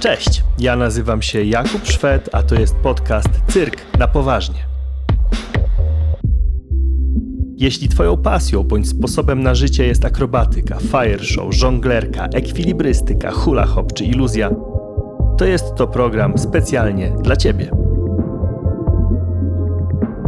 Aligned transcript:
Cześć, 0.00 0.44
ja 0.58 0.76
nazywam 0.76 1.22
się 1.22 1.44
Jakub 1.44 1.86
Szwed, 1.86 2.28
a 2.32 2.42
to 2.42 2.54
jest 2.54 2.76
podcast 2.76 3.28
Cyrk 3.48 3.98
na 3.98 4.08
poważnie. 4.08 4.66
Jeśli 7.56 7.88
Twoją 7.88 8.16
pasją 8.16 8.64
bądź 8.64 8.88
sposobem 8.88 9.42
na 9.42 9.54
życie 9.54 9.86
jest 9.86 10.04
akrobatyka, 10.04 10.78
fire 10.80 11.24
show, 11.24 11.54
żonglerka, 11.54 12.26
ekwilibrystyka, 12.34 13.30
hula 13.30 13.66
hop 13.66 13.92
czy 13.92 14.04
iluzja, 14.04 14.50
to 15.38 15.44
jest 15.44 15.74
to 15.74 15.86
program 15.86 16.38
specjalnie 16.38 17.12
dla 17.22 17.36
Ciebie. 17.36 17.70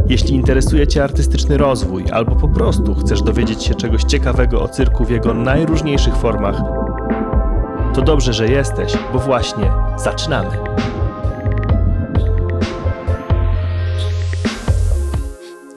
Jeśli 0.07 0.35
interesuje 0.35 0.87
Cię 0.87 1.03
artystyczny 1.03 1.57
rozwój 1.57 2.03
albo 2.11 2.35
po 2.35 2.47
prostu 2.47 2.95
chcesz 2.95 3.21
dowiedzieć 3.21 3.63
się 3.63 3.75
czegoś 3.75 4.03
ciekawego 4.03 4.61
o 4.61 4.67
cyrku 4.67 5.05
w 5.05 5.09
jego 5.09 5.33
najróżniejszych 5.33 6.15
formach, 6.15 6.61
to 7.93 8.01
dobrze, 8.01 8.33
że 8.33 8.47
jesteś, 8.47 8.93
bo 9.13 9.19
właśnie 9.19 9.71
zaczynamy. 9.97 10.57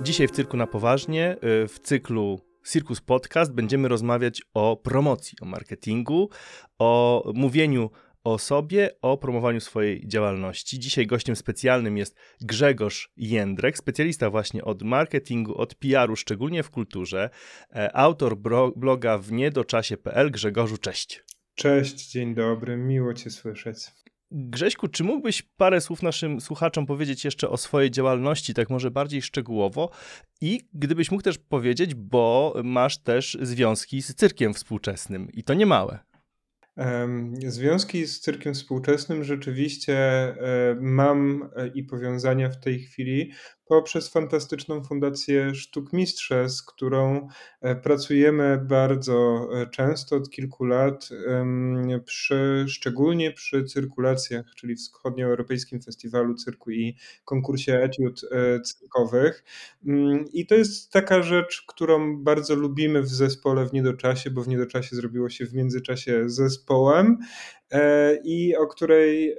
Dzisiaj 0.03 0.29
w 0.29 0.31
Cyrku 0.31 0.57
na 0.57 0.67
Poważnie, 0.67 1.37
y, 1.65 1.69
w 1.69 1.79
cyklu 1.79 2.41
Circus 2.67 3.01
Podcast 3.01 3.53
będziemy 3.53 3.89
rozmawiać 3.89 4.43
o 4.55 4.77
promocji, 4.77 5.39
o 5.41 5.45
marketingu, 5.45 6.29
o 6.79 7.23
mówieniu 7.35 7.91
o 8.25 8.39
sobie, 8.39 8.91
o 9.03 9.19
promowaniu 9.19 9.61
swojej 9.61 10.09
działalności. 10.09 10.79
Dzisiaj 10.79 11.07
gościem 11.07 11.37
specjalnym 11.37 11.97
jest 11.97 12.17
Grzegorz 12.41 13.11
Jędrek, 13.17 13.79
specjalista 13.79 14.31
właśnie 14.31 14.65
od 14.65 14.83
marketingu, 14.83 15.59
od 15.59 15.75
PR-u, 15.75 16.17
szczególnie 16.17 16.63
w 16.63 16.71
kulturze, 16.71 17.31
e, 17.75 17.97
autor 17.97 18.37
bloga 18.77 19.19
w 19.19 19.33
niedoczasie.pl. 19.33 20.31
Grzegorzu, 20.31 20.79
cześć. 20.79 21.25
Cześć, 21.55 22.11
dzień 22.11 22.35
dobry, 22.35 22.77
miło 22.77 23.15
Cię 23.15 23.31
słyszeć. 23.31 23.77
Grześku, 24.31 24.89
czy 24.89 25.05
mógłbyś 25.05 25.43
parę 25.43 25.81
słów 25.81 26.03
naszym 26.03 26.41
słuchaczom 26.41 26.87
powiedzieć 26.87 27.25
jeszcze 27.25 27.49
o 27.49 27.57
swojej 27.57 27.91
działalności, 27.91 28.55
tak 28.55 28.71
może 28.71 28.91
bardziej 28.91 29.23
szczegółowo? 29.23 29.91
I 30.41 30.61
gdybyś 30.73 31.11
mógł 31.11 31.23
też 31.23 31.39
powiedzieć, 31.39 31.95
bo 31.95 32.55
masz 32.65 32.99
też 32.99 33.39
związki 33.43 34.03
z 34.03 34.15
cyrkiem 34.15 34.55
współczesnym 34.55 35.33
i 35.33 35.45
to 35.45 35.55
nie 35.55 35.67
małe. 35.67 35.99
Związki 37.47 38.07
z 38.07 38.21
cyrkiem 38.21 38.55
współczesnym 38.55 39.25
rzeczywiście 39.25 39.97
e, 39.97 40.37
mam 40.81 41.51
e, 41.57 41.69
i 41.69 41.85
powiązania 41.85 42.51
w 42.51 42.61
tej 42.61 42.81
chwili 42.81 43.33
poprzez 43.67 44.09
fantastyczną 44.09 44.85
Fundację 44.85 45.55
Sztuk 45.55 45.93
Mistrze, 45.93 46.49
z 46.49 46.63
którą 46.63 47.29
e, 47.61 47.77
pracujemy 47.77 48.59
bardzo 48.63 49.49
często 49.71 50.17
od 50.17 50.31
kilku 50.31 50.65
lat, 50.65 51.09
przy, 52.05 52.65
szczególnie 52.69 53.33
przy 53.33 53.65
cyrkulacjach, 53.65 54.47
czyli 54.57 54.77
Wschodnioeuropejskim 54.77 55.83
Festiwalu 55.83 56.35
Cyrku 56.35 56.71
i 56.71 56.97
konkursie 57.25 57.79
etiud 57.79 58.21
cyrkowych. 58.65 59.45
Mm, 59.87 60.25
I 60.33 60.47
to 60.47 60.55
jest 60.55 60.93
taka 60.93 61.23
rzecz, 61.23 61.65
którą 61.69 62.23
bardzo 62.23 62.55
lubimy 62.55 63.03
w 63.03 63.09
zespole 63.09 63.67
w 63.67 63.73
niedoczasie, 63.73 64.31
bo 64.31 64.43
w 64.43 64.49
niedoczasie 64.49 64.97
zrobiło 64.97 65.31
się 65.31 65.47
w 65.47 65.55
międzyczasie 65.55 66.23
zespołem 66.27 67.19
e, 67.19 67.64
i 68.25 68.57
o 68.57 68.67
której 68.67 69.37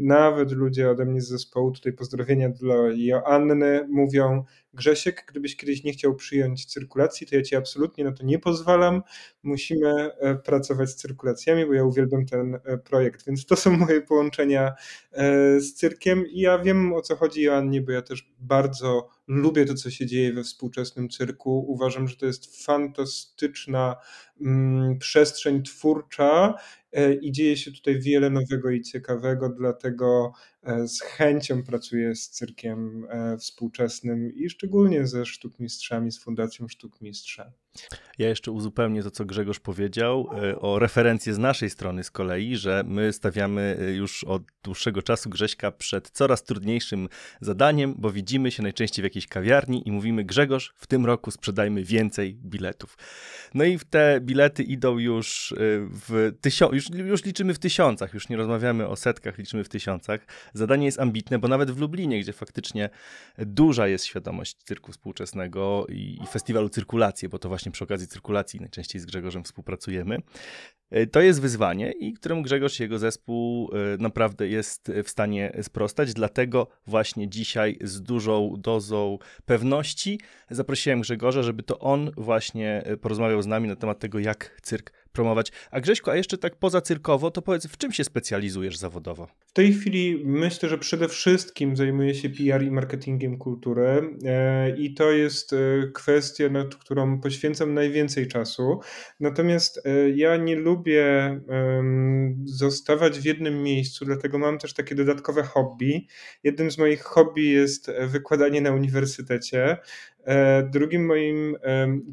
nawet 0.00 0.52
ludzie 0.52 0.90
ode 0.90 1.04
mnie 1.04 1.20
z 1.20 1.28
zespołu, 1.28 1.70
tutaj 1.70 1.92
pozdrowienia 1.92 2.48
dla 2.48 2.74
Joanny, 2.94 3.86
mówią, 3.88 4.44
Grzesiek, 4.74 5.24
gdybyś 5.28 5.56
kiedyś 5.56 5.84
nie 5.84 5.92
chciał 5.92 6.14
przyjąć 6.14 6.66
cyrkulacji, 6.66 7.26
to 7.26 7.36
ja 7.36 7.42
ci 7.42 7.56
absolutnie 7.56 8.04
na 8.04 8.12
to 8.12 8.24
nie 8.24 8.38
pozwalam. 8.38 9.02
Musimy 9.42 9.90
e, 9.90 10.34
pracować 10.34 10.90
z 10.90 10.96
cyrkulacjami, 10.96 11.66
bo 11.66 11.72
ja 11.72 11.84
uwielbiam 11.84 12.26
ten 12.26 12.54
e, 12.64 12.78
projekt. 12.78 13.26
Więc 13.26 13.46
to 13.46 13.56
są 13.56 13.76
moje 13.76 14.00
połączenia 14.00 14.72
e, 15.12 15.60
z 15.60 15.74
cyrkiem 15.74 16.26
i 16.26 16.40
ja 16.40 16.58
wiem 16.58 16.92
o 16.92 17.02
co 17.02 17.16
chodzi 17.16 17.42
Joannie, 17.42 17.80
bo 17.80 17.92
ja 17.92 18.02
też 18.02 18.32
bardzo 18.38 19.08
lubię 19.26 19.64
to, 19.64 19.74
co 19.74 19.90
się 19.90 20.06
dzieje 20.06 20.32
we 20.32 20.42
współczesnym 20.42 21.08
cyrku. 21.08 21.64
Uważam, 21.68 22.08
że 22.08 22.16
to 22.16 22.26
jest 22.26 22.64
fantastyczna 22.64 23.96
mm, 24.40 24.98
przestrzeń 24.98 25.62
twórcza 25.62 26.54
i 27.20 27.32
dzieje 27.32 27.56
się 27.56 27.72
tutaj 27.72 28.00
wiele 28.00 28.30
nowego 28.30 28.70
i 28.70 28.82
ciekawego, 28.82 29.48
dlatego 29.48 30.32
E, 30.62 30.88
z 30.88 31.00
chęcią 31.00 31.62
pracuję 31.62 32.14
z 32.14 32.30
cyrkiem 32.30 33.06
e, 33.10 33.38
współczesnym 33.38 34.34
i 34.34 34.50
szczególnie 34.50 35.06
ze 35.06 35.26
sztukmistrzami, 35.26 36.12
z 36.12 36.18
Fundacją 36.18 36.68
Sztukmistrza. 36.68 37.52
Ja 38.18 38.28
jeszcze 38.28 38.50
uzupełnię 38.50 39.02
to, 39.02 39.10
co 39.10 39.24
Grzegorz 39.24 39.60
powiedział 39.60 40.28
e, 40.42 40.60
o 40.60 40.78
referencję 40.78 41.34
z 41.34 41.38
naszej 41.38 41.70
strony 41.70 42.04
z 42.04 42.10
kolei, 42.10 42.56
że 42.56 42.84
my 42.86 43.12
stawiamy 43.12 43.92
już 43.96 44.24
od 44.24 44.42
dłuższego 44.62 45.02
czasu 45.02 45.30
Grześka 45.30 45.72
przed 45.72 46.10
coraz 46.10 46.44
trudniejszym 46.44 47.08
zadaniem, 47.40 47.94
bo 47.98 48.10
widzimy 48.10 48.50
się 48.50 48.62
najczęściej 48.62 49.02
w 49.02 49.04
jakiejś 49.04 49.26
kawiarni 49.26 49.88
i 49.88 49.92
mówimy 49.92 50.24
Grzegorz, 50.24 50.72
w 50.76 50.86
tym 50.86 51.06
roku 51.06 51.30
sprzedajmy 51.30 51.84
więcej 51.84 52.34
biletów. 52.34 52.98
No 53.54 53.64
i 53.64 53.78
te 53.90 54.20
bilety 54.20 54.62
idą 54.62 54.98
już 54.98 55.54
w 55.58 56.32
tysiącach, 56.40 56.74
już, 56.74 56.90
już 56.90 57.24
liczymy 57.24 57.54
w 57.54 57.58
tysiącach, 57.58 58.14
już 58.14 58.28
nie 58.28 58.36
rozmawiamy 58.36 58.88
o 58.88 58.96
setkach, 58.96 59.38
liczymy 59.38 59.64
w 59.64 59.68
tysiącach. 59.68 60.26
Zadanie 60.54 60.86
jest 60.86 61.00
ambitne, 61.00 61.38
bo 61.38 61.48
nawet 61.48 61.70
w 61.70 61.78
Lublinie, 61.78 62.20
gdzie 62.20 62.32
faktycznie 62.32 62.90
duża 63.38 63.88
jest 63.88 64.04
świadomość 64.04 64.56
cyrku 64.64 64.92
współczesnego 64.92 65.86
i, 65.88 66.18
i 66.22 66.26
festiwalu 66.26 66.68
cyrkulacji, 66.68 67.28
bo 67.28 67.38
to 67.38 67.48
właśnie 67.48 67.61
przy 67.70 67.84
okazji 67.84 68.06
cyrkulacji 68.06 68.60
najczęściej 68.60 69.00
z 69.00 69.06
Grzegorzem 69.06 69.44
współpracujemy, 69.44 70.18
e, 70.90 71.06
to 71.06 71.20
jest 71.20 71.40
wyzwanie 71.40 71.92
i 71.92 72.12
któremu 72.12 72.42
Grzegorz 72.42 72.80
i 72.80 72.82
jego 72.82 72.98
zespół 72.98 73.70
e, 73.74 73.96
naprawdę 73.98 74.48
jest 74.48 74.92
w 75.04 75.08
stanie 75.08 75.58
sprostać. 75.62 76.14
Dlatego 76.14 76.66
właśnie 76.86 77.28
dzisiaj 77.28 77.78
z 77.80 78.02
dużą 78.02 78.54
dozą 78.58 79.18
pewności 79.46 80.20
zaprosiłem 80.50 81.00
Grzegorza, 81.00 81.42
żeby 81.42 81.62
to 81.62 81.78
on 81.78 82.10
właśnie 82.16 82.84
porozmawiał 83.00 83.42
z 83.42 83.46
nami 83.46 83.68
na 83.68 83.76
temat 83.76 83.98
tego, 83.98 84.18
jak 84.18 84.60
cyrk 84.62 84.92
promować. 85.12 85.52
A 85.70 85.80
Grześku, 85.80 86.10
a 86.10 86.16
jeszcze 86.16 86.38
tak 86.38 86.56
poza 86.56 86.80
cyrkowo, 86.80 87.30
to 87.30 87.42
powiedz, 87.42 87.66
w 87.66 87.76
czym 87.76 87.92
się 87.92 88.04
specjalizujesz 88.04 88.76
zawodowo? 88.76 89.28
W 89.46 89.52
tej 89.52 89.72
chwili 89.72 90.22
myślę, 90.24 90.68
że 90.68 90.78
przede 90.78 91.08
wszystkim 91.08 91.76
zajmuję 91.76 92.14
się 92.14 92.30
PR 92.30 92.62
i 92.62 92.70
marketingiem 92.70 93.38
kultury 93.38 94.16
e, 94.24 94.76
i 94.76 94.94
to 94.94 95.10
jest 95.10 95.52
e, 95.52 95.56
kwestia, 95.94 96.48
nad 96.48 96.74
którą 96.74 97.20
poświęcam 97.20 97.74
najwięcej 97.74 98.28
czasu. 98.28 98.80
Natomiast 99.20 99.86
e, 99.86 100.10
ja 100.10 100.36
nie 100.36 100.56
lubię 100.56 101.02
zostawać 102.44 103.18
w 103.18 103.24
jednym 103.24 103.62
miejscu, 103.62 104.04
dlatego 104.04 104.38
mam 104.38 104.58
też 104.58 104.74
takie 104.74 104.94
dodatkowe 104.94 105.42
hobby. 105.42 106.06
Jednym 106.44 106.70
z 106.70 106.78
moich 106.78 107.02
hobby 107.02 107.42
jest 107.42 107.90
wykładanie 108.06 108.60
na 108.60 108.72
uniwersytecie. 108.72 109.78
Drugim 110.70 111.06
moim, 111.06 111.56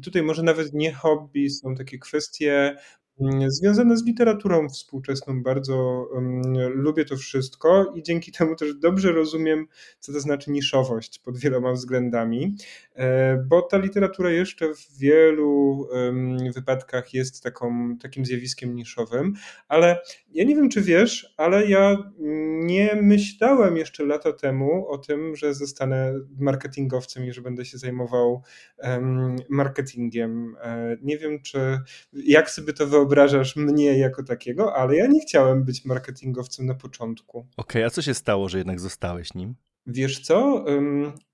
tutaj 0.04 0.22
może 0.22 0.42
nawet 0.42 0.72
nie 0.72 0.92
hobby, 0.92 1.50
są 1.50 1.74
takie 1.74 1.98
kwestie 1.98 2.76
związane 3.48 3.96
z 3.96 4.04
literaturą 4.04 4.68
współczesną. 4.68 5.42
Bardzo 5.42 6.08
um, 6.12 6.42
lubię 6.74 7.04
to 7.04 7.16
wszystko 7.16 7.92
i 7.94 8.02
dzięki 8.02 8.32
temu 8.32 8.56
też 8.56 8.74
dobrze 8.74 9.12
rozumiem, 9.12 9.66
co 9.98 10.12
to 10.12 10.20
znaczy 10.20 10.50
niszowość 10.50 11.18
pod 11.18 11.38
wieloma 11.38 11.72
względami, 11.72 12.56
e, 12.94 13.36
bo 13.48 13.62
ta 13.62 13.78
literatura 13.78 14.30
jeszcze 14.30 14.74
w 14.74 14.98
wielu 14.98 15.88
wypadkach 16.54 17.14
jest 17.14 17.42
taką, 17.42 17.96
takim 17.98 18.26
zjawiskiem 18.26 18.74
niszowym, 18.74 19.34
ale 19.68 20.00
ja 20.32 20.44
nie 20.44 20.56
wiem, 20.56 20.68
czy 20.68 20.80
wiesz, 20.80 21.34
ale 21.36 21.66
ja 21.66 21.96
nie 22.64 22.98
myślałem 23.02 23.76
jeszcze 23.76 24.04
lata 24.04 24.32
temu 24.32 24.88
o 24.88 24.98
tym, 24.98 25.36
że 25.36 25.54
zostanę 25.54 26.14
marketingowcem 26.38 27.26
i 27.26 27.32
że 27.32 27.42
będę 27.42 27.64
się 27.64 27.78
zajmował 27.78 28.42
marketingiem. 29.48 30.56
E, 30.62 30.96
nie 31.02 31.18
wiem, 31.18 31.42
czy 31.42 31.80
jak 32.12 32.50
sobie 32.50 32.72
to 32.72 32.86
wyobrażasz, 32.86 33.09
wyobrażasz 33.10 33.56
mnie 33.56 33.98
jako 33.98 34.22
takiego, 34.22 34.76
ale 34.76 34.96
ja 34.96 35.06
nie 35.06 35.20
chciałem 35.20 35.64
być 35.64 35.84
marketingowcem 35.84 36.66
na 36.66 36.74
początku. 36.74 37.38
Okej, 37.38 37.52
okay, 37.56 37.84
a 37.84 37.90
co 37.90 38.02
się 38.02 38.14
stało, 38.14 38.48
że 38.48 38.58
jednak 38.58 38.80
zostałeś 38.80 39.34
nim? 39.34 39.54
Wiesz 39.86 40.20
co? 40.20 40.64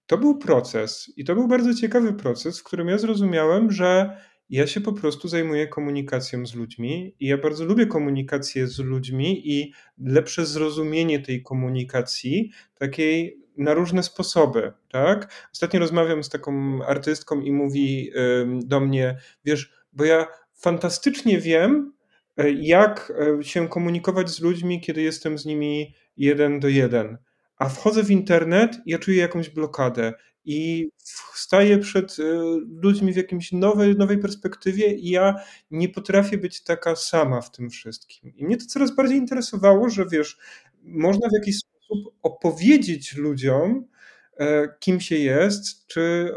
To 0.07 0.19
był 0.19 0.39
proces 0.39 1.13
i 1.17 1.25
to 1.25 1.35
był 1.35 1.49
bardzo 1.49 1.75
ciekawy 1.75 2.13
proces, 2.13 2.61
w 2.61 2.65
którym 2.65 2.89
ja 2.89 2.99
zrozumiałem, 2.99 3.73
że 3.73 4.21
ja 4.51 4.67
się 4.67 4.81
po 4.81 4.93
prostu 4.93 5.29
zajmuję 5.29 5.67
komunikacją 5.67 6.47
z 6.47 6.55
ludźmi 6.55 7.15
i 7.21 7.27
ja 7.27 7.39
bardzo 7.39 7.65
lubię 7.65 7.87
komunikację 7.87 8.67
z 8.67 8.79
ludźmi 8.79 9.53
i 9.53 9.73
lepsze 9.99 10.47
zrozumienie 10.47 11.21
tej 11.21 11.43
komunikacji, 11.43 12.51
takiej 12.75 13.43
na 13.57 13.75
różne 13.75 14.03
sposoby, 14.03 14.73
tak? 14.91 15.49
Ostatnio 15.53 15.81
rozmawiam 15.81 16.25
z 16.25 16.29
taką 16.29 16.81
artystką 16.87 17.41
i 17.41 17.53
mówi 17.53 18.11
do 18.65 18.81
mnie, 18.81 19.19
wiesz, 19.45 19.73
bo 19.93 20.05
ja 20.05 20.27
fantastycznie 20.57 21.41
wiem, 21.41 21.93
e, 22.37 22.51
jak 22.51 23.13
e, 23.39 23.45
się 23.45 23.69
komunikować 23.69 24.31
z 24.31 24.41
ludźmi, 24.41 24.81
kiedy 24.81 25.03
jestem 25.03 25.39
z 25.39 25.45
nimi 25.45 25.95
jeden 26.17 26.61
do 26.61 26.69
jeden. 26.69 27.19
a 27.59 27.69
wchodzę 27.69 28.03
w 28.03 28.11
internet 28.11 28.79
ja 28.87 28.99
czuję 28.99 29.17
jakąś 29.17 29.51
blokadę 29.51 30.13
i 30.45 30.91
staję 31.35 31.79
przed 31.79 32.19
y, 32.19 32.23
ludźmi 32.83 33.13
w 33.13 33.17
jakimś 33.17 33.53
nowej, 33.53 33.97
nowej 33.97 34.19
perspektywie 34.19 34.95
i 34.95 35.11
ja 35.11 35.35
nie 35.71 35.89
potrafię 35.89 36.39
być 36.39 36.63
taka 36.63 36.97
sama 36.97 37.41
w 37.41 37.51
tym 37.51 37.71
wszystkim. 37.71 38.33
I 38.37 38.45
mnie 38.45 38.57
to 38.57 38.67
coraz 38.67 38.95
bardziej 38.95 39.19
interesowało, 39.19 39.89
że 39.91 40.07
wiesz, 40.07 40.39
można 40.83 41.29
w 41.29 41.33
jakiś 41.33 41.59
sposób 41.59 42.15
opowiedzieć 42.23 43.17
ludziom, 43.17 43.85
E, 43.85 43.96
kim 44.79 45.01
się 45.01 45.17
jest, 45.17 45.87
czy 45.87 46.33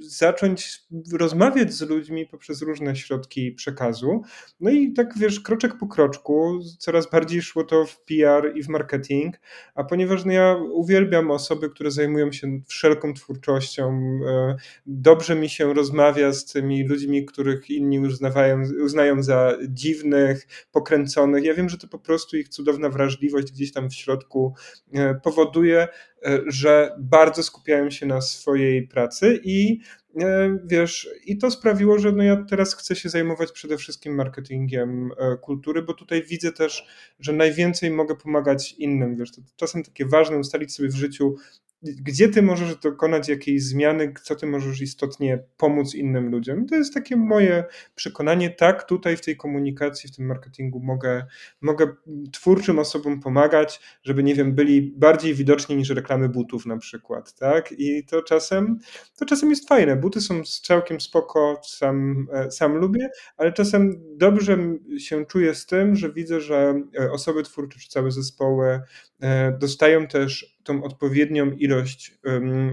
zacząć 0.00 0.80
rozmawiać 1.12 1.72
z 1.72 1.80
ludźmi 1.80 2.26
poprzez 2.26 2.62
różne 2.62 2.96
środki 2.96 3.52
przekazu. 3.52 4.22
No 4.60 4.70
i 4.70 4.92
tak 4.92 5.18
wiesz, 5.18 5.40
kroczek 5.40 5.78
po 5.78 5.86
kroczku, 5.86 6.60
coraz 6.78 7.10
bardziej 7.10 7.42
szło 7.42 7.64
to 7.64 7.86
w 7.86 8.00
PR 8.00 8.52
i 8.54 8.62
w 8.62 8.68
marketing, 8.68 9.40
a 9.74 9.84
ponieważ 9.84 10.24
no 10.24 10.32
ja 10.32 10.56
uwielbiam 10.72 11.30
osoby, 11.30 11.70
które 11.70 11.90
zajmują 11.90 12.32
się 12.32 12.60
wszelką 12.66 13.14
twórczością, 13.14 14.00
e, 14.26 14.56
dobrze 14.86 15.34
mi 15.34 15.48
się 15.48 15.74
rozmawia 15.74 16.32
z 16.32 16.44
tymi 16.44 16.88
ludźmi, 16.88 17.24
których 17.24 17.70
inni 17.70 18.00
uznawają, 18.00 18.62
uznają 18.84 19.22
za 19.22 19.56
dziwnych, 19.68 20.46
pokręconych. 20.72 21.44
Ja 21.44 21.54
wiem, 21.54 21.68
że 21.68 21.78
to 21.78 21.88
po 21.88 21.98
prostu 21.98 22.36
ich 22.36 22.48
cudowna 22.48 22.88
wrażliwość 22.88 23.52
gdzieś 23.52 23.72
tam 23.72 23.90
w 23.90 23.94
środku 23.94 24.54
e, 24.94 25.14
powoduje, 25.14 25.88
E, 26.17 26.17
że 26.46 26.96
bardzo 26.98 27.42
skupiałem 27.42 27.90
się 27.90 28.06
na 28.06 28.20
swojej 28.20 28.88
pracy 28.88 29.40
i 29.44 29.80
e, 30.20 30.58
wiesz, 30.64 31.08
i 31.24 31.38
to 31.38 31.50
sprawiło, 31.50 31.98
że 31.98 32.12
no 32.12 32.22
ja 32.22 32.44
teraz 32.50 32.74
chcę 32.74 32.96
się 32.96 33.08
zajmować 33.08 33.52
przede 33.52 33.76
wszystkim 33.76 34.14
marketingiem 34.14 35.10
e, 35.18 35.36
kultury, 35.36 35.82
bo 35.82 35.94
tutaj 35.94 36.22
widzę 36.22 36.52
też, 36.52 36.86
że 37.20 37.32
najwięcej 37.32 37.90
mogę 37.90 38.16
pomagać 38.16 38.72
innym, 38.72 39.16
wiesz, 39.16 39.32
to 39.32 39.42
czasem 39.56 39.82
takie 39.82 40.06
ważne 40.06 40.38
ustalić 40.38 40.74
sobie 40.74 40.88
w 40.88 40.96
życiu, 40.96 41.36
gdzie 41.82 42.28
ty 42.28 42.42
możesz 42.42 42.76
dokonać 42.76 43.28
jakiejś 43.28 43.62
zmiany, 43.62 44.14
co 44.22 44.34
ty 44.34 44.46
możesz 44.46 44.80
istotnie 44.80 45.44
pomóc 45.56 45.94
innym 45.94 46.30
ludziom. 46.30 46.66
To 46.66 46.74
jest 46.74 46.94
takie 46.94 47.16
moje 47.16 47.64
przekonanie, 47.94 48.50
tak, 48.50 48.84
tutaj 48.84 49.16
w 49.16 49.20
tej 49.20 49.36
komunikacji, 49.36 50.08
w 50.08 50.16
tym 50.16 50.26
marketingu 50.26 50.80
mogę, 50.80 51.26
mogę 51.60 51.86
twórczym 52.32 52.78
osobom 52.78 53.20
pomagać, 53.20 53.80
żeby, 54.02 54.22
nie 54.22 54.34
wiem, 54.34 54.54
byli 54.54 54.82
bardziej 54.96 55.34
widoczni 55.34 55.76
niż 55.76 55.90
reklamy 55.90 56.28
butów 56.28 56.66
na 56.66 56.78
przykład, 56.78 57.34
tak, 57.34 57.72
i 57.78 58.04
to 58.04 58.22
czasem, 58.22 58.78
to 59.18 59.24
czasem 59.24 59.50
jest 59.50 59.68
fajne, 59.68 59.96
buty 59.96 60.20
są 60.20 60.42
całkiem 60.62 61.00
spoko, 61.00 61.60
sam, 61.64 62.26
e, 62.32 62.50
sam 62.50 62.76
lubię, 62.76 63.10
ale 63.36 63.52
czasem 63.52 64.02
dobrze 64.16 64.58
się 64.98 65.26
czuję 65.26 65.54
z 65.54 65.66
tym, 65.66 65.96
że 65.96 66.12
widzę, 66.12 66.40
że 66.40 66.82
e, 67.00 67.10
osoby 67.10 67.42
twórcze 67.42 67.78
czy 67.78 67.88
całe 67.88 68.10
zespoły 68.10 68.80
e, 69.20 69.52
dostają 69.52 70.06
też 70.06 70.57
tą 70.68 70.82
odpowiednią 70.82 71.50
ilość 71.50 72.18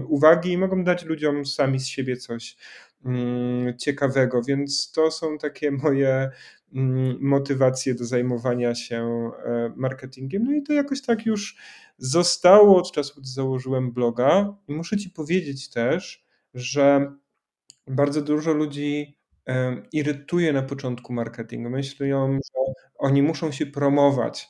uwagi 0.08 0.52
i 0.52 0.58
mogą 0.58 0.84
dać 0.84 1.04
ludziom 1.04 1.46
sami 1.46 1.80
z 1.80 1.86
siebie 1.86 2.16
coś 2.16 2.56
mm, 3.04 3.78
ciekawego, 3.78 4.42
więc 4.42 4.92
to 4.92 5.10
są 5.10 5.38
takie 5.38 5.70
moje 5.70 6.30
mm, 6.74 7.18
motywacje 7.20 7.94
do 7.94 8.04
zajmowania 8.04 8.74
się 8.74 9.30
e, 9.46 9.72
marketingiem. 9.76 10.44
No 10.44 10.52
i 10.52 10.62
to 10.62 10.72
jakoś 10.72 11.02
tak 11.02 11.26
już 11.26 11.56
zostało 11.98 12.76
od 12.76 12.92
czasu, 12.92 13.20
gdy 13.20 13.28
założyłem 13.28 13.92
bloga. 13.92 14.56
I 14.68 14.74
muszę 14.74 14.96
Ci 14.96 15.10
powiedzieć 15.10 15.70
też, 15.70 16.26
że 16.54 17.12
bardzo 17.86 18.22
dużo 18.22 18.52
ludzi 18.52 19.16
irytuje 19.92 20.52
na 20.52 20.62
początku 20.62 21.12
marketingu. 21.12 21.70
Myślą, 21.70 22.32
że 22.32 22.72
oni 22.98 23.22
muszą 23.22 23.52
się 23.52 23.66
promować. 23.66 24.48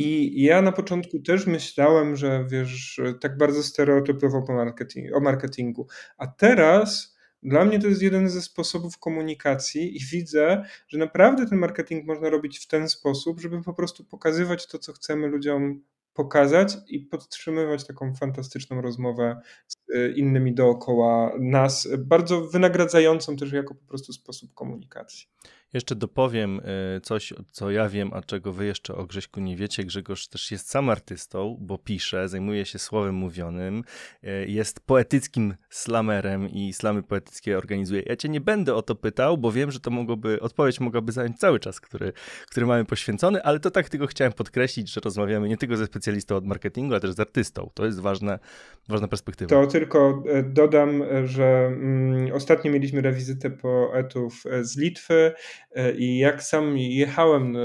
I 0.00 0.42
ja 0.42 0.62
na 0.62 0.72
początku 0.72 1.18
też 1.18 1.46
myślałem, 1.46 2.16
że 2.16 2.46
wiesz, 2.48 3.00
tak 3.20 3.36
bardzo 3.36 3.62
stereotypowo 3.62 4.42
po 4.42 4.52
marketing, 4.52 5.16
o 5.16 5.20
marketingu. 5.20 5.86
A 6.18 6.26
teraz 6.26 7.16
dla 7.42 7.64
mnie 7.64 7.78
to 7.78 7.88
jest 7.88 8.02
jeden 8.02 8.28
ze 8.28 8.42
sposobów 8.42 8.98
komunikacji 8.98 9.96
i 9.96 10.04
widzę, 10.04 10.64
że 10.88 10.98
naprawdę 10.98 11.46
ten 11.46 11.58
marketing 11.58 12.06
można 12.06 12.30
robić 12.30 12.58
w 12.58 12.66
ten 12.66 12.88
sposób, 12.88 13.40
żeby 13.40 13.62
po 13.62 13.74
prostu 13.74 14.04
pokazywać 14.04 14.66
to, 14.66 14.78
co 14.78 14.92
chcemy 14.92 15.26
ludziom 15.26 15.82
pokazać 16.14 16.76
i 16.88 17.00
podtrzymywać 17.00 17.86
taką 17.86 18.14
fantastyczną 18.14 18.80
rozmowę 18.80 19.40
z 19.66 19.76
e, 19.94 20.10
innymi 20.10 20.54
dookoła 20.54 21.32
nas, 21.40 21.88
bardzo 21.98 22.40
wynagradzającą 22.40 23.36
też 23.36 23.52
jako 23.52 23.74
po 23.74 23.84
prostu 23.84 24.12
sposób 24.12 24.54
komunikacji. 24.54 25.26
Jeszcze 25.74 25.94
dopowiem 25.94 26.60
y, 26.96 27.00
coś, 27.00 27.34
co 27.52 27.70
ja 27.70 27.88
wiem, 27.88 28.10
a 28.12 28.22
czego 28.22 28.52
wy 28.52 28.66
jeszcze 28.66 28.94
o 28.94 29.06
Grześku 29.06 29.40
nie 29.40 29.56
wiecie. 29.56 29.84
Grzegorz 29.84 30.28
też 30.28 30.50
jest 30.50 30.70
sam 30.70 30.90
artystą, 30.90 31.56
bo 31.60 31.78
pisze, 31.78 32.28
zajmuje 32.28 32.64
się 32.64 32.78
słowem 32.78 33.14
mówionym, 33.14 33.84
y, 34.24 34.46
jest 34.48 34.80
poetyckim 34.80 35.54
slamerem 35.70 36.48
i 36.48 36.72
slamy 36.72 37.02
poetyckie 37.02 37.58
organizuje. 37.58 38.02
Ja 38.06 38.16
cię 38.16 38.28
nie 38.28 38.40
będę 38.40 38.74
o 38.74 38.82
to 38.82 38.94
pytał, 38.94 39.38
bo 39.38 39.52
wiem, 39.52 39.70
że 39.70 39.80
to 39.80 39.90
mogłoby, 39.90 40.40
odpowiedź 40.40 40.80
mogłaby 40.80 41.12
zająć 41.12 41.38
cały 41.38 41.60
czas, 41.60 41.80
który, 41.80 42.12
który 42.50 42.66
mamy 42.66 42.84
poświęcony, 42.84 43.42
ale 43.42 43.60
to 43.60 43.70
tak 43.70 43.88
tylko 43.88 44.06
chciałem 44.06 44.32
podkreślić, 44.32 44.92
że 44.92 45.00
rozmawiamy 45.04 45.48
nie 45.48 45.56
tylko 45.56 45.76
ze 45.76 45.86
specjalistą 45.86 46.36
od 46.36 46.46
marketingu, 46.46 46.94
ale 46.94 47.00
też 47.00 47.10
z 47.10 47.20
artystą. 47.20 47.70
To 47.74 47.86
jest 47.86 48.00
ważna, 48.00 48.38
ważna 48.88 49.08
perspektywa. 49.08 49.50
To 49.50 49.66
tylko 49.66 50.22
e, 50.28 50.42
dodam, 50.42 51.02
że 51.24 51.66
mm, 51.66 52.32
ostatnio 52.32 52.72
mieliśmy 52.72 53.00
rewizytę 53.00 53.50
poetów 53.50 54.42
e, 54.46 54.64
z 54.64 54.76
Litwy, 54.76 55.18
E, 55.18 55.34
I 55.98 56.18
jak 56.18 56.42
sam 56.42 56.78
jechałem 56.78 57.56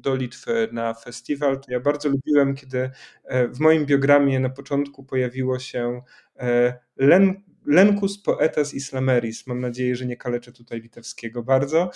do 0.00 0.14
Litwy 0.14 0.68
na 0.72 0.94
festiwal, 0.94 1.60
to 1.60 1.72
ja 1.72 1.80
bardzo 1.80 2.08
lubiłem, 2.08 2.54
kiedy 2.54 2.90
e, 3.24 3.48
w 3.48 3.60
moim 3.60 3.86
biogramie 3.86 4.40
na 4.40 4.50
początku 4.50 5.04
pojawiło 5.04 5.58
się 5.58 6.02
e, 6.36 6.78
Len, 6.96 7.42
Lenkus 7.66 8.22
Poetas 8.22 8.74
Islameris. 8.74 9.46
Mam 9.46 9.60
nadzieję, 9.60 9.96
że 9.96 10.06
nie 10.06 10.16
kaleczę 10.16 10.52
tutaj 10.52 10.80
litewskiego 10.80 11.42
bardzo, 11.42 11.90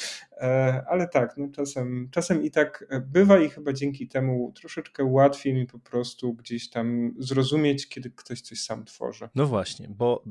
ale 0.86 1.08
tak, 1.08 1.36
no 1.36 1.48
czasem, 1.52 2.08
czasem 2.10 2.42
i 2.42 2.50
tak 2.50 2.86
bywa 3.06 3.38
i 3.38 3.50
chyba 3.50 3.72
dzięki 3.72 4.08
temu 4.08 4.52
troszeczkę 4.56 5.04
łatwiej 5.04 5.54
mi 5.54 5.66
po 5.66 5.78
prostu 5.78 6.34
gdzieś 6.34 6.70
tam 6.70 7.14
zrozumieć, 7.18 7.88
kiedy 7.88 8.10
ktoś 8.10 8.40
coś 8.40 8.60
sam 8.60 8.84
tworzy. 8.84 9.28
No 9.34 9.46
właśnie, 9.46 9.88
bo 9.88 10.24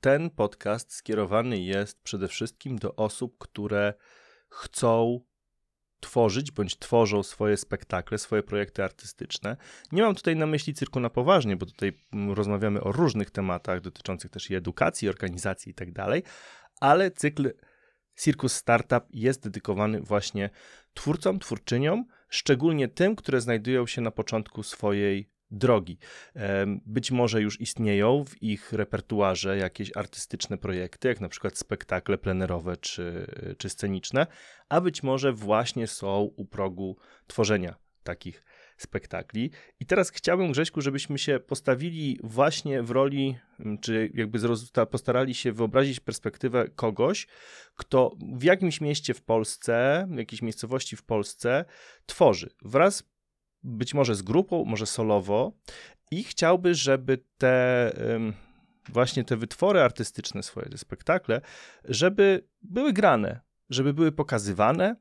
ten 0.00 0.30
podcast 0.30 0.92
skierowany 0.92 1.58
jest 1.58 2.02
przede 2.02 2.28
wszystkim 2.28 2.78
do 2.78 2.96
osób, 2.96 3.38
które 3.38 3.94
chcą 4.48 5.20
tworzyć 6.00 6.50
bądź 6.50 6.78
tworzą 6.78 7.22
swoje 7.22 7.56
spektakle, 7.56 8.18
swoje 8.18 8.42
projekty 8.42 8.84
artystyczne. 8.84 9.56
Nie 9.92 10.02
mam 10.02 10.14
tutaj 10.14 10.36
na 10.36 10.46
myśli 10.46 10.74
cyrku 10.74 11.00
na 11.00 11.10
poważnie, 11.10 11.56
bo 11.56 11.66
tutaj 11.66 11.92
mm, 12.12 12.32
rozmawiamy 12.32 12.80
o 12.80 12.92
różnych 12.92 13.30
tematach 13.30 13.80
dotyczących 13.80 14.30
też 14.30 14.50
i 14.50 14.54
edukacji, 14.54 15.08
organizacji 15.08 15.72
i 15.72 15.74
tak 15.74 15.92
dalej, 15.92 16.22
ale 16.80 17.10
cykl 17.10 17.52
Circus 18.18 18.52
Startup 18.52 19.04
jest 19.10 19.44
dedykowany 19.44 20.00
właśnie 20.00 20.50
twórcom, 20.94 21.38
twórczyniom, 21.38 22.04
szczególnie 22.28 22.88
tym, 22.88 23.16
które 23.16 23.40
znajdują 23.40 23.86
się 23.86 24.00
na 24.00 24.10
początku 24.10 24.62
swojej 24.62 25.30
drogi. 25.50 25.98
Być 26.86 27.10
może 27.10 27.42
już 27.42 27.60
istnieją 27.60 28.24
w 28.24 28.42
ich 28.42 28.72
repertuarze 28.72 29.56
jakieś 29.56 29.96
artystyczne 29.96 30.58
projekty, 30.58 31.08
jak 31.08 31.20
na 31.20 31.28
przykład 31.28 31.58
spektakle 31.58 32.18
plenerowe 32.18 32.76
czy, 32.76 33.26
czy 33.58 33.68
sceniczne, 33.68 34.26
a 34.68 34.80
być 34.80 35.02
może 35.02 35.32
właśnie 35.32 35.86
są 35.86 36.20
u 36.36 36.44
progu 36.44 36.96
tworzenia 37.26 37.74
takich 38.02 38.44
spektakli. 38.76 39.50
I 39.80 39.86
teraz 39.86 40.10
chciałbym, 40.10 40.52
Grześku, 40.52 40.80
żebyśmy 40.80 41.18
się 41.18 41.40
postawili 41.40 42.18
właśnie 42.22 42.82
w 42.82 42.90
roli, 42.90 43.38
czy 43.80 44.10
jakby 44.14 44.38
postarali 44.90 45.34
się 45.34 45.52
wyobrazić 45.52 46.00
perspektywę 46.00 46.68
kogoś, 46.68 47.26
kto 47.74 48.16
w 48.36 48.42
jakimś 48.42 48.80
mieście 48.80 49.14
w 49.14 49.22
Polsce, 49.22 50.06
w 50.10 50.18
jakiejś 50.18 50.42
miejscowości 50.42 50.96
w 50.96 51.02
Polsce 51.02 51.64
tworzy 52.06 52.50
wraz 52.62 53.04
być 53.62 53.94
może 53.94 54.14
z 54.14 54.22
grupą, 54.22 54.64
może 54.64 54.86
solowo. 54.86 55.52
I 56.10 56.24
chciałby, 56.24 56.74
żeby 56.74 57.18
te 57.38 57.92
właśnie 58.88 59.24
te 59.24 59.36
wytwory 59.36 59.82
artystyczne 59.82 60.42
swoje, 60.42 60.68
te 60.68 60.78
spektakle, 60.78 61.40
żeby 61.84 62.48
były 62.62 62.92
grane, 62.92 63.40
żeby 63.70 63.94
były 63.94 64.12
pokazywane, 64.12 64.96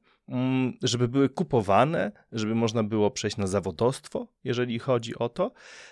żeby 0.84 1.08
były 1.08 1.30
kupowane, 1.30 2.12
żeby 2.32 2.56
można 2.56 2.84
było 2.84 3.12
przejść 3.12 3.38
na 3.38 3.48
zawodostwo, 3.48 4.28
jeżeli 4.44 4.80
chodzi 4.80 5.16
o 5.16 5.30
to. 5.30 5.52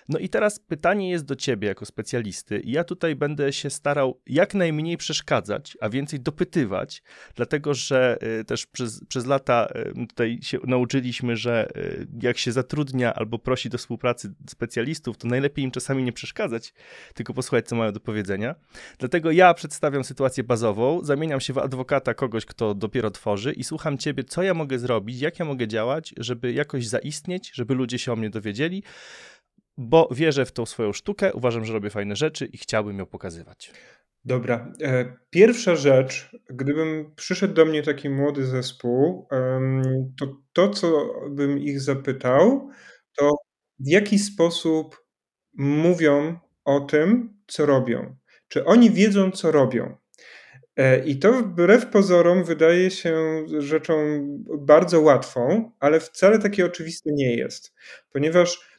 No 0.10 0.20
i 0.20 0.30
teraz 0.30 0.60
pytanie 0.60 1.10
jest 1.10 1.26
do 1.26 1.36
ciebie 1.36 1.68
jako 1.68 1.86
specjalisty. 1.86 2.62
Ja 2.64 2.84
tutaj 2.84 3.16
będę 3.16 3.54
się 3.54 3.70
starał 3.70 4.22
jak 4.28 4.54
najmniej 4.54 4.98
przeszkadzać, 4.98 5.78
a 5.82 5.90
więcej 5.90 6.20
dopytywać, 6.20 7.04
dlatego 7.36 7.74
że 7.74 8.18
y, 8.40 8.46
też 8.46 8.66
przez, 8.66 9.06
przez 9.06 9.26
lata 9.26 9.68
y, 10.04 10.08
tutaj 10.08 10.40
się 10.42 10.58
nauczyliśmy, 10.68 11.38
że 11.38 11.68
y, 11.78 12.08
jak 12.22 12.38
się 12.38 12.52
zatrudnia 12.52 13.14
albo 13.14 13.40
prosi 13.40 13.70
do 13.70 13.78
współpracy 13.78 14.34
specjalistów, 14.50 15.18
to 15.18 15.28
najlepiej 15.28 15.66
im 15.66 15.72
czasami 15.72 16.04
nie 16.04 16.14
przeszkadzać, 16.14 16.74
tylko 17.14 17.34
posłuchać, 17.34 17.68
co 17.68 17.76
mają 17.76 17.92
do 17.92 18.00
powiedzenia. 18.00 18.56
Dlatego 19.00 19.32
ja 19.32 19.54
przedstawiam 19.54 20.04
sytuację 20.04 20.44
bazową, 20.44 21.00
zamieniam 21.04 21.40
się 21.40 21.54
w 21.54 21.58
adwokata 21.58 22.14
kogoś, 22.14 22.46
kto 22.46 22.74
dopiero 22.74 23.12
tworzy 23.12 23.54
i 23.54 23.64
słucham 23.64 23.98
ciebie, 23.98 24.25
co 24.26 24.44
ja 24.44 24.54
mogę 24.54 24.80
zrobić, 24.80 25.22
jak 25.22 25.40
ja 25.40 25.46
mogę 25.46 25.68
działać, 25.68 26.14
żeby 26.18 26.54
jakoś 26.54 26.88
zaistnieć, 26.88 27.52
żeby 27.54 27.74
ludzie 27.76 28.00
się 28.00 28.14
o 28.14 28.16
mnie 28.16 28.30
dowiedzieli. 28.30 28.84
bo 29.78 30.10
wierzę 30.12 30.46
w 30.46 30.52
tą 30.52 30.66
swoją 30.66 30.94
sztukę, 30.94 31.34
uważam, 31.34 31.66
że 31.66 31.74
robię 31.74 31.90
fajne 31.90 32.16
rzeczy 32.16 32.46
i 32.46 32.58
chciałbym 32.58 33.00
ją 33.00 33.06
pokazywać. 33.06 33.72
Dobra. 34.26 34.74
E, 34.82 35.18
pierwsza 35.30 35.76
rzecz, 35.76 36.30
gdybym 36.50 37.12
przyszedł 37.16 37.54
do 37.54 37.66
mnie 37.66 37.84
taki 37.84 38.10
młody 38.10 38.46
zespół, 38.46 39.28
to 40.20 40.42
to, 40.54 40.70
co 40.70 41.14
bym 41.30 41.60
ich 41.60 41.82
zapytał, 41.82 42.70
to 43.18 43.32
w 43.80 43.88
jaki 43.88 44.20
sposób 44.20 45.06
mówią 45.58 46.40
o 46.66 46.80
tym, 46.80 47.38
co 47.48 47.66
robią. 47.66 48.16
Czy 48.48 48.66
oni 48.66 48.92
wiedzą, 48.92 49.32
co 49.32 49.52
robią? 49.52 49.98
E, 50.76 51.06
I 51.06 51.20
to 51.20 51.34
wbrew 51.34 51.86
pozorom 51.86 52.44
wydaje 52.44 52.92
się 52.92 53.46
rzeczą 53.58 53.94
bardzo 54.58 55.02
łatwą, 55.02 55.72
ale 55.80 56.00
wcale 56.00 56.40
takie 56.40 56.66
oczywiste 56.66 57.10
nie 57.14 57.36
jest, 57.36 57.74
ponieważ 58.12 58.76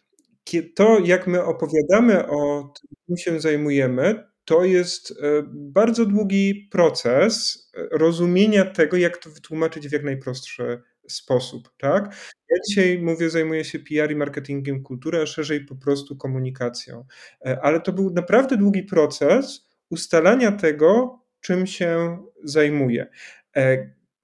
to, 0.74 0.98
jak 1.04 1.26
my 1.26 1.44
opowiadamy 1.44 2.28
o 2.28 2.72
tym, 3.06 3.16
się 3.16 3.40
zajmujemy, 3.40 4.24
to 4.44 4.64
jest 4.64 5.10
e, 5.10 5.14
bardzo 5.52 6.06
długi 6.06 6.68
proces 6.72 7.64
e, 7.74 7.98
rozumienia 7.98 8.64
tego, 8.64 8.96
jak 8.96 9.16
to 9.16 9.30
wytłumaczyć 9.30 9.88
w 9.88 9.92
jak 9.92 10.04
najprostszy 10.04 10.82
sposób, 11.08 11.68
tak? 11.78 12.04
Ja 12.50 12.56
dzisiaj 12.68 12.98
mówię, 12.98 13.30
zajmuję 13.30 13.64
się 13.64 13.78
PR 13.78 14.12
i 14.12 14.16
marketingiem 14.16 14.82
kultury, 14.82 15.20
a 15.22 15.26
szerzej 15.26 15.64
po 15.64 15.76
prostu 15.76 16.16
komunikacją. 16.16 17.04
Ale 17.62 17.80
to 17.80 17.92
był 17.92 18.10
naprawdę 18.10 18.56
długi 18.56 18.82
proces 18.82 19.68
ustalania 19.90 20.52
tego, 20.52 21.18
czym 21.46 21.66
się 21.66 22.18
zajmuję. 22.44 23.06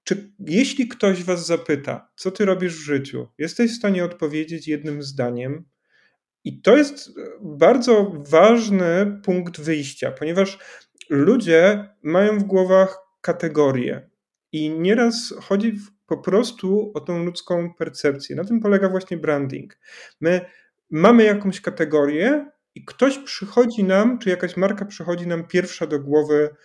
Czy 0.03 0.31
jeśli 0.39 0.87
ktoś 0.87 1.23
was 1.23 1.45
zapyta, 1.45 2.11
co 2.15 2.31
ty 2.31 2.45
robisz 2.45 2.75
w 2.75 2.85
życiu, 2.85 3.27
jesteś 3.37 3.71
w 3.71 3.75
stanie 3.75 4.05
odpowiedzieć 4.05 4.67
jednym 4.67 5.03
zdaniem, 5.03 5.65
i 6.43 6.61
to 6.61 6.77
jest 6.77 7.09
bardzo 7.41 8.11
ważny 8.29 9.19
punkt 9.23 9.61
wyjścia, 9.61 10.11
ponieważ 10.11 10.59
ludzie 11.09 11.89
mają 12.01 12.39
w 12.39 12.43
głowach 12.43 12.97
kategorie 13.21 14.09
i 14.51 14.69
nieraz 14.69 15.33
chodzi 15.41 15.73
po 16.05 16.17
prostu 16.17 16.91
o 16.93 16.99
tą 16.99 17.25
ludzką 17.25 17.73
percepcję. 17.73 18.35
Na 18.35 18.43
tym 18.43 18.59
polega 18.59 18.89
właśnie 18.89 19.17
branding. 19.17 19.77
My 20.21 20.41
mamy 20.89 21.23
jakąś 21.23 21.61
kategorię 21.61 22.45
i 22.75 22.85
ktoś 22.85 23.17
przychodzi 23.17 23.83
nam, 23.83 24.19
czy 24.19 24.29
jakaś 24.29 24.57
marka 24.57 24.85
przychodzi 24.85 25.27
nam 25.27 25.47
pierwsza 25.47 25.87
do 25.87 25.99
głowy 25.99 26.49
e, 26.49 26.55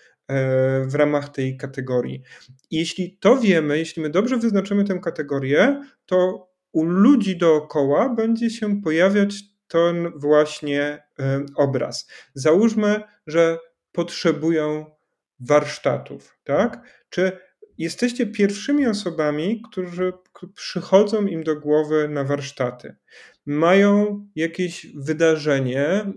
w 0.87 0.95
ramach 0.95 1.29
tej 1.29 1.57
kategorii. 1.57 2.23
Jeśli 2.71 3.19
to 3.21 3.37
wiemy, 3.37 3.79
jeśli 3.79 4.03
my 4.03 4.11
dobrze 4.11 4.37
wyznaczymy 4.37 4.85
tę 4.85 4.99
kategorię, 4.99 5.83
to 6.07 6.49
u 6.73 6.85
ludzi 6.85 7.37
dookoła 7.37 8.09
będzie 8.09 8.51
się 8.51 8.83
pojawiać 8.83 9.35
ten 9.69 10.13
właśnie 10.17 11.03
obraz. 11.57 12.11
Załóżmy, 12.35 13.01
że 13.27 13.59
potrzebują 13.93 14.87
warsztatów, 15.41 16.39
tak? 16.45 16.81
Czy 17.11 17.33
jesteście 17.79 18.27
pierwszymi 18.27 18.87
osobami, 18.87 19.63
którzy 19.71 20.13
przychodzą 20.55 21.27
im 21.27 21.43
do 21.43 21.61
głowy 21.61 22.09
na 22.09 22.25
warsztaty? 22.25 22.97
Mają 23.47 24.27
jakieś 24.37 24.87
wydarzenie 24.97 26.13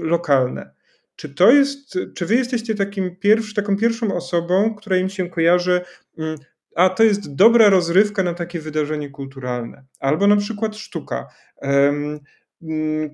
lokalne. 0.00 0.74
Czy 1.22 1.34
to 1.34 1.50
jest, 1.50 1.98
czy 2.14 2.26
wy 2.26 2.34
jesteście 2.34 2.74
takim 2.74 3.16
pierwszy, 3.16 3.54
taką 3.54 3.76
pierwszą 3.76 4.14
osobą, 4.14 4.74
która 4.74 4.96
im 4.96 5.08
się 5.08 5.30
kojarzy, 5.30 5.80
mm, 6.18 6.36
a 6.76 6.88
to 6.88 7.02
jest 7.02 7.34
dobra 7.34 7.68
rozrywka 7.68 8.22
na 8.22 8.34
takie 8.34 8.60
wydarzenie 8.60 9.10
kulturalne, 9.10 9.84
albo 10.00 10.26
na 10.26 10.36
przykład 10.36 10.76
sztuka. 10.76 11.26
Mm, 11.60 12.20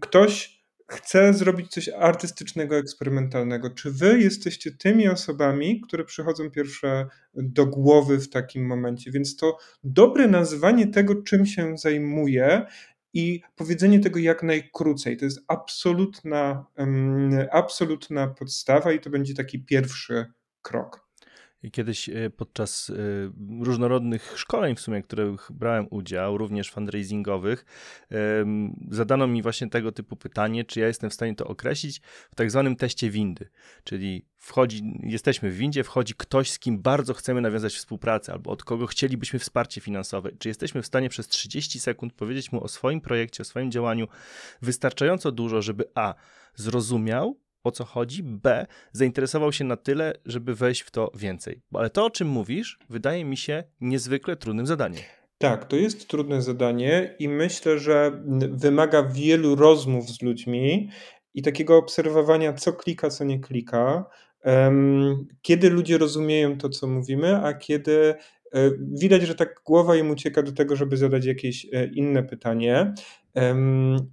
ktoś 0.01 0.63
chce 0.91 1.35
zrobić 1.35 1.71
coś 1.71 1.89
artystycznego, 1.89 2.77
eksperymentalnego. 2.77 3.71
Czy 3.71 3.91
wy 3.91 4.19
jesteście 4.21 4.71
tymi 4.71 5.09
osobami, 5.09 5.81
które 5.81 6.05
przychodzą 6.05 6.51
pierwsze 6.51 7.07
do 7.35 7.67
głowy 7.67 8.19
w 8.19 8.31
takim 8.31 8.67
momencie? 8.67 9.11
Więc 9.11 9.37
to 9.37 9.59
dobre 9.85 10.29
nazwanie 10.29 10.87
tego, 10.87 11.23
czym 11.23 11.47
się 11.47 11.79
zajmuje 11.79 12.67
i 13.15 13.43
powiedzenie 13.57 14.01
tego 14.01 14.19
jak 14.19 14.43
najkrócej. 14.43 15.17
To 15.17 15.25
jest 15.25 15.41
absolutna, 15.49 16.67
absolutna 17.53 18.29
podstawa 18.29 18.93
i 18.93 19.01
to 19.01 19.11
będzie 19.11 19.35
taki 19.35 19.65
pierwszy 19.65 20.33
krok. 20.63 21.08
Kiedyś 21.73 22.09
e, 22.09 22.31
podczas 22.31 22.91
e, 22.91 22.95
różnorodnych 23.65 24.33
szkoleń, 24.37 24.77
w 24.77 24.81
sumie, 24.81 25.03
których 25.03 25.49
brałem 25.53 25.87
udział, 25.91 26.39
również 26.39 26.71
fundraisingowych, 26.71 27.65
zadano 28.91 29.27
mi 29.27 29.43
właśnie 29.43 29.71
tego 29.71 29.93
typu 29.93 30.17
pytanie, 30.17 30.65
czy 30.65 30.81
ja 30.81 30.87
jestem 30.87 31.11
w 31.11 31.15
stanie 31.15 31.35
to 31.35 31.47
określić 31.47 32.01
w 32.31 32.35
tak 32.35 32.51
zwanym 32.51 32.77
teście 32.77 33.11
windy. 33.11 33.49
Czyli 33.85 34.27
wchodzi, 34.37 34.83
jesteśmy 35.03 35.51
w 35.51 35.57
windzie, 35.57 35.85
wchodzi 35.85 36.15
ktoś, 36.15 36.51
z 36.51 36.59
kim 36.59 36.83
bardzo 36.83 37.15
chcemy 37.15 37.41
nawiązać 37.41 37.75
współpracę, 37.75 38.33
albo 38.33 38.51
od 38.51 38.65
kogo 38.65 38.87
chcielibyśmy 38.87 39.39
wsparcie 39.39 39.81
finansowe. 39.81 40.31
Czy 40.39 40.49
jesteśmy 40.49 40.83
w 40.83 40.87
stanie 40.87 41.09
przez 41.09 41.29
30 41.29 41.81
sekund 41.81 42.13
powiedzieć 42.13 42.53
mu 42.53 42.65
o 42.65 42.69
swoim 42.69 43.01
projekcie, 43.01 43.43
o 43.43 43.45
swoim 43.45 43.71
działaniu 43.71 44.09
wystarczająco 44.63 45.33
dużo, 45.33 45.63
żeby 45.63 45.85
A. 45.95 46.15
zrozumiał, 46.55 47.41
o 47.65 47.71
co 47.71 47.85
chodzi, 47.85 48.23
B, 48.23 48.67
zainteresował 48.93 49.53
się 49.53 49.65
na 49.65 49.77
tyle, 49.77 50.13
żeby 50.27 50.55
wejść 50.55 50.81
w 50.81 50.91
to 50.91 51.11
więcej. 51.15 51.63
Ale 51.75 51.91
to, 51.91 52.05
o 52.05 52.11
czym 52.11 52.29
mówisz, 52.29 52.79
wydaje 52.91 53.25
mi 53.25 53.37
się 53.37 53.65
niezwykle 53.81 54.37
trudnym 54.37 54.67
zadaniem. 54.67 55.03
Tak, 55.39 55.65
to 55.65 55.77
jest 55.77 56.09
trudne 56.09 56.43
zadanie 56.43 57.15
i 57.19 57.29
myślę, 57.29 57.79
że 57.79 58.23
wymaga 58.51 59.03
wielu 59.03 59.55
rozmów 59.55 60.11
z 60.11 60.23
ludźmi 60.23 60.91
i 61.35 61.43
takiego 61.43 61.77
obserwowania, 61.77 62.53
co 62.53 62.73
klika, 62.73 63.11
co 63.11 63.25
nie 63.25 63.41
klika. 63.41 64.05
Kiedy 65.43 65.71
ludzie 65.71 65.99
rozumieją 65.99 66.59
to, 66.59 66.69
co 66.69 66.87
mówimy, 66.87 67.37
a 67.37 67.55
kiedy 67.55 68.15
e, 68.53 68.71
widać, 68.93 69.23
że 69.23 69.35
tak 69.35 69.61
głowa 69.65 69.97
im 69.97 70.11
ucieka 70.11 70.43
do 70.43 70.53
tego, 70.53 70.77
żeby 70.77 70.97
zadać 70.97 71.25
jakieś 71.25 71.67
e, 71.73 71.87
inne 71.87 72.23
pytanie. 72.23 72.95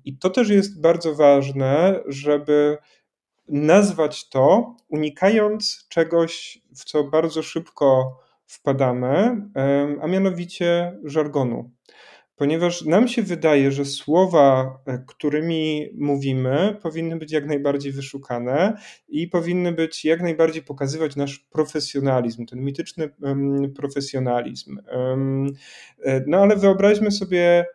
I 0.05 0.17
to 0.17 0.29
też 0.29 0.49
jest 0.49 0.81
bardzo 0.81 1.15
ważne, 1.15 1.99
żeby 2.07 2.77
nazwać 3.47 4.29
to, 4.29 4.75
unikając 4.89 5.87
czegoś, 5.89 6.61
w 6.75 6.85
co 6.85 7.03
bardzo 7.03 7.43
szybko 7.43 8.17
wpadamy, 8.45 9.41
a 10.01 10.07
mianowicie 10.07 10.99
żargonu. 11.03 11.71
Ponieważ 12.35 12.85
nam 12.85 13.07
się 13.07 13.21
wydaje, 13.21 13.71
że 13.71 13.85
słowa, 13.85 14.79
e, 14.85 15.03
którymi 15.07 15.89
mówimy, 15.97 16.77
powinny 16.81 17.15
być 17.15 17.31
jak 17.31 17.45
najbardziej 17.45 17.91
wyszukane 17.91 18.77
i 19.07 19.27
powinny 19.27 19.71
być 19.71 20.05
jak 20.05 20.21
najbardziej 20.21 20.63
pokazywać 20.63 21.15
nasz 21.15 21.39
profesjonalizm, 21.39 22.45
ten 22.45 22.59
mityczny 22.59 23.09
profesjonalizm. 23.75 24.79
Um, 24.91 25.53
no 26.27 26.37
ale 26.37 26.55
wyobraźmy 26.55 27.11
sobie 27.11 27.65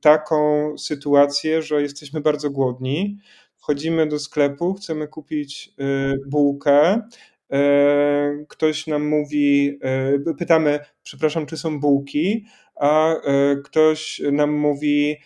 taką 0.00 0.72
sytuację, 0.78 1.62
że 1.62 1.82
jesteśmy 1.82 2.20
bardzo 2.20 2.50
głodni 2.50 3.18
wchodzimy 3.62 4.06
do 4.06 4.18
sklepu, 4.18 4.74
chcemy 4.74 5.08
kupić 5.08 5.74
y, 5.80 6.28
bułkę, 6.28 6.94
y, 6.94 7.56
ktoś 8.48 8.86
nam 8.86 9.08
mówi, 9.08 9.78
y, 10.30 10.34
pytamy, 10.38 10.78
przepraszam, 11.02 11.46
czy 11.46 11.56
są 11.56 11.80
bułki, 11.80 12.46
a 12.76 13.14
ktoś 13.64 14.22
nam 14.32 14.52
mówi, 14.52 15.16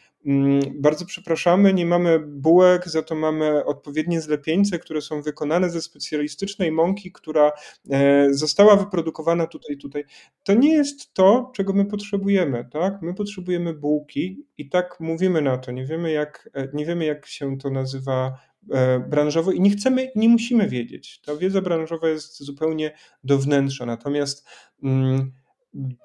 bardzo 0.75 1.07
przepraszamy, 1.07 1.75
nie 1.75 1.87
mamy 1.87 2.19
bułek, 2.19 2.89
za 2.89 3.03
to 3.03 3.15
mamy 3.15 3.65
odpowiednie 3.65 4.21
zlepieńce, 4.21 4.79
które 4.79 5.01
są 5.01 5.23
wykonane 5.23 5.71
ze 5.71 5.83
specjalistycznej 5.83 6.73
mąki, 6.73 7.13
która 7.13 7.53
e, 7.91 8.27
została 8.31 8.77
wyprodukowana 8.77 9.47
tutaj, 9.47 9.77
tutaj. 9.77 10.05
To 10.45 10.55
nie 10.55 10.73
jest 10.73 11.15
to, 11.15 11.53
czego 11.55 11.73
my 11.73 11.85
potrzebujemy, 11.85 12.69
tak? 12.73 13.03
My 13.03 13.15
potrzebujemy 13.15 13.75
bułki 13.75 14.47
i 14.59 14.69
tak 14.69 15.01
mówimy 15.01 15.43
na 15.43 15.59
to. 15.59 15.73
Nie 15.73 15.87
wiemy, 15.87 16.13
jak, 16.13 16.51
e, 16.55 16.69
nie 16.75 16.87
wiemy, 16.87 17.05
jak 17.05 17.27
się 17.27 17.59
to 17.59 17.71
nazywa 17.71 18.39
e, 18.73 19.01
branżowo 19.01 19.53
i 19.53 19.61
nie 19.61 19.71
chcemy, 19.71 20.11
nie 20.17 20.29
musimy 20.29 20.69
wiedzieć. 20.69 21.21
Ta 21.21 21.37
wiedza 21.37 21.63
branżowa 21.63 22.09
jest 22.09 22.43
zupełnie 22.43 22.93
do 23.25 23.39
wnętrza. 23.39 23.87
Natomiast 23.87 24.49
mm, 24.83 25.33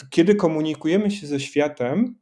kiedy 0.09 0.35
komunikujemy 0.35 1.11
się 1.11 1.27
ze 1.27 1.39
światem, 1.39 2.20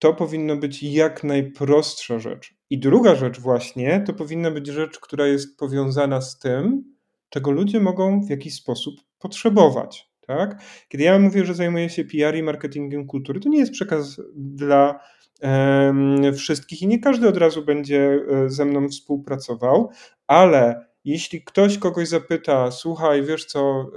to 0.00 0.14
powinno 0.14 0.56
być 0.56 0.82
jak 0.82 1.24
najprostsza 1.24 2.18
rzecz. 2.18 2.54
I 2.70 2.78
druga 2.78 3.14
rzecz 3.14 3.40
właśnie, 3.40 4.04
to 4.06 4.12
powinna 4.12 4.50
być 4.50 4.66
rzecz, 4.66 4.98
która 4.98 5.26
jest 5.26 5.58
powiązana 5.58 6.20
z 6.20 6.38
tym, 6.38 6.84
czego 7.28 7.50
ludzie 7.50 7.80
mogą 7.80 8.20
w 8.20 8.30
jakiś 8.30 8.54
sposób 8.54 8.94
potrzebować. 9.18 10.10
Tak? 10.26 10.62
Kiedy 10.88 11.04
ja 11.04 11.18
mówię, 11.18 11.44
że 11.44 11.54
zajmuję 11.54 11.90
się 11.90 12.04
PR 12.04 12.36
i 12.36 12.42
marketingiem 12.42 13.06
kultury, 13.06 13.40
to 13.40 13.48
nie 13.48 13.58
jest 13.58 13.72
przekaz 13.72 14.20
dla 14.34 15.00
um, 15.42 16.34
wszystkich 16.34 16.82
i 16.82 16.86
nie 16.86 16.98
każdy 16.98 17.28
od 17.28 17.36
razu 17.36 17.64
będzie 17.64 18.20
e, 18.30 18.50
ze 18.50 18.64
mną 18.64 18.88
współpracował, 18.88 19.90
ale 20.26 20.90
jeśli 21.04 21.44
ktoś 21.44 21.78
kogoś 21.78 22.08
zapyta, 22.08 22.70
słuchaj, 22.70 23.22
wiesz 23.22 23.44
co, 23.44 23.90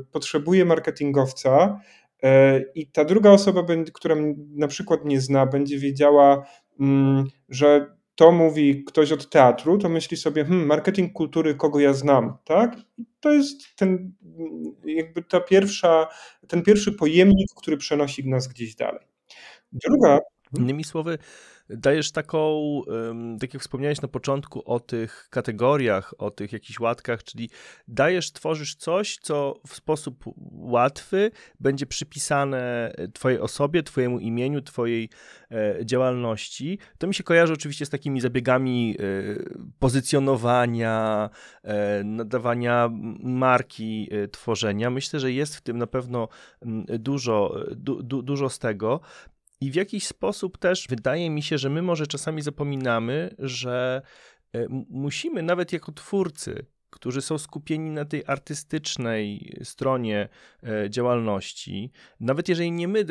y, 0.00 0.04
potrzebuję 0.12 0.64
marketingowca, 0.64 1.80
I 2.74 2.86
ta 2.86 3.04
druga 3.04 3.30
osoba, 3.30 3.62
która 3.92 4.16
na 4.54 4.68
przykład 4.68 5.04
mnie 5.04 5.20
zna, 5.20 5.46
będzie 5.46 5.78
wiedziała, 5.78 6.46
mm, 6.80 7.26
że 7.48 7.96
to 8.14 8.32
mówi 8.32 8.84
ktoś 8.84 9.12
od 9.12 9.30
teatru, 9.30 9.78
to 9.78 9.88
myśli 9.88 10.16
sobie, 10.16 10.44
hmm, 10.44 10.66
marketing 10.66 11.12
kultury, 11.12 11.54
kogo 11.54 11.80
ja 11.80 11.92
znam, 11.92 12.36
tak? 12.44 12.76
To 13.20 13.32
jest 13.32 13.76
ten, 13.76 14.12
jakby 14.84 15.22
ta 15.22 15.40
pierwsza, 15.40 16.06
ten 16.48 16.62
pierwszy 16.62 16.92
pojemnik, 16.92 17.48
który 17.56 17.76
przenosi 17.76 18.28
nas 18.28 18.48
gdzieś 18.48 18.74
dalej. 18.74 19.06
Druga. 19.72 20.18
Innymi 20.58 20.84
słowy, 20.84 21.18
dajesz 21.76 22.12
taką, 22.12 22.60
tak 23.40 23.54
jak 23.54 23.62
wspomniałeś 23.62 24.00
na 24.00 24.08
początku 24.08 24.62
o 24.64 24.80
tych 24.80 25.28
kategoriach, 25.30 26.14
o 26.18 26.30
tych 26.30 26.52
jakichś 26.52 26.80
łatkach, 26.80 27.24
czyli 27.24 27.50
dajesz, 27.88 28.32
tworzysz 28.32 28.74
coś, 28.74 29.18
co 29.22 29.60
w 29.66 29.74
sposób 29.74 30.24
łatwy 30.52 31.30
będzie 31.60 31.86
przypisane 31.86 32.92
twojej 33.14 33.40
osobie, 33.40 33.82
twojemu 33.82 34.18
imieniu, 34.18 34.62
twojej 34.62 35.08
e, 35.50 35.86
działalności. 35.86 36.78
To 36.98 37.06
mi 37.06 37.14
się 37.14 37.22
kojarzy 37.22 37.52
oczywiście 37.52 37.86
z 37.86 37.90
takimi 37.90 38.20
zabiegami 38.20 38.96
e, 38.98 39.02
pozycjonowania, 39.78 41.30
e, 41.62 42.04
nadawania 42.04 42.90
marki, 43.22 44.08
tworzenia. 44.30 44.90
Myślę, 44.90 45.20
że 45.20 45.32
jest 45.32 45.56
w 45.56 45.60
tym 45.60 45.78
na 45.78 45.86
pewno 45.86 46.28
dużo, 46.98 47.54
du, 47.76 48.02
du, 48.02 48.22
dużo 48.22 48.48
z 48.48 48.58
tego. 48.58 49.00
I 49.60 49.70
w 49.70 49.74
jakiś 49.74 50.06
sposób 50.06 50.58
też 50.58 50.86
wydaje 50.88 51.30
mi 51.30 51.42
się, 51.42 51.58
że 51.58 51.70
my 51.70 51.82
może 51.82 52.06
czasami 52.06 52.42
zapominamy, 52.42 53.34
że 53.38 54.02
e, 54.54 54.66
musimy 54.88 55.42
nawet 55.42 55.72
jako 55.72 55.92
twórcy 55.92 56.66
którzy 56.90 57.22
są 57.22 57.38
skupieni 57.38 57.90
na 57.90 58.04
tej 58.04 58.24
artystycznej 58.26 59.56
stronie 59.62 60.28
e, 60.62 60.90
działalności, 60.90 61.90
nawet 62.20 62.48
jeżeli 62.48 62.72
nie 62.72 62.88
my 62.88 63.04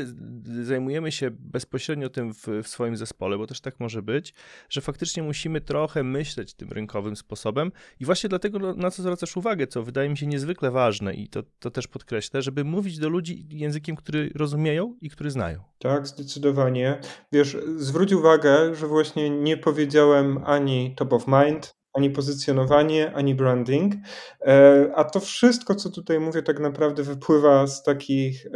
zajmujemy 0.64 1.12
się 1.12 1.32
bezpośrednio 1.32 2.10
tym 2.10 2.34
w, 2.34 2.48
w, 2.64 2.68
swoim 2.68 2.98
zespole, 2.98 3.38
bo 3.38 3.48
też 3.48 3.62
tak 3.62 3.80
może 3.80 4.02
być, 4.02 4.34
że 4.70 4.82
faktycznie 4.82 5.24
musimy 5.24 5.62
trochę 5.62 6.04
myśleć 6.04 6.54
tym 6.54 6.70
rynkowym 6.70 7.16
sposobem 7.16 7.72
i 8.00 8.06
właśnie 8.06 8.30
dlatego, 8.30 8.60
no, 8.60 8.74
na 8.74 8.92
co 8.92 9.02
zwracasz 9.02 9.38
uwagę, 9.38 9.68
co 9.68 9.84
wydaje 9.84 10.10
mi 10.10 10.18
się 10.18 10.28
niezwykle 10.28 10.72
ważne 10.72 11.14
i 11.14 11.28
to, 11.28 11.44
to 11.60 11.72
też 11.72 11.88
podkreślę, 11.88 12.42
żeby 12.42 12.64
mówić 12.64 13.00
do 13.00 13.10
ludzi 13.10 13.48
językiem, 13.50 13.96
który 13.96 14.32
rozumieją 14.36 14.98
i 15.02 15.10
który 15.10 15.32
znają. 15.32 15.64
Tak, 15.80 16.08
zdecydowanie. 16.08 17.02
Wiesz, 17.32 17.58
zwróć 17.76 18.14
uwagę, 18.14 18.76
że 18.76 18.88
właśnie 18.88 19.30
nie 19.30 19.58
powiedziałem 19.58 20.44
ani 20.46 20.96
top 20.96 21.14
of 21.14 21.26
mind, 21.28 21.79
ani 22.00 22.10
pozycjonowanie, 22.10 23.14
ani 23.16 23.36
branding. 23.36 23.94
E, 24.42 24.92
a 24.96 25.04
to 25.04 25.20
wszystko, 25.20 25.76
co 25.76 25.90
tutaj 25.90 26.20
mówię, 26.20 26.44
tak 26.44 26.60
naprawdę 26.60 27.04
wypływa 27.04 27.68
z 27.68 27.84
takich 27.84 28.48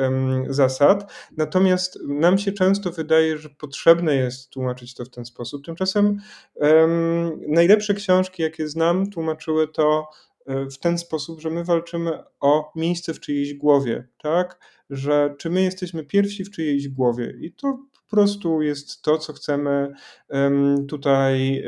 zasad. 0.49 1.11
Natomiast 1.37 1.99
nam 2.07 2.37
się 2.37 2.51
często 2.51 2.91
wydaje, 2.91 3.37
że 3.37 3.49
potrzebne 3.49 4.15
jest 4.15 4.49
tłumaczyć 4.49 4.93
to 4.93 5.05
w 5.05 5.09
ten 5.09 5.25
sposób. 5.25 5.65
Tymczasem 5.65 6.19
najlepsze 7.47 7.93
książki, 7.93 8.43
jakie 8.43 8.67
znam, 8.67 9.09
tłumaczyły 9.09 9.67
to 9.67 10.07
e, 10.45 10.65
w 10.65 10.79
ten 10.79 10.97
sposób, 10.97 11.41
że 11.41 11.49
my 11.49 11.63
walczymy 11.63 12.23
o 12.39 12.71
miejsce 12.75 13.13
w 13.13 13.19
czyjejś 13.19 13.53
głowie, 13.53 14.07
tak? 14.21 14.59
Że 14.89 15.35
czy 15.37 15.49
my 15.49 15.61
jesteśmy 15.61 16.03
pierwsi 16.03 16.45
w 16.45 16.51
czyjejś 16.51 16.89
głowie 16.89 17.33
i 17.41 17.53
to 17.53 17.77
prostu 18.13 18.61
jest 18.61 19.01
to, 19.01 19.17
co 19.17 19.33
chcemy 19.33 19.93
tutaj 20.87 21.63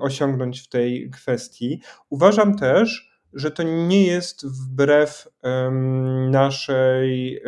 osiągnąć 0.00 0.60
w 0.60 0.68
tej 0.68 1.10
kwestii. 1.10 1.80
Uważam 2.10 2.56
też, 2.56 3.12
że 3.32 3.50
to 3.50 3.62
nie 3.62 4.06
jest 4.06 4.46
wbrew 4.46 5.28
naszej, 6.30 7.36
e, 7.36 7.42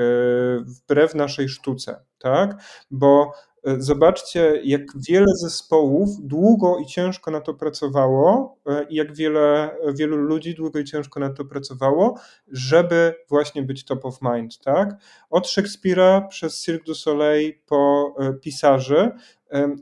wbrew 0.61 1.15
naszej 1.15 1.49
sztuce, 1.49 2.05
tak? 2.19 2.63
Bo 2.91 3.33
zobaczcie, 3.79 4.61
jak 4.65 4.83
wiele 5.09 5.27
zespołów 5.37 6.09
długo 6.21 6.79
i 6.79 6.87
ciężko 6.87 7.31
na 7.31 7.41
to 7.41 7.55
pracowało 7.55 8.57
e, 8.67 8.87
i 8.91 8.95
jak 8.95 9.17
wiele, 9.17 9.77
wielu 9.95 10.17
ludzi 10.17 10.55
długo 10.55 10.79
i 10.79 10.85
ciężko 10.85 11.21
na 11.21 11.31
to 11.31 11.45
pracowało, 11.45 12.19
żeby 12.49 13.15
właśnie 13.29 13.63
być 13.63 13.85
top 13.85 14.05
of 14.05 14.19
mind, 14.23 14.59
tak? 14.59 14.97
Od 15.31 15.49
Szekspira 15.49 16.21
przez 16.21 16.65
Cirque 16.65 16.87
du 16.87 16.95
Soleil 16.95 17.53
po 17.67 18.15
e, 18.19 18.33
pisarzy, 18.33 19.11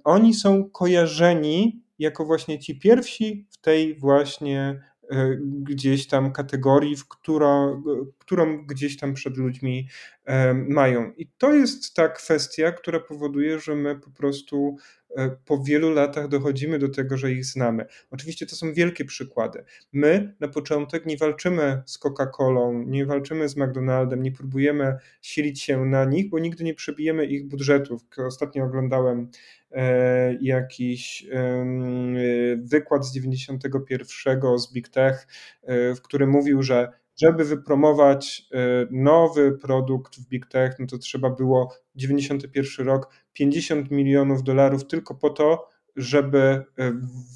oni 0.05 0.35
są 0.35 0.71
kojarzeni 0.71 1.83
jako 1.99 2.25
właśnie 2.25 2.59
ci 2.59 2.79
pierwsi 2.79 3.47
w 3.51 3.59
tej 3.59 3.95
właśnie 3.95 4.81
E, 5.13 5.37
gdzieś 5.41 6.07
tam 6.07 6.33
kategorii, 6.33 6.97
w 6.97 7.09
którą, 7.09 7.83
którą 8.19 8.67
gdzieś 8.67 8.97
tam 8.97 9.15
przed 9.15 9.37
ludźmi 9.37 9.89
e, 10.22 10.22
mają. 10.55 11.13
I 11.17 11.27
to 11.39 11.53
jest 11.53 11.95
ta 11.95 12.09
kwestia, 12.09 12.73
która 12.73 13.01
powoduje, 13.01 13.59
że 13.59 13.75
my 13.75 14.01
po 14.01 14.11
prostu 14.11 14.77
e, 15.17 15.31
po 15.45 15.59
wielu 15.59 15.91
latach 15.91 16.29
dochodzimy 16.29 16.79
do 16.79 16.89
tego, 16.89 17.17
że 17.17 17.33
ich 17.33 17.45
znamy. 17.45 17.87
Oczywiście 18.11 18.47
to 18.47 18.57
są 18.57 18.73
wielkie 18.73 19.05
przykłady. 19.05 19.65
My 19.93 20.35
na 20.41 20.49
początek 20.49 21.07
nie 21.07 21.17
walczymy 21.17 21.83
z 21.87 21.99
Coca-Colą, 21.99 22.87
nie 22.87 23.07
walczymy 23.07 23.49
z 23.49 23.57
McDonaldem, 23.57 24.23
nie 24.23 24.33
próbujemy 24.33 24.97
silić 25.23 25.63
się 25.63 25.85
na 25.85 26.05
nich, 26.05 26.31
bo 26.31 26.39
nigdy 26.39 26.65
nie 26.65 26.75
przebijemy 26.75 27.27
ich 27.27 27.49
budżetów. 27.49 28.03
Ostatnio 28.19 28.65
oglądałem 28.65 29.29
E, 29.75 30.35
jakiś 30.41 31.27
wykład 32.57 33.07
z 33.07 33.13
91 33.13 34.59
z 34.59 34.73
Big 34.73 34.89
Tech, 34.89 35.27
e, 35.63 35.95
w 35.95 36.03
którym 36.03 36.31
mówił, 36.31 36.63
że 36.63 36.89
żeby 37.17 37.45
wypromować 37.45 38.49
e, 38.53 38.59
nowy 38.91 39.53
produkt 39.53 40.17
w 40.17 40.29
Big 40.29 40.47
Tech, 40.47 40.79
no 40.79 40.87
to 40.87 40.99
trzeba 40.99 41.31
było 41.31 41.75
91 41.95 42.87
rok 42.87 43.09
50 43.33 43.91
milionów 43.91 44.43
dolarów 44.43 44.87
tylko 44.87 45.15
po 45.15 45.31
to, 45.31 45.69
żeby 45.97 46.65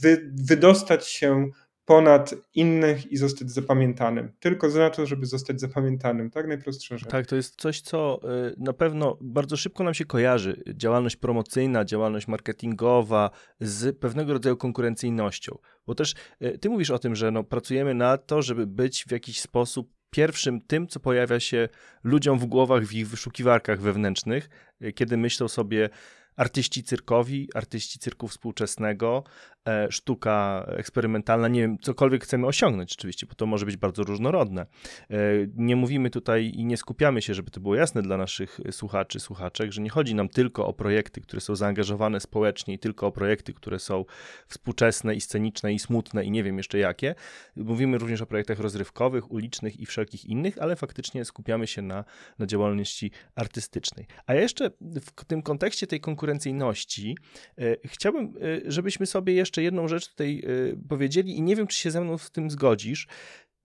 wy, 0.02 0.32
wydostać 0.34 1.08
się 1.08 1.46
ponad 1.86 2.34
innych 2.54 3.12
i 3.12 3.16
zostać 3.16 3.50
zapamiętanym. 3.50 4.32
Tylko 4.40 4.70
za 4.70 4.90
to, 4.90 5.06
żeby 5.06 5.26
zostać 5.26 5.60
zapamiętanym, 5.60 6.30
tak? 6.30 6.48
Najprostsza 6.48 6.98
rzecz. 6.98 7.08
Tak, 7.08 7.26
to 7.26 7.36
jest 7.36 7.60
coś, 7.60 7.80
co 7.80 8.20
y, 8.50 8.54
na 8.58 8.72
pewno 8.72 9.18
bardzo 9.20 9.56
szybko 9.56 9.84
nam 9.84 9.94
się 9.94 10.04
kojarzy. 10.04 10.62
Działalność 10.74 11.16
promocyjna, 11.16 11.84
działalność 11.84 12.28
marketingowa 12.28 13.30
z 13.60 13.98
pewnego 13.98 14.32
rodzaju 14.32 14.56
konkurencyjnością. 14.56 15.58
Bo 15.86 15.94
też 15.94 16.14
y, 16.42 16.58
ty 16.58 16.70
mówisz 16.70 16.90
o 16.90 16.98
tym, 16.98 17.14
że 17.14 17.30
no, 17.30 17.44
pracujemy 17.44 17.94
na 17.94 18.18
to, 18.18 18.42
żeby 18.42 18.66
być 18.66 19.04
w 19.08 19.10
jakiś 19.10 19.40
sposób 19.40 19.96
pierwszym 20.10 20.60
tym, 20.60 20.86
co 20.86 21.00
pojawia 21.00 21.40
się 21.40 21.68
ludziom 22.04 22.38
w 22.38 22.46
głowach, 22.46 22.84
w 22.84 22.92
ich 22.92 23.08
wyszukiwarkach 23.08 23.80
wewnętrznych, 23.80 24.48
y, 24.82 24.92
kiedy 24.92 25.16
myślą 25.16 25.48
sobie, 25.48 25.90
artyści 26.36 26.82
cyrkowi, 26.82 27.48
artyści 27.54 27.98
cyrku 27.98 28.28
współczesnego, 28.28 29.24
e, 29.68 29.92
sztuka 29.92 30.66
eksperymentalna, 30.68 31.48
nie 31.48 31.60
wiem, 31.60 31.78
cokolwiek 31.78 32.24
chcemy 32.24 32.46
osiągnąć 32.46 32.94
oczywiście, 32.98 33.26
bo 33.26 33.34
to 33.34 33.46
może 33.46 33.66
być 33.66 33.76
bardzo 33.76 34.02
różnorodne. 34.02 34.66
E, 35.10 35.16
nie 35.54 35.76
mówimy 35.76 36.10
tutaj 36.10 36.52
i 36.54 36.64
nie 36.64 36.76
skupiamy 36.76 37.22
się, 37.22 37.34
żeby 37.34 37.50
to 37.50 37.60
było 37.60 37.74
jasne 37.74 38.02
dla 38.02 38.16
naszych 38.16 38.60
słuchaczy, 38.70 39.20
słuchaczek, 39.20 39.72
że 39.72 39.82
nie 39.82 39.90
chodzi 39.90 40.14
nam 40.14 40.28
tylko 40.28 40.66
o 40.66 40.72
projekty, 40.72 41.20
które 41.20 41.40
są 41.40 41.56
zaangażowane 41.56 42.20
społecznie 42.20 42.74
i 42.74 42.78
tylko 42.78 43.06
o 43.06 43.12
projekty, 43.12 43.52
które 43.52 43.78
są 43.78 44.04
współczesne 44.46 45.14
i 45.14 45.20
sceniczne 45.20 45.72
i 45.72 45.78
smutne 45.78 46.24
i 46.24 46.30
nie 46.30 46.44
wiem 46.44 46.56
jeszcze 46.56 46.78
jakie. 46.78 47.14
Mówimy 47.56 47.98
również 47.98 48.22
o 48.22 48.26
projektach 48.26 48.60
rozrywkowych, 48.60 49.30
ulicznych 49.30 49.80
i 49.80 49.86
wszelkich 49.86 50.24
innych, 50.24 50.58
ale 50.58 50.76
faktycznie 50.76 51.24
skupiamy 51.24 51.66
się 51.66 51.82
na, 51.82 52.04
na 52.38 52.46
działalności 52.46 53.10
artystycznej. 53.34 54.06
A 54.26 54.34
jeszcze 54.34 54.70
w 54.80 55.24
tym 55.24 55.42
kontekście 55.42 55.86
tej 55.86 56.00
konkurencji 56.00 56.25
konkurencyjności. 56.26 57.16
E, 57.58 57.76
chciałbym, 57.84 58.34
e, 58.36 58.70
żebyśmy 58.70 59.06
sobie 59.06 59.32
jeszcze 59.32 59.62
jedną 59.62 59.88
rzecz 59.88 60.08
tutaj 60.08 60.42
e, 60.72 60.76
powiedzieli 60.88 61.36
i 61.36 61.42
nie 61.42 61.56
wiem, 61.56 61.66
czy 61.66 61.78
się 61.78 61.90
ze 61.90 62.00
mną 62.00 62.18
z 62.18 62.30
tym 62.30 62.50
zgodzisz. 62.50 63.06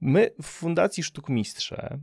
My 0.02 0.32
w 0.42 0.46
Fundacji 0.46 1.04
Sztukmistrze 1.04 2.00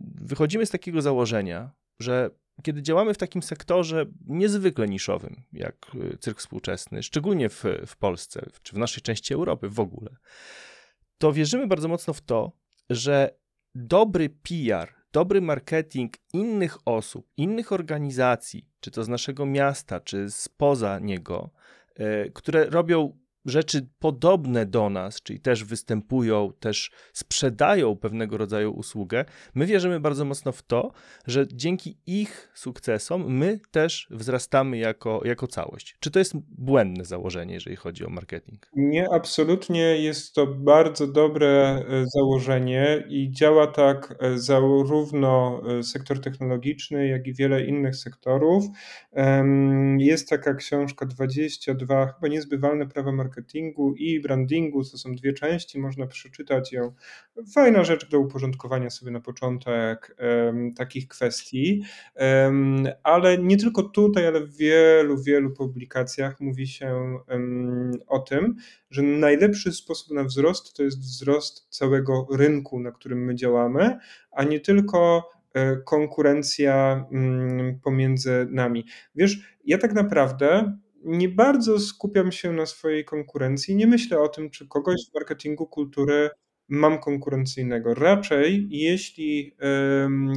wychodzimy 0.00 0.66
z 0.66 0.70
takiego 0.70 1.02
założenia, 1.02 1.70
że 1.98 2.30
kiedy 2.62 2.82
działamy 2.82 3.14
w 3.14 3.18
takim 3.18 3.42
sektorze 3.42 4.06
niezwykle 4.26 4.88
niszowym, 4.88 5.42
jak 5.52 5.76
cyrk 6.20 6.38
współczesny, 6.38 7.02
szczególnie 7.02 7.48
w, 7.48 7.64
w 7.86 7.96
Polsce, 7.96 8.46
czy 8.62 8.74
w 8.74 8.78
naszej 8.78 9.02
części 9.02 9.34
Europy 9.34 9.68
w 9.68 9.80
ogóle, 9.80 10.16
to 11.18 11.32
wierzymy 11.32 11.66
bardzo 11.66 11.88
mocno 11.88 12.14
w 12.14 12.20
to, 12.20 12.52
że 12.90 13.38
dobry 13.74 14.28
PR, 14.28 14.95
dobry 15.16 15.40
marketing 15.40 16.14
innych 16.32 16.76
osób, 16.84 17.28
innych 17.36 17.72
organizacji, 17.72 18.68
czy 18.80 18.90
to 18.90 19.04
z 19.04 19.08
naszego 19.08 19.46
miasta, 19.46 20.00
czy 20.00 20.30
spoza 20.30 20.98
niego, 20.98 21.50
e, 21.94 22.30
które 22.30 22.64
robią 22.64 23.18
rzeczy 23.46 23.86
podobne 23.98 24.66
do 24.66 24.90
nas, 24.90 25.22
czyli 25.22 25.40
też 25.40 25.64
występują, 25.64 26.52
też 26.60 26.90
sprzedają 27.12 27.96
pewnego 27.96 28.36
rodzaju 28.36 28.72
usługę, 28.72 29.24
my 29.54 29.66
wierzymy 29.66 30.00
bardzo 30.00 30.24
mocno 30.24 30.52
w 30.52 30.62
to, 30.62 30.92
że 31.26 31.46
dzięki 31.52 31.98
ich 32.06 32.50
sukcesom 32.54 33.32
my 33.32 33.60
też 33.70 34.08
wzrastamy 34.10 34.78
jako, 34.78 35.20
jako 35.24 35.46
całość. 35.46 35.96
Czy 36.00 36.10
to 36.10 36.18
jest 36.18 36.32
błędne 36.58 37.04
założenie, 37.04 37.54
jeżeli 37.54 37.76
chodzi 37.76 38.06
o 38.06 38.10
marketing? 38.10 38.66
Nie, 38.76 39.12
absolutnie 39.12 39.80
jest 39.80 40.34
to 40.34 40.46
bardzo 40.46 41.06
dobre 41.06 41.48
e, 41.48 42.04
założenie 42.14 43.04
i 43.08 43.30
działa 43.30 43.66
tak 43.66 44.14
e, 44.20 44.38
zarówno 44.38 45.62
e, 45.78 45.82
sektor 45.82 46.20
technologiczny, 46.20 47.08
jak 47.08 47.26
i 47.26 47.34
wiele 47.34 47.64
innych 47.64 47.96
sektorów. 47.96 48.64
Jest 49.98 50.28
taka 50.28 50.54
książka 50.54 51.06
22, 51.06 52.06
chyba 52.06 52.28
niezbywalne 52.28 52.86
prawa 52.86 53.12
marketingu 53.12 53.35
i 53.96 54.20
brandingu, 54.20 54.84
to 54.84 54.98
są 54.98 55.14
dwie 55.14 55.32
części, 55.32 55.78
można 55.78 56.06
przeczytać 56.06 56.72
ją. 56.72 56.92
Fajna 57.54 57.84
rzecz 57.84 58.08
do 58.08 58.20
uporządkowania 58.20 58.90
sobie 58.90 59.10
na 59.10 59.20
początek 59.20 60.16
takich 60.76 61.08
kwestii, 61.08 61.82
ale 63.02 63.38
nie 63.38 63.56
tylko 63.56 63.82
tutaj, 63.82 64.26
ale 64.26 64.40
w 64.40 64.56
wielu, 64.56 65.22
wielu 65.22 65.50
publikacjach 65.50 66.40
mówi 66.40 66.66
się 66.66 67.18
o 68.06 68.18
tym, 68.18 68.54
że 68.90 69.02
najlepszy 69.02 69.72
sposób 69.72 70.14
na 70.14 70.24
wzrost 70.24 70.76
to 70.76 70.82
jest 70.82 71.00
wzrost 71.00 71.66
całego 71.70 72.26
rynku, 72.32 72.80
na 72.80 72.92
którym 72.92 73.24
my 73.24 73.34
działamy, 73.34 73.98
a 74.30 74.44
nie 74.44 74.60
tylko 74.60 75.30
e, 75.54 75.76
konkurencja 75.76 77.06
mm, 77.12 77.80
pomiędzy 77.80 78.46
nami. 78.50 78.86
Wiesz, 79.14 79.56
ja 79.64 79.78
tak 79.78 79.92
naprawdę 79.94 80.78
nie 81.06 81.28
bardzo 81.28 81.80
skupiam 81.80 82.32
się 82.32 82.52
na 82.52 82.66
swojej 82.66 83.04
konkurencji. 83.04 83.76
Nie 83.76 83.86
myślę 83.86 84.20
o 84.20 84.28
tym, 84.28 84.50
czy 84.50 84.68
kogoś 84.68 84.96
w 85.10 85.14
marketingu 85.14 85.66
kultury 85.66 86.30
mam 86.68 86.98
konkurencyjnego. 86.98 87.94
Raczej, 87.94 88.66
jeśli 88.70 89.56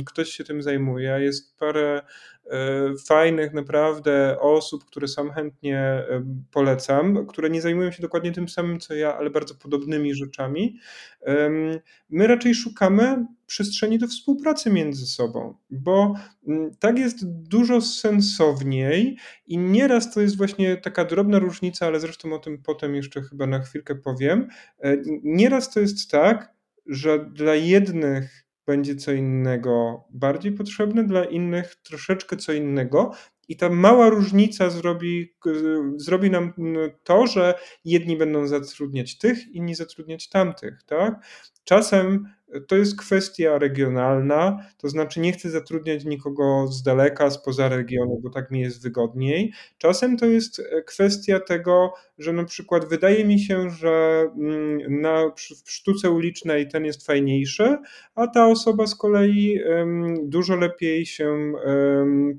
ktoś 0.05 0.29
się 0.29 0.43
tym 0.43 0.61
zajmuje, 0.61 1.17
jest 1.19 1.57
parę 1.57 2.01
fajnych 3.07 3.53
naprawdę 3.53 4.39
osób, 4.39 4.85
które 4.85 5.07
sam 5.07 5.31
chętnie 5.31 6.03
polecam, 6.51 7.27
które 7.27 7.49
nie 7.49 7.61
zajmują 7.61 7.91
się 7.91 8.01
dokładnie 8.01 8.31
tym 8.31 8.49
samym 8.49 8.79
co 8.79 8.93
ja, 8.93 9.17
ale 9.17 9.29
bardzo 9.29 9.55
podobnymi 9.55 10.15
rzeczami. 10.15 10.79
My 12.09 12.27
raczej 12.27 12.55
szukamy 12.55 13.25
przestrzeni 13.49 13.99
do 13.99 14.07
współpracy 14.07 14.69
między 14.69 15.05
sobą, 15.05 15.55
bo 15.69 16.15
mm, 16.47 16.71
tak 16.79 16.99
jest 16.99 17.31
dużo 17.31 17.81
sensowniej 17.81 19.17
i 19.47 19.57
nieraz 19.57 20.13
to 20.13 20.21
jest 20.21 20.37
właśnie 20.37 20.77
taka 20.77 21.05
drobna 21.05 21.39
różnica, 21.39 21.85
ale 21.85 21.99
zresztą 21.99 22.33
o 22.33 22.39
tym 22.39 22.61
potem 22.63 22.95
jeszcze 22.95 23.21
chyba 23.21 23.47
na 23.47 23.59
chwilkę 23.59 23.95
powiem. 23.95 24.47
E, 24.79 24.97
nieraz 25.23 25.73
to 25.73 25.79
jest 25.79 26.11
tak, 26.11 26.53
że 26.85 27.25
dla 27.25 27.55
jednych 27.55 28.48
będzie 28.69 28.95
co 28.95 29.11
innego 29.11 30.03
bardziej 30.09 30.51
potrzebne, 30.51 31.03
dla 31.03 31.25
innych 31.25 31.75
troszeczkę 31.75 32.37
co 32.37 32.53
innego. 32.53 33.11
I 33.47 33.57
ta 33.57 33.69
mała 33.69 34.09
różnica 34.09 34.69
zrobi, 34.69 35.35
zrobi 35.95 36.29
nam 36.31 36.53
to, 37.03 37.27
że 37.27 37.53
jedni 37.85 38.17
będą 38.17 38.47
zatrudniać 38.47 39.17
tych, 39.17 39.47
inni 39.47 39.75
zatrudniać 39.75 40.29
tamtych. 40.29 40.83
Tak? 40.85 41.25
Czasem 41.69 42.25
to 42.67 42.75
jest 42.75 42.99
kwestia 42.99 43.57
regionalna, 43.57 44.65
to 44.77 44.89
znaczy 44.89 45.19
nie 45.19 45.31
chcę 45.31 45.49
zatrudniać 45.49 46.05
nikogo 46.05 46.67
z 46.67 46.83
daleka, 46.83 47.31
spoza 47.31 47.69
regionu, 47.69 48.19
bo 48.23 48.29
tak 48.29 48.51
mi 48.51 48.61
jest 48.61 48.83
wygodniej. 48.83 49.53
Czasem 49.77 50.17
to 50.17 50.25
jest 50.25 50.59
e, 50.59 50.81
kwestia 50.81 51.39
tego, 51.39 51.93
że 52.17 52.33
na 52.33 52.43
przykład 52.43 52.89
wydaje 52.89 53.25
mi 53.25 53.39
się, 53.39 53.69
że 53.69 54.25
mm, 54.37 55.01
na, 55.01 55.31
w 55.65 55.71
sztuce 55.71 56.11
ulicznej 56.11 56.67
ten 56.67 56.85
jest 56.85 57.05
fajniejszy, 57.05 57.77
a 58.15 58.27
ta 58.27 58.47
osoba 58.47 58.87
z 58.87 58.95
kolei 58.95 59.59
dużo 60.23 60.55
lepiej 60.55 61.05
się 61.05 61.53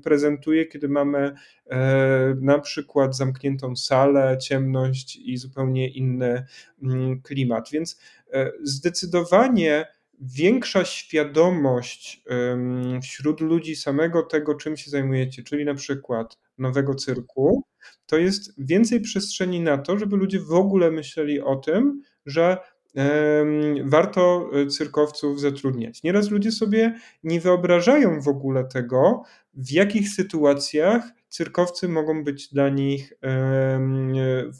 prezentuje, 0.03 0.65
kiedy 0.65 0.89
mamy 0.89 1.33
e, 1.71 2.35
na 2.41 2.59
przykład 2.59 3.15
zamkniętą 3.15 3.75
salę, 3.75 4.37
ciemność 4.41 5.15
i 5.15 5.37
zupełnie 5.37 5.89
inny 5.89 6.45
mm, 6.83 7.21
klimat. 7.21 7.69
Więc 7.71 7.99
e, 8.19 8.20
zdecydowanie 8.63 9.85
większa 10.19 10.85
świadomość 10.85 12.23
wśród 13.03 13.41
ludzi 13.41 13.75
samego 13.75 14.23
tego, 14.23 14.55
czym 14.55 14.77
się 14.77 14.91
zajmujecie, 14.91 15.43
czyli 15.43 15.65
na 15.65 15.75
przykład 15.75 16.37
nowego 16.57 16.95
cyrku, 16.95 17.63
to 18.05 18.17
jest 18.17 18.53
więcej 18.57 19.01
przestrzeni 19.01 19.59
na 19.59 19.77
to, 19.77 19.99
żeby 19.99 20.17
ludzie 20.17 20.39
w 20.39 20.53
ogóle 20.53 20.91
myśleli 20.91 21.41
o 21.41 21.55
tym, 21.55 22.01
że 22.25 22.57
warto 23.83 24.49
e, 24.53 24.67
cyrkowców 24.67 25.41
zatrudniać. 25.41 26.03
Nieraz 26.03 26.29
ludzie 26.29 26.51
sobie 26.51 26.99
nie 27.23 27.39
wyobrażają 27.39 28.21
w 28.21 28.27
ogóle 28.27 28.63
tego, 28.63 29.23
w 29.53 29.71
jakich 29.71 30.09
sytuacjach 30.09 31.03
cyrkowcy 31.29 31.87
mogą 31.87 32.23
być 32.23 32.47
dla 32.47 32.69
nich 32.69 33.13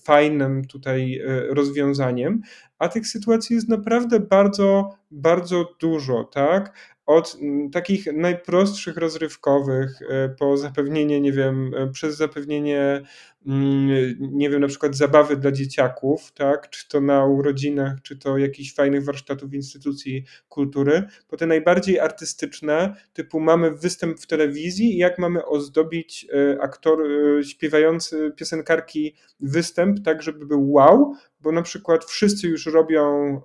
fajnym 0.03 0.65
tutaj 0.65 1.19
e, 1.19 1.53
rozwiązaniem, 1.53 2.41
a 2.81 2.89
tych 2.89 3.07
sytuacji 3.07 3.55
jest 3.55 3.69
naprawdę 3.69 4.19
bardzo, 4.19 4.89
bardzo 5.11 5.75
dużo, 5.79 6.23
tak? 6.23 6.73
Od 7.05 7.37
takich 7.71 8.13
najprostszych 8.13 8.97
rozrywkowych 8.97 9.99
e, 10.09 10.29
po 10.29 10.57
zapewnienie, 10.57 11.21
nie 11.21 11.31
wiem, 11.31 11.71
e, 11.77 11.87
przez 11.87 12.17
zapewnienie 12.17 13.01
Mm, 13.45 14.15
nie 14.19 14.49
wiem, 14.49 14.61
na 14.61 14.67
przykład 14.67 14.95
zabawy 14.95 15.37
dla 15.37 15.51
dzieciaków, 15.51 16.31
tak, 16.31 16.69
czy 16.69 16.87
to 16.87 17.01
na 17.01 17.25
urodzinach, 17.25 18.01
czy 18.01 18.17
to 18.17 18.37
jakichś 18.37 18.73
fajnych 18.73 19.05
warsztatów 19.05 19.53
instytucji 19.53 20.25
kultury, 20.49 21.03
po 21.27 21.37
te 21.37 21.45
najbardziej 21.47 21.99
artystyczne, 21.99 22.95
typu 23.13 23.39
mamy 23.39 23.71
występ 23.71 24.19
w 24.19 24.27
telewizji 24.27 24.93
i 24.93 24.97
jak 24.97 25.19
mamy 25.19 25.45
ozdobić 25.45 26.27
e, 26.33 26.61
aktor, 26.61 26.99
śpiewający 27.43 28.31
piosenkarki 28.35 29.15
występ 29.39 30.05
tak, 30.05 30.21
żeby 30.21 30.45
był 30.45 30.71
wow, 30.71 31.15
bo 31.41 31.51
na 31.51 31.61
przykład 31.61 32.05
wszyscy 32.05 32.47
już 32.47 32.65
robią, 32.65 33.41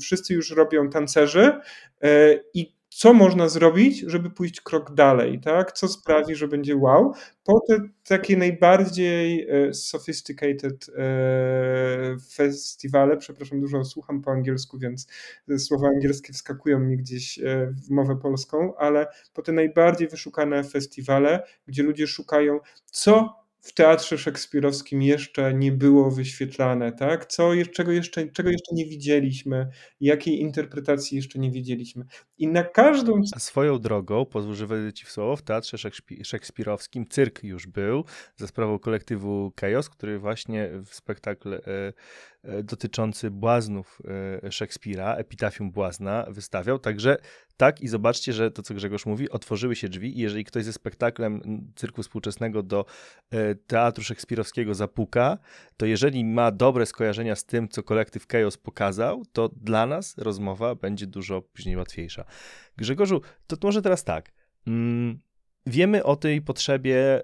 wszyscy 0.00 0.34
już 0.34 0.50
robią 0.50 0.90
tancerzy 0.90 1.52
e, 2.02 2.40
i 2.54 2.76
co 2.88 3.14
można 3.14 3.48
zrobić, 3.48 3.98
żeby 3.98 4.30
pójść 4.30 4.60
krok 4.60 4.94
dalej, 4.94 5.40
tak? 5.40 5.72
Co 5.72 5.88
sprawi, 5.88 6.34
że 6.34 6.48
będzie 6.48 6.76
wow. 6.76 7.14
Po 7.44 7.60
te 7.68 7.78
takie 8.08 8.36
najbardziej 8.36 9.48
e, 9.48 9.74
sophisticated 9.74 10.86
e, 10.96 12.16
festiwale, 12.34 13.16
przepraszam, 13.16 13.60
dużo 13.60 13.84
słucham 13.84 14.22
po 14.22 14.30
angielsku, 14.30 14.78
więc 14.78 15.06
słowa 15.58 15.88
angielskie 15.88 16.32
wskakują 16.32 16.78
mi 16.78 16.96
gdzieś 16.96 17.40
w 17.86 17.90
mowę 17.90 18.16
polską, 18.16 18.76
ale 18.76 19.06
po 19.34 19.42
te 19.42 19.52
najbardziej 19.52 20.08
wyszukane 20.08 20.64
festiwale, 20.64 21.46
gdzie 21.66 21.82
ludzie 21.82 22.06
szukają, 22.06 22.60
co 22.86 23.45
w 23.66 23.72
teatrze 23.72 24.18
szekspirowskim 24.18 25.02
jeszcze 25.02 25.54
nie 25.54 25.72
było 25.72 26.10
wyświetlane, 26.10 26.92
tak? 26.92 27.26
Co, 27.26 27.50
czego, 27.74 27.92
jeszcze, 27.92 28.28
czego 28.28 28.50
jeszcze 28.50 28.74
nie 28.74 28.86
widzieliśmy, 28.86 29.68
jakiej 30.00 30.40
interpretacji 30.40 31.16
jeszcze 31.16 31.38
nie 31.38 31.50
widzieliśmy. 31.50 32.04
I 32.38 32.48
na 32.48 32.64
każdą... 32.64 33.20
A 33.32 33.38
swoją 33.38 33.78
drogą, 33.78 34.24
pozwól, 34.24 34.56
ci 34.94 35.04
w 35.04 35.10
słowo, 35.10 35.36
w 35.36 35.42
teatrze 35.42 35.78
szekspirowskim 36.22 37.06
cyrk 37.08 37.44
już 37.44 37.66
był 37.66 38.04
za 38.36 38.46
sprawą 38.46 38.78
kolektywu 38.78 39.52
Chaos, 39.60 39.88
który 39.88 40.18
właśnie 40.18 40.70
w 40.84 40.94
spektakl 40.94 41.54
e, 41.54 41.60
dotyczący 42.64 43.30
błaznów 43.30 44.02
e, 44.44 44.52
Szekspira, 44.52 45.14
epitafium 45.14 45.70
błazna 45.70 46.26
wystawiał, 46.28 46.78
także 46.78 47.16
tak 47.56 47.80
i 47.80 47.88
zobaczcie, 47.88 48.32
że 48.32 48.50
to, 48.50 48.62
co 48.62 48.74
Grzegorz 48.74 49.06
mówi, 49.06 49.30
otworzyły 49.30 49.76
się 49.76 49.88
drzwi 49.88 50.18
i 50.18 50.20
jeżeli 50.20 50.44
ktoś 50.44 50.64
ze 50.64 50.72
spektaklem 50.72 51.40
cyrku 51.76 52.02
współczesnego 52.02 52.62
do 52.62 52.84
e, 53.30 53.54
teatru 53.54 54.04
szekspirowskiego 54.04 54.74
zapuka, 54.74 55.38
to 55.76 55.86
jeżeli 55.86 56.24
ma 56.24 56.50
dobre 56.50 56.86
skojarzenia 56.86 57.36
z 57.36 57.44
tym, 57.44 57.68
co 57.68 57.82
kolektyw 57.82 58.26
Chaos 58.28 58.56
pokazał, 58.56 59.22
to 59.32 59.48
dla 59.48 59.86
nas 59.86 60.18
rozmowa 60.18 60.74
będzie 60.74 61.06
dużo 61.06 61.42
później 61.42 61.76
łatwiejsza. 61.76 62.24
Grzegorzu, 62.76 63.20
to 63.46 63.56
może 63.62 63.82
teraz 63.82 64.04
tak. 64.04 64.32
Mm, 64.66 65.20
wiemy 65.66 66.04
o 66.04 66.16
tej 66.16 66.42
potrzebie 66.42 66.96
e, 66.96 67.22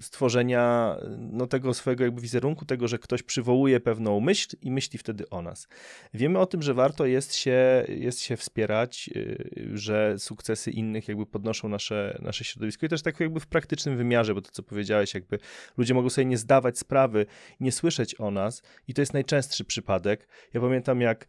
stworzenia 0.00 0.96
no, 1.18 1.46
tego 1.46 1.74
swojego 1.74 2.04
jakby 2.04 2.20
wizerunku, 2.20 2.64
tego, 2.64 2.88
że 2.88 2.98
ktoś 2.98 3.22
przywołuje 3.22 3.80
pewną 3.80 4.20
myśl 4.20 4.56
i 4.62 4.70
myśli 4.70 4.98
wtedy 4.98 5.28
o 5.28 5.42
nas. 5.42 5.68
Wiemy 6.14 6.38
o 6.38 6.46
tym, 6.46 6.62
że 6.62 6.74
warto 6.74 7.06
jest 7.06 7.34
się, 7.34 7.84
jest 7.88 8.20
się 8.20 8.36
wspierać, 8.36 9.10
e, 9.16 9.76
że 9.76 10.14
sukcesy 10.18 10.70
innych 10.70 11.08
jakby 11.08 11.26
podnoszą 11.26 11.68
nasze, 11.68 12.18
nasze 12.22 12.44
środowisko 12.44 12.86
i 12.86 12.88
też 12.88 13.02
tak 13.02 13.20
jakby 13.20 13.40
w 13.40 13.46
praktycznym 13.46 13.96
wymiarze, 13.96 14.34
bo 14.34 14.42
to 14.42 14.50
co 14.50 14.62
powiedziałeś, 14.62 15.14
jakby 15.14 15.38
ludzie 15.76 15.94
mogą 15.94 16.10
sobie 16.10 16.24
nie 16.24 16.38
zdawać 16.38 16.78
sprawy, 16.78 17.26
nie 17.60 17.72
słyszeć 17.72 18.20
o 18.20 18.30
nas 18.30 18.62
i 18.88 18.94
to 18.94 19.02
jest 19.02 19.12
najczęstszy 19.12 19.64
przypadek. 19.64 20.28
Ja 20.54 20.60
pamiętam 20.60 21.00
jak 21.00 21.26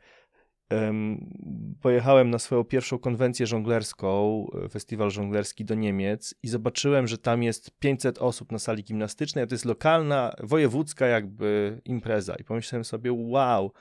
pojechałem 1.81 2.29
na 2.29 2.39
swoją 2.39 2.63
pierwszą 2.63 2.99
konwencję 2.99 3.47
żonglerską, 3.47 4.45
e, 4.65 4.69
festiwal 4.69 5.11
żonglerski 5.11 5.65
do 5.65 5.75
Niemiec 5.75 6.35
i 6.43 6.47
zobaczyłem, 6.47 7.07
że 7.07 7.17
tam 7.17 7.43
jest 7.43 7.71
500 7.79 8.17
osób 8.17 8.51
na 8.51 8.59
sali 8.59 8.83
gimnastycznej, 8.83 9.43
a 9.43 9.47
to 9.47 9.55
jest 9.55 9.65
lokalna, 9.65 10.33
wojewódzka 10.39 11.07
jakby 11.07 11.81
impreza. 11.85 12.35
I 12.35 12.43
pomyślałem 12.43 12.85
sobie, 12.85 13.11
wow, 13.13 13.71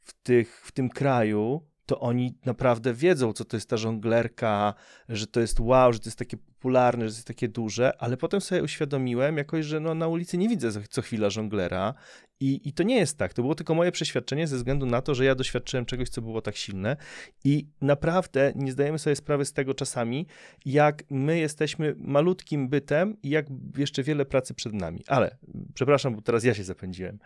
w, 0.00 0.22
tych, 0.22 0.62
w 0.64 0.72
tym 0.72 0.88
kraju 0.88 1.69
to 1.90 2.00
oni 2.00 2.34
naprawdę 2.44 2.94
wiedzą, 2.94 3.32
co 3.32 3.44
to 3.44 3.56
jest 3.56 3.68
ta 3.68 3.76
żonglerka, 3.76 4.74
że 5.08 5.26
to 5.26 5.40
jest 5.40 5.60
wow, 5.60 5.92
że 5.92 5.98
to 5.98 6.08
jest 6.08 6.18
takie 6.18 6.36
popularne, 6.36 7.08
że 7.08 7.12
to 7.12 7.18
jest 7.18 7.26
takie 7.26 7.48
duże, 7.48 8.02
ale 8.02 8.16
potem 8.16 8.40
sobie 8.40 8.62
uświadomiłem 8.62 9.36
jakoś, 9.36 9.66
że 9.66 9.80
no, 9.80 9.94
na 9.94 10.08
ulicy 10.08 10.38
nie 10.38 10.48
widzę 10.48 10.70
co 10.90 11.02
chwila 11.02 11.30
żonglera 11.30 11.94
i, 12.40 12.68
i 12.68 12.72
to 12.72 12.82
nie 12.82 12.96
jest 12.96 13.18
tak. 13.18 13.34
To 13.34 13.42
było 13.42 13.54
tylko 13.54 13.74
moje 13.74 13.92
przeświadczenie 13.92 14.46
ze 14.46 14.56
względu 14.56 14.86
na 14.86 15.02
to, 15.02 15.14
że 15.14 15.24
ja 15.24 15.34
doświadczyłem 15.34 15.86
czegoś, 15.86 16.08
co 16.08 16.22
było 16.22 16.42
tak 16.42 16.56
silne 16.56 16.96
i 17.44 17.68
naprawdę 17.80 18.52
nie 18.56 18.72
zdajemy 18.72 18.98
sobie 18.98 19.16
sprawy 19.16 19.44
z 19.44 19.52
tego 19.52 19.74
czasami, 19.74 20.26
jak 20.64 21.02
my 21.10 21.38
jesteśmy 21.38 21.94
malutkim 21.98 22.68
bytem 22.68 23.16
i 23.22 23.30
jak 23.30 23.46
jeszcze 23.76 24.02
wiele 24.02 24.24
pracy 24.24 24.54
przed 24.54 24.72
nami. 24.72 25.04
Ale, 25.06 25.38
przepraszam, 25.74 26.14
bo 26.14 26.22
teraz 26.22 26.44
ja 26.44 26.54
się 26.54 26.64
zapędziłem. 26.64 27.18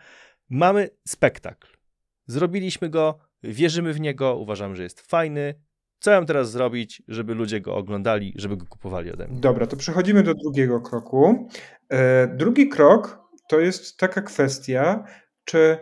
Mamy 0.48 0.90
spektakl. 1.08 1.68
Zrobiliśmy 2.26 2.88
go, 2.88 3.18
wierzymy 3.44 3.92
w 3.92 4.00
niego, 4.00 4.36
uważamy, 4.36 4.76
że 4.76 4.82
jest 4.82 5.00
fajny. 5.00 5.54
Co 6.00 6.10
mam 6.10 6.26
teraz 6.26 6.50
zrobić, 6.50 7.02
żeby 7.08 7.34
ludzie 7.34 7.60
go 7.60 7.76
oglądali, 7.76 8.32
żeby 8.36 8.56
go 8.56 8.66
kupowali 8.66 9.12
ode 9.12 9.28
mnie? 9.28 9.40
Dobra, 9.40 9.66
to 9.66 9.76
przechodzimy 9.76 10.22
do 10.22 10.34
drugiego 10.34 10.80
kroku. 10.80 11.48
E, 11.88 12.28
drugi 12.36 12.68
krok 12.68 13.18
to 13.48 13.60
jest 13.60 13.96
taka 13.96 14.22
kwestia, 14.22 15.04
czy 15.44 15.78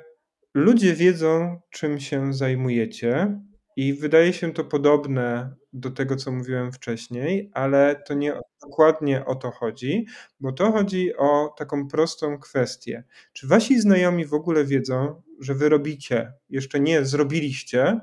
ludzie 0.55 0.95
wiedzą, 0.95 1.61
czym 1.71 2.01
się 2.01 2.33
zajmujecie, 2.33 3.41
i 3.77 3.95
wydaje 3.95 4.33
się 4.33 4.53
to 4.53 4.65
podobne 4.65 5.55
do 5.73 5.91
tego, 5.91 6.17
co 6.17 6.33
mówiłem 6.33 6.73
wcześniej, 6.73 7.51
ale 7.55 8.03
to 8.07 8.15
nie 8.15 8.35
dokładnie 8.63 9.25
o 9.25 9.35
to 9.35 9.51
chodzi, 9.51 10.07
bo 10.41 10.53
to 10.53 10.73
chodzi 10.73 11.17
o 11.17 11.55
taką 11.59 11.89
prostą 11.89 12.39
kwestię. 12.39 13.05
Czy 13.33 13.47
wasi 13.47 13.81
znajomi 13.81 14.27
w 14.27 14.35
ogóle 14.35 14.65
wiedzą, 14.65 15.23
że 15.41 15.55
wy 15.55 15.69
robicie, 15.69 16.33
jeszcze 16.51 16.81
nie 16.81 17.05
zrobiliście, 17.05 18.01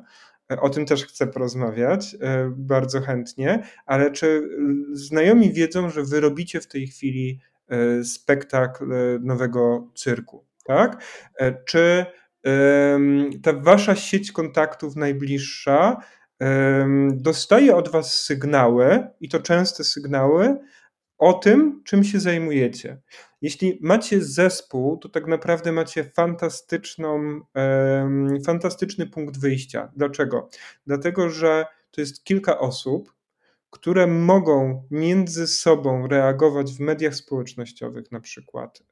o 0.58 0.70
tym 0.70 0.86
też 0.86 1.06
chcę 1.06 1.28
porozmawiać 1.28 2.16
e, 2.22 2.52
bardzo 2.58 3.02
chętnie, 3.02 3.64
ale 3.86 4.12
czy 4.12 4.50
znajomi 4.92 5.54
wiedzą, 5.54 5.90
że 5.90 6.04
wy 6.04 6.20
robicie 6.20 6.62
w 6.62 6.68
tej 6.68 6.88
chwili 6.88 7.40
e, 7.68 8.04
spektakl 8.04 8.94
e, 8.94 9.20
nowego 9.22 9.88
cyrku, 9.96 10.46
tak? 10.66 11.04
Czy 11.66 12.06
ta 13.44 13.54
wasza 13.54 13.96
sieć 13.96 14.32
kontaktów 14.32 14.96
najbliższa 14.96 15.98
dostaje 17.14 17.76
od 17.76 17.90
was 17.90 18.14
sygnały, 18.14 19.08
i 19.20 19.30
to 19.30 19.40
częste 19.40 19.84
sygnały, 19.84 20.58
o 21.18 21.34
tym, 21.34 21.82
czym 21.86 22.04
się 22.04 22.20
zajmujecie. 22.20 23.02
Jeśli 23.42 23.80
macie 23.82 24.22
zespół, 24.22 24.98
to 24.98 25.10
tak 25.10 25.28
naprawdę 25.28 25.72
macie 25.72 26.04
fantastyczną, 26.04 27.42
fantastyczny 28.46 29.08
punkt 29.08 29.40
wyjścia. 29.40 29.92
Dlaczego? 29.96 30.50
Dlatego, 30.88 31.30
że 31.30 31.66
to 31.92 32.02
jest 32.02 32.24
kilka 32.24 32.60
osób, 32.60 33.14
które 33.70 34.08
mogą 34.08 34.88
między 34.92 35.48
sobą 35.48 36.08
reagować 36.08 36.72
w 36.72 36.80
mediach 36.80 37.16
społecznościowych, 37.16 38.12
na 38.12 38.20
przykład, 38.20 38.84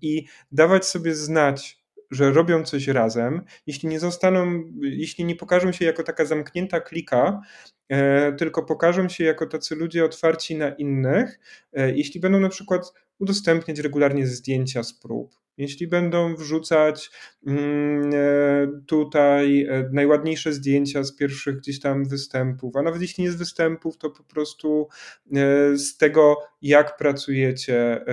i 0.00 0.26
dawać 0.52 0.86
sobie 0.86 1.14
znać, 1.14 1.85
że 2.10 2.32
robią 2.32 2.64
coś 2.64 2.88
razem, 2.88 3.42
jeśli 3.66 3.88
nie 3.88 4.00
zostaną, 4.00 4.64
jeśli 4.80 5.24
nie 5.24 5.36
pokażą 5.36 5.72
się 5.72 5.84
jako 5.84 6.02
taka 6.02 6.24
zamknięta 6.24 6.80
klika, 6.80 7.40
e, 7.88 8.32
tylko 8.32 8.62
pokażą 8.62 9.08
się 9.08 9.24
jako 9.24 9.46
tacy 9.46 9.74
ludzie 9.74 10.04
otwarci 10.04 10.56
na 10.56 10.68
innych, 10.68 11.38
e, 11.72 11.96
jeśli 11.96 12.20
będą 12.20 12.40
na 12.40 12.48
przykład 12.48 12.92
udostępniać 13.18 13.78
regularnie 13.78 14.26
zdjęcia 14.26 14.82
z 14.82 14.92
prób, 14.92 15.34
jeśli 15.56 15.86
będą 15.86 16.36
wrzucać 16.36 17.10
mm, 17.46 18.10
e, 18.14 18.82
tutaj 18.86 19.62
e, 19.62 19.88
najładniejsze 19.92 20.52
zdjęcia 20.52 21.04
z 21.04 21.16
pierwszych 21.16 21.56
gdzieś 21.56 21.80
tam 21.80 22.04
występów, 22.04 22.76
a 22.76 22.82
nawet 22.82 23.02
jeśli 23.02 23.24
nie 23.24 23.30
z 23.30 23.36
występów, 23.36 23.98
to 23.98 24.10
po 24.10 24.24
prostu 24.24 24.88
e, 25.36 25.76
z 25.76 25.96
tego, 25.96 26.36
jak 26.62 26.96
pracujecie 26.96 28.04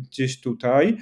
gdzieś 0.00 0.40
tutaj. 0.40 0.96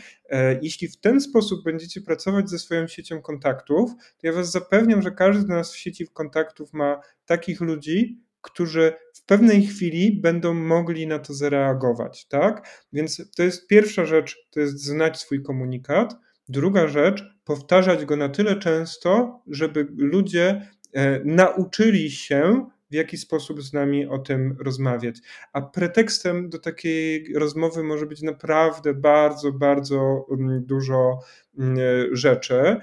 Jeśli 0.63 0.89
w 0.89 1.01
ten 1.01 1.21
sposób 1.21 1.65
będziecie 1.65 2.01
pracować 2.01 2.51
ze 2.51 2.59
swoją 2.59 2.87
siecią 2.87 3.23
kontaktów, 3.23 3.91
to 3.95 4.27
ja 4.27 4.33
Was 4.33 4.51
zapewniam, 4.51 5.03
że 5.03 5.11
każdy 5.11 5.43
z 5.43 5.47
nas 5.47 5.73
w 5.73 5.77
sieci 5.77 6.07
kontaktów 6.13 6.73
ma 6.73 7.01
takich 7.27 7.61
ludzi, 7.61 8.26
którzy 8.47 8.93
w 9.15 9.25
pewnej 9.25 9.67
chwili 9.67 10.21
będą 10.21 10.55
mogli 10.55 11.07
na 11.07 11.19
to 11.19 11.35
zareagować, 11.35 12.27
tak? 12.29 12.85
Więc 12.93 13.31
to 13.37 13.43
jest 13.43 13.67
pierwsza 13.67 14.05
rzecz, 14.05 14.37
to 14.51 14.61
jest 14.61 14.85
znać 14.85 15.21
swój 15.21 15.43
komunikat. 15.43 16.17
Druga 16.49 16.89
rzecz, 16.89 17.25
powtarzać 17.45 18.05
go 18.05 18.17
na 18.17 18.29
tyle 18.29 18.57
często, 18.57 19.41
żeby 19.47 19.87
ludzie 19.97 20.71
e, 20.93 21.21
nauczyli 21.25 22.11
się, 22.11 22.67
w 22.91 22.95
jaki 22.95 23.17
sposób 23.17 23.63
z 23.63 23.73
nami 23.73 24.07
o 24.07 24.19
tym 24.19 24.57
rozmawiać. 24.61 25.17
A 25.53 25.63
pretekstem 25.63 26.51
do 26.51 26.59
takiej 26.59 27.35
rozmowy 27.35 27.83
może 27.83 28.07
być 28.07 28.23
naprawdę 28.23 28.95
bardzo, 28.95 29.53
bardzo 29.53 30.27
mm, 30.31 30.65
dużo 30.65 31.19
mm, 31.59 31.77
rzeczy. 32.13 32.77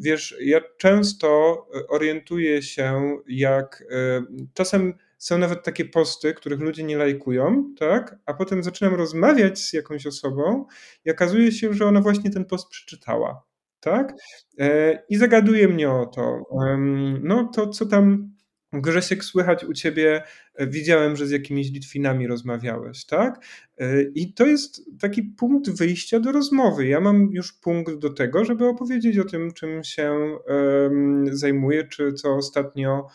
Wiesz, 0.00 0.36
ja 0.40 0.60
często 0.78 1.56
orientuję 1.88 2.62
się, 2.62 3.16
jak 3.28 3.84
e, 3.90 4.22
czasem 4.54 4.94
są 5.22 5.38
nawet 5.38 5.62
takie 5.62 5.84
posty, 5.84 6.34
których 6.34 6.60
ludzie 6.60 6.82
nie 6.84 6.96
lajkują, 6.96 7.74
tak? 7.78 8.18
A 8.26 8.34
potem 8.34 8.62
zaczynam 8.62 8.94
rozmawiać 8.94 9.58
z 9.58 9.72
jakąś 9.72 10.06
osobą 10.06 10.66
i 11.04 11.10
okazuje 11.10 11.52
się, 11.52 11.74
że 11.74 11.86
ona 11.86 12.00
właśnie 12.00 12.30
ten 12.30 12.44
post 12.44 12.68
przeczytała, 12.68 13.42
tak? 13.80 14.14
E, 14.58 14.98
I 15.08 15.16
zagaduje 15.16 15.68
mnie 15.68 15.90
o 15.90 16.06
to. 16.06 16.42
No 17.22 17.50
to 17.54 17.68
co 17.68 17.86
tam 17.86 18.31
Grzesiek, 18.72 19.24
słychać 19.24 19.64
u 19.64 19.72
ciebie, 19.72 20.22
e, 20.54 20.66
widziałem, 20.66 21.16
że 21.16 21.26
z 21.26 21.30
jakimiś 21.30 21.70
Litwinami 21.70 22.26
rozmawiałeś, 22.26 23.04
tak? 23.04 23.44
E, 23.78 24.02
I 24.02 24.32
to 24.34 24.46
jest 24.46 24.82
taki 25.00 25.22
punkt 25.22 25.70
wyjścia 25.70 26.20
do 26.20 26.32
rozmowy. 26.32 26.86
Ja 26.86 27.00
mam 27.00 27.28
już 27.32 27.52
punkt 27.52 27.94
do 27.94 28.10
tego, 28.10 28.44
żeby 28.44 28.66
opowiedzieć 28.66 29.18
o 29.18 29.24
tym, 29.24 29.52
czym 29.52 29.84
się 29.84 30.38
zajmuję, 31.32 31.84
czy 31.84 32.12
co 32.12 32.34
ostatnio, 32.34 33.06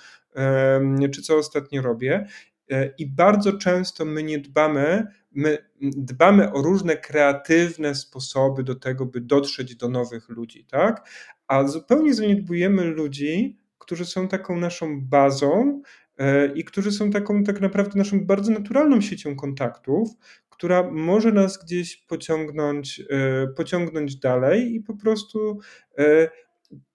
czy 1.12 1.22
co 1.22 1.38
ostatnio 1.38 1.82
robię. 1.82 2.28
E, 2.72 2.94
I 2.98 3.08
bardzo 3.08 3.54
często 3.54 4.06
my 4.06 4.24
nie 4.24 4.40
dbamy, 4.40 5.08
my 5.32 5.58
dbamy 5.82 6.54
o 6.54 6.62
różne 6.62 6.98
kreatywne 6.98 7.96
sposoby 7.96 8.64
do 8.64 8.76
tego, 8.76 9.06
by 9.06 9.22
dotrzeć 9.22 9.76
do 9.76 9.90
nowych 9.90 10.30
ludzi, 10.30 10.66
tak? 10.66 11.10
A 11.48 11.68
zupełnie 11.68 12.14
zaniedbujemy 12.14 12.84
ludzi, 12.84 13.58
którzy 13.78 14.06
są 14.06 14.28
taką 14.28 14.60
naszą 14.60 15.02
bazą 15.02 15.82
e, 16.18 16.54
i 16.54 16.64
którzy 16.64 16.92
są 16.92 17.12
taką 17.12 17.44
tak 17.44 17.62
naprawdę 17.62 17.98
naszą 17.98 18.26
bardzo 18.26 18.52
naturalną 18.52 19.02
siecią 19.02 19.36
kontaktów, 19.36 20.10
która 20.50 20.92
może 20.92 21.32
nas 21.32 21.64
gdzieś 21.64 21.98
pociągnąć, 21.98 23.02
e, 23.10 23.48
pociągnąć 23.48 24.16
dalej 24.16 24.76
i 24.76 24.82
po 24.82 24.96
prostu 24.96 25.60
e, 25.98 26.30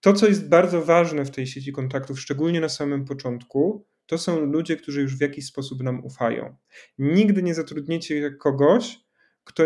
to, 0.00 0.12
co 0.12 0.26
jest 0.26 0.48
bardzo 0.48 0.82
ważne 0.82 1.24
w 1.24 1.30
tej 1.30 1.46
sieci 1.46 1.72
kontaktów, 1.72 2.20
szczególnie 2.20 2.60
na 2.60 2.68
samym 2.68 3.04
początku, 3.04 3.86
to 4.06 4.18
są 4.18 4.40
ludzie, 4.40 4.76
którzy 4.76 5.02
już 5.02 5.16
w 5.16 5.20
jakiś 5.20 5.46
sposób 5.46 5.82
nam 5.82 6.04
ufają. 6.04 6.56
Nigdy 6.98 7.42
nie 7.42 7.54
zatrudniecie 7.54 8.30
kogoś, 8.30 9.00
kto, 9.44 9.62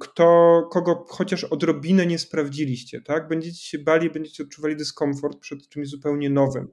kto, 0.00 0.68
kogo 0.72 1.04
chociaż 1.08 1.44
odrobinę 1.44 2.06
nie 2.06 2.18
sprawdziliście, 2.18 3.00
tak? 3.00 3.28
Będziecie 3.28 3.60
się 3.60 3.78
bali, 3.78 4.10
będziecie 4.10 4.42
odczuwali 4.42 4.76
dyskomfort 4.76 5.38
przed 5.38 5.68
czymś 5.68 5.88
zupełnie 5.88 6.30
nowym. 6.30 6.68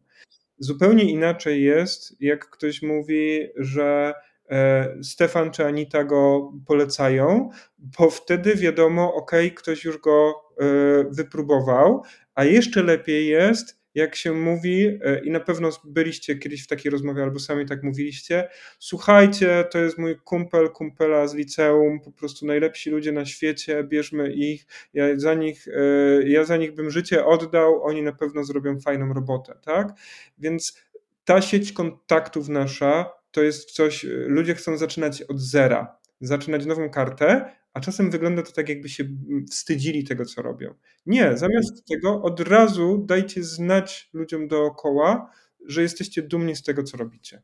Zupełnie 0.59 1.03
inaczej 1.11 1.63
jest, 1.63 2.21
jak 2.21 2.49
ktoś 2.49 2.81
mówi, 2.81 3.47
że 3.55 4.13
e, 4.49 4.97
Stefan 5.03 5.51
czy 5.51 5.65
Anita 5.65 6.03
go 6.03 6.51
polecają, 6.67 7.49
bo 7.77 8.09
wtedy 8.09 8.55
wiadomo, 8.55 9.13
ok, 9.13 9.31
ktoś 9.55 9.83
już 9.83 9.97
go 9.97 10.33
e, 10.59 10.65
wypróbował, 11.11 12.03
a 12.35 12.43
jeszcze 12.43 12.83
lepiej 12.83 13.27
jest, 13.27 13.84
jak 13.95 14.15
się 14.15 14.33
mówi, 14.33 14.99
e, 15.03 15.19
i 15.25 15.31
na 15.31 15.39
pewno 15.39 15.69
byliście 15.83 16.35
kiedyś 16.35 16.63
w 16.63 16.67
takiej 16.67 16.91
rozmowie, 16.91 17.23
albo 17.23 17.39
sami 17.39 17.65
tak 17.65 17.83
mówiliście, 17.83 18.49
słuchajcie, 18.79 19.65
to 19.71 19.79
jest 19.79 19.97
mój 19.97 20.15
kumpel, 20.15 20.69
kumpela 20.69 21.27
z 21.27 21.35
liceum, 21.35 21.99
po 21.99 22.11
prostu 22.11 22.45
najlepsi 22.45 22.89
ludzie 22.89 23.11
na 23.11 23.25
świecie, 23.25 23.83
bierzmy 23.83 24.33
ich, 24.33 24.65
ja 24.93 25.05
za 25.19 25.33
nich, 25.33 25.67
e, 25.67 26.29
ja 26.29 26.43
za 26.43 26.57
nich 26.57 26.73
bym 26.73 26.91
życie 26.91 27.25
oddał, 27.25 27.83
oni 27.83 28.03
na 28.03 28.11
pewno 28.11 28.43
zrobią 28.43 28.79
fajną 28.79 29.13
robotę, 29.13 29.59
tak? 29.65 29.93
Więc 30.37 30.85
ta 31.25 31.41
sieć 31.41 31.71
kontaktów 31.71 32.49
nasza 32.49 33.11
to 33.31 33.43
jest 33.43 33.71
coś, 33.71 34.05
ludzie 34.09 34.55
chcą 34.55 34.77
zaczynać 34.77 35.21
od 35.21 35.39
zera, 35.39 35.97
zaczynać 36.21 36.65
nową 36.65 36.89
kartę, 36.89 37.55
a 37.75 37.79
czasem 37.79 38.11
wygląda 38.11 38.43
to 38.43 38.51
tak, 38.51 38.69
jakby 38.69 38.89
się 38.89 39.03
wstydzili 39.51 40.03
tego, 40.03 40.25
co 40.25 40.41
robią. 40.41 40.73
Nie, 41.05 41.37
zamiast 41.37 41.87
tego 41.87 42.21
od 42.21 42.39
razu 42.39 43.03
dajcie 43.07 43.43
znać 43.43 44.09
ludziom 44.13 44.47
dookoła, 44.47 45.31
że 45.65 45.81
jesteście 45.81 46.21
dumni 46.21 46.55
z 46.55 46.63
tego, 46.63 46.83
co 46.83 46.97
robicie. 46.97 47.41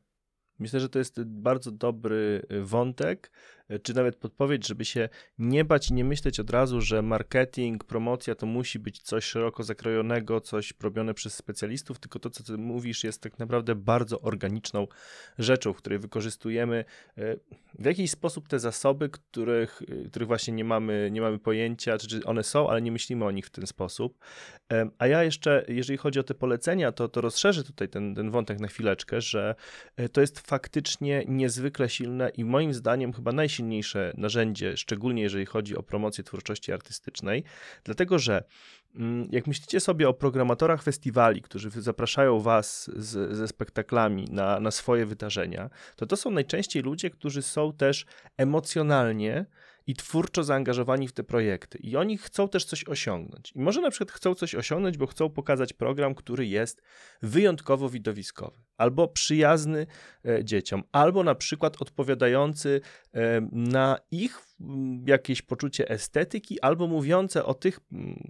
Myślę, 0.59 0.79
że 0.79 0.89
to 0.89 0.99
jest 0.99 1.23
bardzo 1.23 1.71
dobry 1.71 2.45
y, 2.51 2.61
wątek, 2.61 3.31
czy 3.83 3.93
nawet 3.93 4.15
podpowiedź, 4.15 4.67
żeby 4.67 4.85
się 4.85 5.09
nie 5.37 5.65
bać 5.65 5.89
i 5.89 5.93
nie 5.93 6.05
myśleć 6.05 6.39
od 6.39 6.49
razu, 6.49 6.81
że 6.81 7.01
marketing, 7.01 7.83
promocja 7.83 8.35
to 8.35 8.45
musi 8.45 8.79
być 8.79 9.01
coś 9.01 9.25
szeroko 9.25 9.63
zakrojonego, 9.63 10.41
coś 10.41 10.73
robione 10.81 11.13
przez 11.13 11.33
specjalistów, 11.33 11.99
tylko 11.99 12.19
to, 12.19 12.29
co 12.29 12.43
ty 12.43 12.57
mówisz, 12.57 13.03
jest 13.03 13.21
tak 13.21 13.39
naprawdę 13.39 13.75
bardzo 13.75 14.21
organiczną 14.21 14.87
rzeczą, 15.39 15.73
w 15.73 15.77
której 15.77 15.99
wykorzystujemy 15.99 16.85
y, 17.17 17.39
w 17.79 17.85
jakiś 17.85 18.11
sposób 18.11 18.47
te 18.47 18.59
zasoby, 18.59 19.09
których, 19.09 19.81
których 20.09 20.27
właśnie 20.27 20.53
nie 20.53 20.65
mamy, 20.65 21.09
nie 21.11 21.21
mamy 21.21 21.39
pojęcia, 21.39 21.97
czy 21.97 22.25
one 22.25 22.43
są, 22.43 22.69
ale 22.69 22.81
nie 22.81 22.91
myślimy 22.91 23.25
o 23.25 23.31
nich 23.31 23.45
w 23.45 23.49
ten 23.49 23.67
sposób. 23.67 24.17
A 24.97 25.07
ja 25.07 25.23
jeszcze, 25.23 25.65
jeżeli 25.67 25.97
chodzi 25.97 26.19
o 26.19 26.23
te 26.23 26.33
polecenia, 26.33 26.91
to, 26.91 27.09
to 27.09 27.21
rozszerzę 27.21 27.63
tutaj 27.63 27.89
ten, 27.89 28.15
ten 28.15 28.31
wątek 28.31 28.59
na 28.59 28.67
chwileczkę, 28.67 29.21
że 29.21 29.55
to 30.11 30.21
jest 30.21 30.39
faktycznie 30.39 31.23
niezwykle 31.27 31.89
silne 31.89 32.29
i 32.29 32.45
moim 32.45 32.73
zdaniem 32.73 33.13
chyba 33.13 33.31
najsilniejsze 33.31 33.60
narzędzie, 34.17 34.77
szczególnie 34.77 35.21
jeżeli 35.21 35.45
chodzi 35.45 35.77
o 35.77 35.83
promocję 35.83 36.23
twórczości 36.23 36.71
artystycznej, 36.71 37.43
dlatego 37.83 38.19
że 38.19 38.43
mm, 38.95 39.27
jak 39.31 39.47
myślicie 39.47 39.79
sobie 39.79 40.09
o 40.09 40.13
programatorach 40.13 40.83
festiwali, 40.83 41.41
którzy 41.41 41.69
zapraszają 41.69 42.39
was 42.39 42.91
z, 42.95 43.37
ze 43.37 43.47
spektaklami 43.47 44.25
na, 44.31 44.59
na 44.59 44.71
swoje 44.71 45.05
wydarzenia, 45.05 45.69
to 45.95 46.05
to 46.05 46.17
są 46.17 46.31
najczęściej 46.31 46.83
ludzie, 46.83 47.09
którzy 47.09 47.41
są 47.41 47.73
też 47.73 48.05
emocjonalnie 48.37 49.45
i 49.87 49.95
twórczo 49.95 50.43
zaangażowani 50.43 51.07
w 51.07 51.11
te 51.11 51.23
projekty. 51.23 51.77
I 51.77 51.95
oni 51.95 52.17
chcą 52.17 52.49
też 52.49 52.65
coś 52.65 52.83
osiągnąć. 52.83 53.51
I 53.55 53.59
może 53.59 53.81
na 53.81 53.89
przykład 53.89 54.11
chcą 54.11 54.35
coś 54.35 54.55
osiągnąć, 54.55 54.97
bo 54.97 55.07
chcą 55.07 55.29
pokazać 55.29 55.73
program, 55.73 56.15
który 56.15 56.47
jest 56.47 56.81
wyjątkowo 57.21 57.89
widowiskowy, 57.89 58.59
albo 58.77 59.07
przyjazny 59.07 59.87
e, 60.25 60.43
dzieciom, 60.45 60.83
albo 60.91 61.23
na 61.23 61.35
przykład 61.35 61.81
odpowiadający 61.81 62.81
e, 63.13 63.41
na 63.51 63.97
ich 64.11 64.39
jakieś 65.05 65.41
poczucie 65.41 65.89
estetyki, 65.89 66.61
albo 66.61 66.87
mówiące 66.87 67.45
o 67.45 67.53
tych 67.53 67.79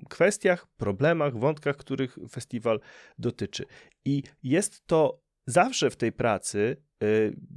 kwestiach, 0.10 0.68
problemach, 0.78 1.38
wątkach, 1.38 1.78
których 1.78 2.18
festiwal 2.30 2.80
dotyczy. 3.18 3.66
I 4.06 4.24
jest 4.44 4.88
to 4.88 5.22
zawsze 5.46 5.90
w 5.90 5.96
tej 5.96 6.12
pracy 6.12 6.78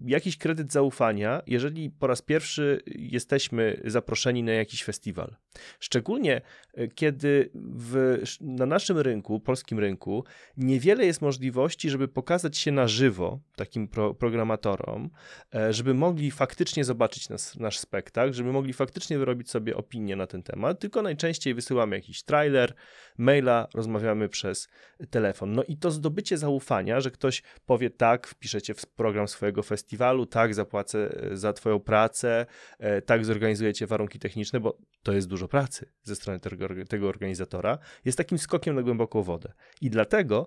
jakiś 0.04 0.38
kredyt 0.38 0.72
zaufania, 0.72 1.42
jeżeli 1.46 1.90
po 1.90 2.06
raz 2.06 2.22
pierwszy 2.22 2.82
jesteśmy 2.86 3.80
zaproszeni 3.84 4.42
na 4.42 4.52
jakiś 4.52 4.84
festiwal. 4.84 5.36
Szczególnie 5.80 6.40
y, 6.78 6.88
kiedy 6.94 7.50
w, 7.54 8.18
na 8.40 8.66
naszym 8.66 8.98
rynku, 8.98 9.40
polskim 9.40 9.78
rynku, 9.78 10.24
niewiele 10.56 11.06
jest 11.06 11.22
możliwości, 11.22 11.90
żeby 11.90 12.08
pokazać 12.08 12.58
się 12.58 12.72
na 12.72 12.88
żywo 12.88 13.40
takim 13.56 13.88
pro, 13.88 14.14
programatorom, 14.14 15.10
e, 15.54 15.72
żeby 15.72 15.94
mogli 15.94 16.30
faktycznie 16.30 16.84
zobaczyć 16.84 17.28
nas, 17.28 17.56
nasz 17.56 17.78
spektakl, 17.78 18.32
żeby 18.32 18.52
mogli 18.52 18.72
faktycznie 18.72 19.18
wyrobić 19.18 19.50
sobie 19.50 19.76
opinię 19.76 20.16
na 20.16 20.26
ten 20.26 20.42
temat, 20.42 20.80
tylko 20.80 21.02
najczęściej 21.02 21.54
wysyłamy 21.54 21.96
jakiś 21.96 22.22
trailer, 22.22 22.74
maila, 23.18 23.68
rozmawiamy 23.74 24.28
przez 24.28 24.68
telefon. 25.10 25.52
No 25.52 25.64
i 25.64 25.76
to 25.76 25.90
zdobycie 25.90 26.38
zaufania, 26.38 27.00
że 27.00 27.10
ktoś 27.10 27.42
powie 27.66 27.90
tak, 27.90 28.26
wpiszecie 28.26 28.74
w 28.74 28.86
program 28.86 29.28
swojego 29.34 29.62
festiwalu, 29.62 30.26
tak, 30.26 30.54
zapłacę 30.54 31.22
e, 31.32 31.36
za 31.36 31.52
Twoją 31.52 31.80
pracę, 31.80 32.46
e, 32.78 33.02
tak, 33.02 33.24
zorganizujecie 33.24 33.86
warunki 33.86 34.18
techniczne, 34.18 34.60
bo 34.60 34.78
to 35.02 35.12
jest 35.12 35.28
dużo 35.28 35.48
pracy 35.48 35.92
ze 36.02 36.16
strony 36.16 36.40
tego, 36.40 36.68
tego 36.88 37.08
organizatora, 37.08 37.78
jest 38.04 38.18
takim 38.18 38.38
skokiem 38.38 38.74
na 38.74 38.82
głęboką 38.82 39.22
wodę. 39.22 39.52
I 39.80 39.90
dlatego 39.90 40.46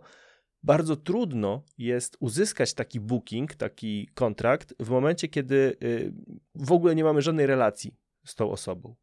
bardzo 0.64 0.96
trudno 0.96 1.64
jest 1.78 2.18
uzyskać 2.20 2.74
taki 2.74 3.00
booking, 3.00 3.56
taki 3.56 4.10
kontrakt 4.14 4.74
w 4.80 4.90
momencie, 4.90 5.28
kiedy 5.28 5.78
y, 5.84 6.14
w 6.56 6.72
ogóle 6.72 6.96
nie 6.96 7.04
mamy 7.04 7.22
żadnej 7.22 7.46
relacji 7.46 7.96
z 8.26 8.36
tą 8.36 8.52
osobą. 8.52 8.96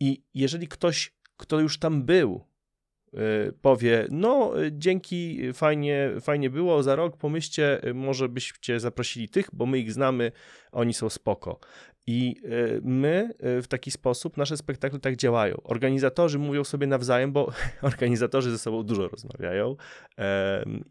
I 0.00 0.22
jeżeli 0.34 0.68
ktoś, 0.68 1.14
kto 1.36 1.60
już 1.60 1.78
tam 1.78 2.02
był, 2.02 2.51
powie, 3.62 4.06
no 4.10 4.52
dzięki, 4.70 5.52
fajnie, 5.52 6.10
fajnie 6.20 6.50
było, 6.50 6.82
za 6.82 6.96
rok 6.96 7.16
pomyślcie, 7.16 7.88
y, 7.88 7.94
może 7.94 8.28
byście 8.28 8.80
zaprosili 8.80 9.28
tych, 9.28 9.48
bo 9.52 9.66
my 9.66 9.78
ich 9.78 9.92
znamy, 9.92 10.32
oni 10.72 10.94
są 10.94 11.10
spoko. 11.10 11.58
I 12.06 12.36
y, 12.44 12.80
my 12.84 13.30
w 13.62 13.66
taki 13.68 13.90
sposób, 13.90 14.36
nasze 14.36 14.56
spektakle 14.56 14.98
tak 14.98 15.16
działają. 15.16 15.56
Organizatorzy 15.64 16.38
mówią 16.38 16.64
sobie 16.64 16.86
nawzajem, 16.86 17.32
bo 17.32 17.52
organizatorzy 17.82 18.50
ze 18.50 18.58
sobą 18.58 18.82
dużo 18.82 19.08
rozmawiają 19.08 19.76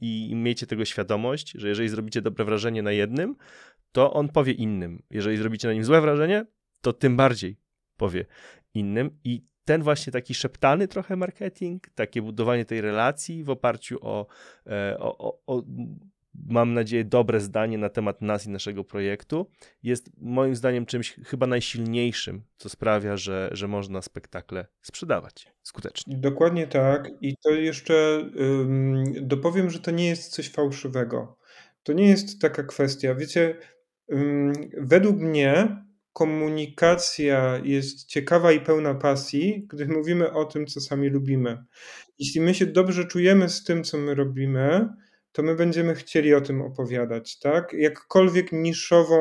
i 0.02 0.32
miejcie 0.36 0.68
tego 0.68 0.86
świadomość, 0.86 1.52
że 1.52 1.70
jeżeli 1.70 1.90
zrobicie 1.90 2.22
dobre 2.22 2.46
wrażenie 2.46 2.84
na 2.84 2.92
jednym, 2.92 3.36
to 3.92 4.14
on 4.14 4.30
powie 4.30 4.54
innym. 4.54 5.04
Jeżeli 5.10 5.38
zrobicie 5.38 5.68
na 5.68 5.74
nim 5.74 5.84
złe 5.84 6.02
wrażenie, 6.02 6.46
to 6.82 6.94
tym 6.94 7.18
bardziej 7.18 7.58
powie 7.98 8.26
innym. 8.74 9.20
I 9.24 9.51
ten 9.66 9.84
właśnie 9.84 10.14
taki 10.14 10.34
szeptany 10.34 10.88
trochę 10.88 11.16
marketing, 11.16 11.90
takie 11.96 12.22
budowanie 12.22 12.66
tej 12.66 12.82
relacji 12.82 13.44
w 13.44 13.50
oparciu 13.50 13.98
o, 14.02 14.28
e, 14.68 15.00
o, 15.00 15.18
o, 15.18 15.40
o 15.48 15.64
mam 16.50 16.74
nadzieję, 16.74 17.06
dobre 17.06 17.40
zdanie 17.40 17.78
na 17.78 17.90
temat 17.90 18.22
nas 18.22 18.46
i 18.46 18.50
naszego 18.50 18.84
projektu, 18.84 19.50
jest 19.84 20.10
moim 20.18 20.56
zdaniem 20.56 20.86
czymś 20.86 21.16
chyba 21.26 21.48
najsilniejszym, 21.48 22.42
co 22.58 22.70
sprawia, 22.70 23.18
że, 23.18 23.50
że 23.52 23.68
można 23.68 24.02
spektakle 24.02 24.66
sprzedawać 24.82 25.54
skutecznie. 25.64 26.18
Dokładnie 26.18 26.68
tak. 26.68 27.10
I 27.22 27.38
to 27.38 27.50
jeszcze 27.50 28.26
um, 28.36 29.04
dopowiem, 29.22 29.70
że 29.70 29.80
to 29.80 29.92
nie 29.92 30.08
jest 30.08 30.32
coś 30.32 30.50
fałszywego. 30.50 31.38
To 31.84 31.94
nie 31.94 32.08
jest 32.08 32.42
taka 32.42 32.64
kwestia. 32.64 33.16
Wiecie, 33.16 33.58
według 34.78 35.18
mnie 35.18 35.84
komunikacja 36.14 37.62
jest 37.64 38.06
ciekawa 38.06 38.52
i 38.52 38.62
pełna 38.62 38.96
pasji, 38.96 39.68
gdy 39.70 39.88
mówimy 39.88 40.34
o 40.34 40.46
tym, 40.46 40.68
co 40.68 40.82
sami 40.82 41.10
lubimy. 41.10 41.64
Jeśli 42.20 42.42
my 42.42 42.54
się 42.54 42.66
dobrze 42.66 43.06
czujemy 43.06 43.50
z 43.50 43.64
tym, 43.64 43.84
co 43.84 43.98
my 43.98 44.16
robimy, 44.16 44.90
to 45.32 45.44
my 45.44 45.56
będziemy 45.56 45.96
chcieli 45.96 46.34
o 46.34 46.42
tym 46.42 46.62
opowiadać, 46.62 47.40
tak? 47.40 47.74
Jakkolwiek 47.74 48.52
niszową 48.52 49.16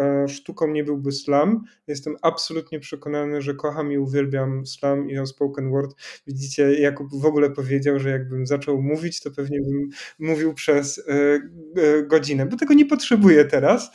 e, 0.00 0.28
sztuką 0.28 0.68
nie 0.68 0.84
byłby 0.84 1.12
slam, 1.12 1.64
jestem 1.86 2.16
absolutnie 2.22 2.80
przekonany, 2.80 3.42
że 3.42 3.54
kocham 3.54 3.92
i 3.92 3.98
uwielbiam 3.98 4.66
slam 4.66 5.10
i 5.10 5.26
spoken 5.26 5.70
word. 5.70 5.96
Widzicie, 6.26 6.80
Jakub 6.80 7.20
w 7.20 7.26
ogóle 7.26 7.50
powiedział, 7.50 7.98
że 7.98 8.10
jakbym 8.10 8.46
zaczął 8.46 8.82
mówić, 8.82 9.20
to 9.20 9.30
pewnie 9.30 9.60
bym 9.60 9.88
mówił 10.18 10.54
przez 10.54 10.98
e, 10.98 11.12
e, 11.12 12.02
godzinę, 12.02 12.46
bo 12.46 12.56
tego 12.56 12.74
nie 12.74 12.86
potrzebuję 12.86 13.44
teraz, 13.44 13.90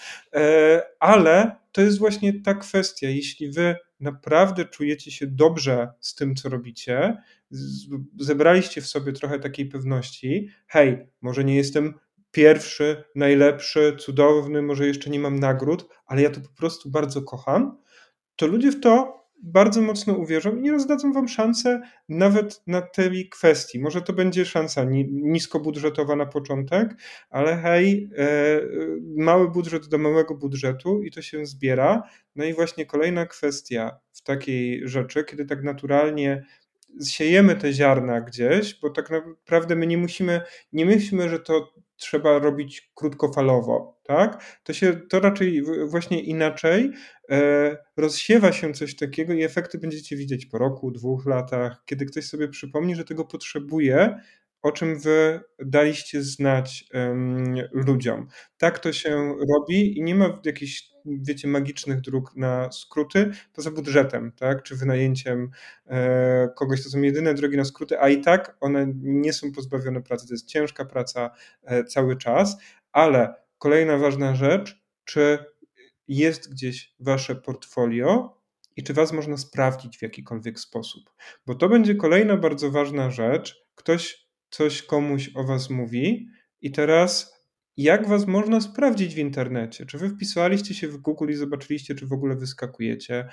ale 0.99 1.55
to 1.71 1.81
jest 1.81 1.99
właśnie 1.99 2.41
ta 2.41 2.53
kwestia. 2.53 3.07
Jeśli 3.07 3.51
wy 3.51 3.75
naprawdę 4.01 4.65
czujecie 4.65 5.11
się 5.11 5.27
dobrze 5.27 5.93
z 5.99 6.15
tym, 6.15 6.35
co 6.35 6.49
robicie, 6.49 7.17
zebraliście 8.19 8.81
w 8.81 8.87
sobie 8.87 9.13
trochę 9.13 9.39
takiej 9.39 9.65
pewności, 9.65 10.49
hej, 10.67 11.07
może 11.21 11.43
nie 11.43 11.55
jestem 11.55 11.93
pierwszy, 12.31 13.03
najlepszy, 13.15 13.95
cudowny, 13.99 14.61
może 14.61 14.87
jeszcze 14.87 15.09
nie 15.09 15.19
mam 15.19 15.39
nagród, 15.39 15.87
ale 16.05 16.21
ja 16.21 16.29
to 16.29 16.41
po 16.41 16.53
prostu 16.57 16.89
bardzo 16.89 17.21
kocham, 17.21 17.77
to 18.35 18.47
ludzie 18.47 18.71
w 18.71 18.79
to 18.79 19.20
bardzo 19.43 19.81
mocno 19.81 20.13
uwierzą 20.13 20.55
i 20.55 20.61
nie 20.61 20.71
rozdadzą 20.71 21.13
wam 21.13 21.27
szansę 21.27 21.81
nawet 22.09 22.63
na 22.67 22.81
tej 22.81 23.29
kwestii. 23.29 23.79
Może 23.79 24.01
to 24.01 24.13
będzie 24.13 24.45
szansa 24.45 24.83
niskobudżetowa 25.09 26.15
na 26.15 26.25
początek, 26.25 26.95
ale 27.29 27.57
hej, 27.57 28.09
e, 28.17 28.25
mały 29.17 29.51
budżet 29.51 29.87
do 29.87 29.97
małego 29.97 30.35
budżetu 30.35 31.03
i 31.03 31.11
to 31.11 31.21
się 31.21 31.45
zbiera. 31.45 32.03
No 32.35 32.45
i 32.45 32.53
właśnie 32.53 32.85
kolejna 32.85 33.25
kwestia 33.25 33.99
w 34.13 34.21
takiej 34.21 34.87
rzeczy, 34.87 35.23
kiedy 35.23 35.45
tak 35.45 35.63
naturalnie 35.63 36.45
siejemy 37.05 37.55
te 37.55 37.73
ziarna 37.73 38.21
gdzieś, 38.21 38.79
bo 38.79 38.89
tak 38.89 39.11
naprawdę 39.11 39.75
my 39.75 39.87
nie 39.87 39.97
musimy, 39.97 40.41
nie 40.73 40.85
myślimy, 40.85 41.29
że 41.29 41.39
to 41.39 41.73
trzeba 42.01 42.39
robić 42.39 42.91
krótkofalowo, 42.95 43.99
tak? 44.03 44.59
To 44.63 44.73
się, 44.73 44.93
to 45.09 45.19
raczej 45.19 45.63
właśnie 45.85 46.23
inaczej 46.23 46.91
e, 47.29 47.77
rozsiewa 47.97 48.51
się 48.51 48.73
coś 48.73 48.95
takiego 48.95 49.33
i 49.33 49.43
efekty 49.43 49.77
będziecie 49.77 50.15
widzieć 50.15 50.45
po 50.45 50.57
roku, 50.57 50.91
dwóch 50.91 51.25
latach, 51.25 51.83
kiedy 51.85 52.05
ktoś 52.05 52.25
sobie 52.25 52.47
przypomni, 52.47 52.95
że 52.95 53.03
tego 53.03 53.25
potrzebuje, 53.25 54.15
o 54.61 54.71
czym 54.71 54.99
wy 54.99 55.41
daliście 55.59 56.23
znać 56.23 56.85
um, 56.93 57.55
ludziom. 57.71 58.27
Tak 58.57 58.79
to 58.79 58.93
się 58.93 59.35
robi 59.53 59.97
i 59.97 60.03
nie 60.03 60.15
ma 60.15 60.41
jakichś, 60.45 60.83
wiecie, 61.05 61.47
magicznych 61.47 62.01
dróg 62.01 62.35
na 62.35 62.71
skróty 62.71 63.31
poza 63.53 63.71
budżetem, 63.71 64.31
tak, 64.31 64.63
czy 64.63 64.75
wynajęciem 64.75 65.49
e, 65.87 66.49
kogoś. 66.55 66.83
To 66.83 66.89
są 66.89 67.01
jedyne 67.01 67.33
drogi 67.33 67.57
na 67.57 67.65
skróty, 67.65 67.99
a 67.99 68.09
i 68.09 68.21
tak 68.21 68.57
one 68.59 68.87
nie 68.95 69.33
są 69.33 69.51
pozbawione 69.51 70.01
pracy. 70.01 70.27
To 70.27 70.33
jest 70.33 70.47
ciężka 70.47 70.85
praca 70.85 71.31
e, 71.63 71.83
cały 71.83 72.17
czas, 72.17 72.57
ale 72.91 73.35
kolejna 73.57 73.97
ważna 73.97 74.35
rzecz, 74.35 74.81
czy 75.05 75.37
jest 76.07 76.51
gdzieś 76.51 76.95
wasze 76.99 77.35
portfolio, 77.35 78.41
i 78.75 78.83
czy 78.83 78.93
was 78.93 79.13
można 79.13 79.37
sprawdzić 79.37 79.97
w 79.97 80.01
jakikolwiek 80.01 80.59
sposób. 80.59 81.13
Bo 81.45 81.55
to 81.55 81.69
będzie 81.69 81.95
kolejna 81.95 82.37
bardzo 82.37 82.71
ważna 82.71 83.11
rzecz. 83.11 83.65
Ktoś 83.75 84.20
coś 84.51 84.83
komuś 84.83 85.31
o 85.35 85.43
was 85.43 85.69
mówi 85.69 86.27
i 86.61 86.71
teraz 86.71 87.41
jak 87.77 88.07
was 88.07 88.27
można 88.27 88.61
sprawdzić 88.61 89.15
w 89.15 89.17
internecie? 89.17 89.85
Czy 89.85 89.97
wy 89.97 90.09
wpisaliście 90.09 90.73
się 90.73 90.87
w 90.87 90.97
Google 90.97 91.29
i 91.29 91.33
zobaczyliście, 91.33 91.95
czy 91.95 92.07
w 92.07 92.13
ogóle 92.13 92.35
wyskakujecie? 92.35 93.27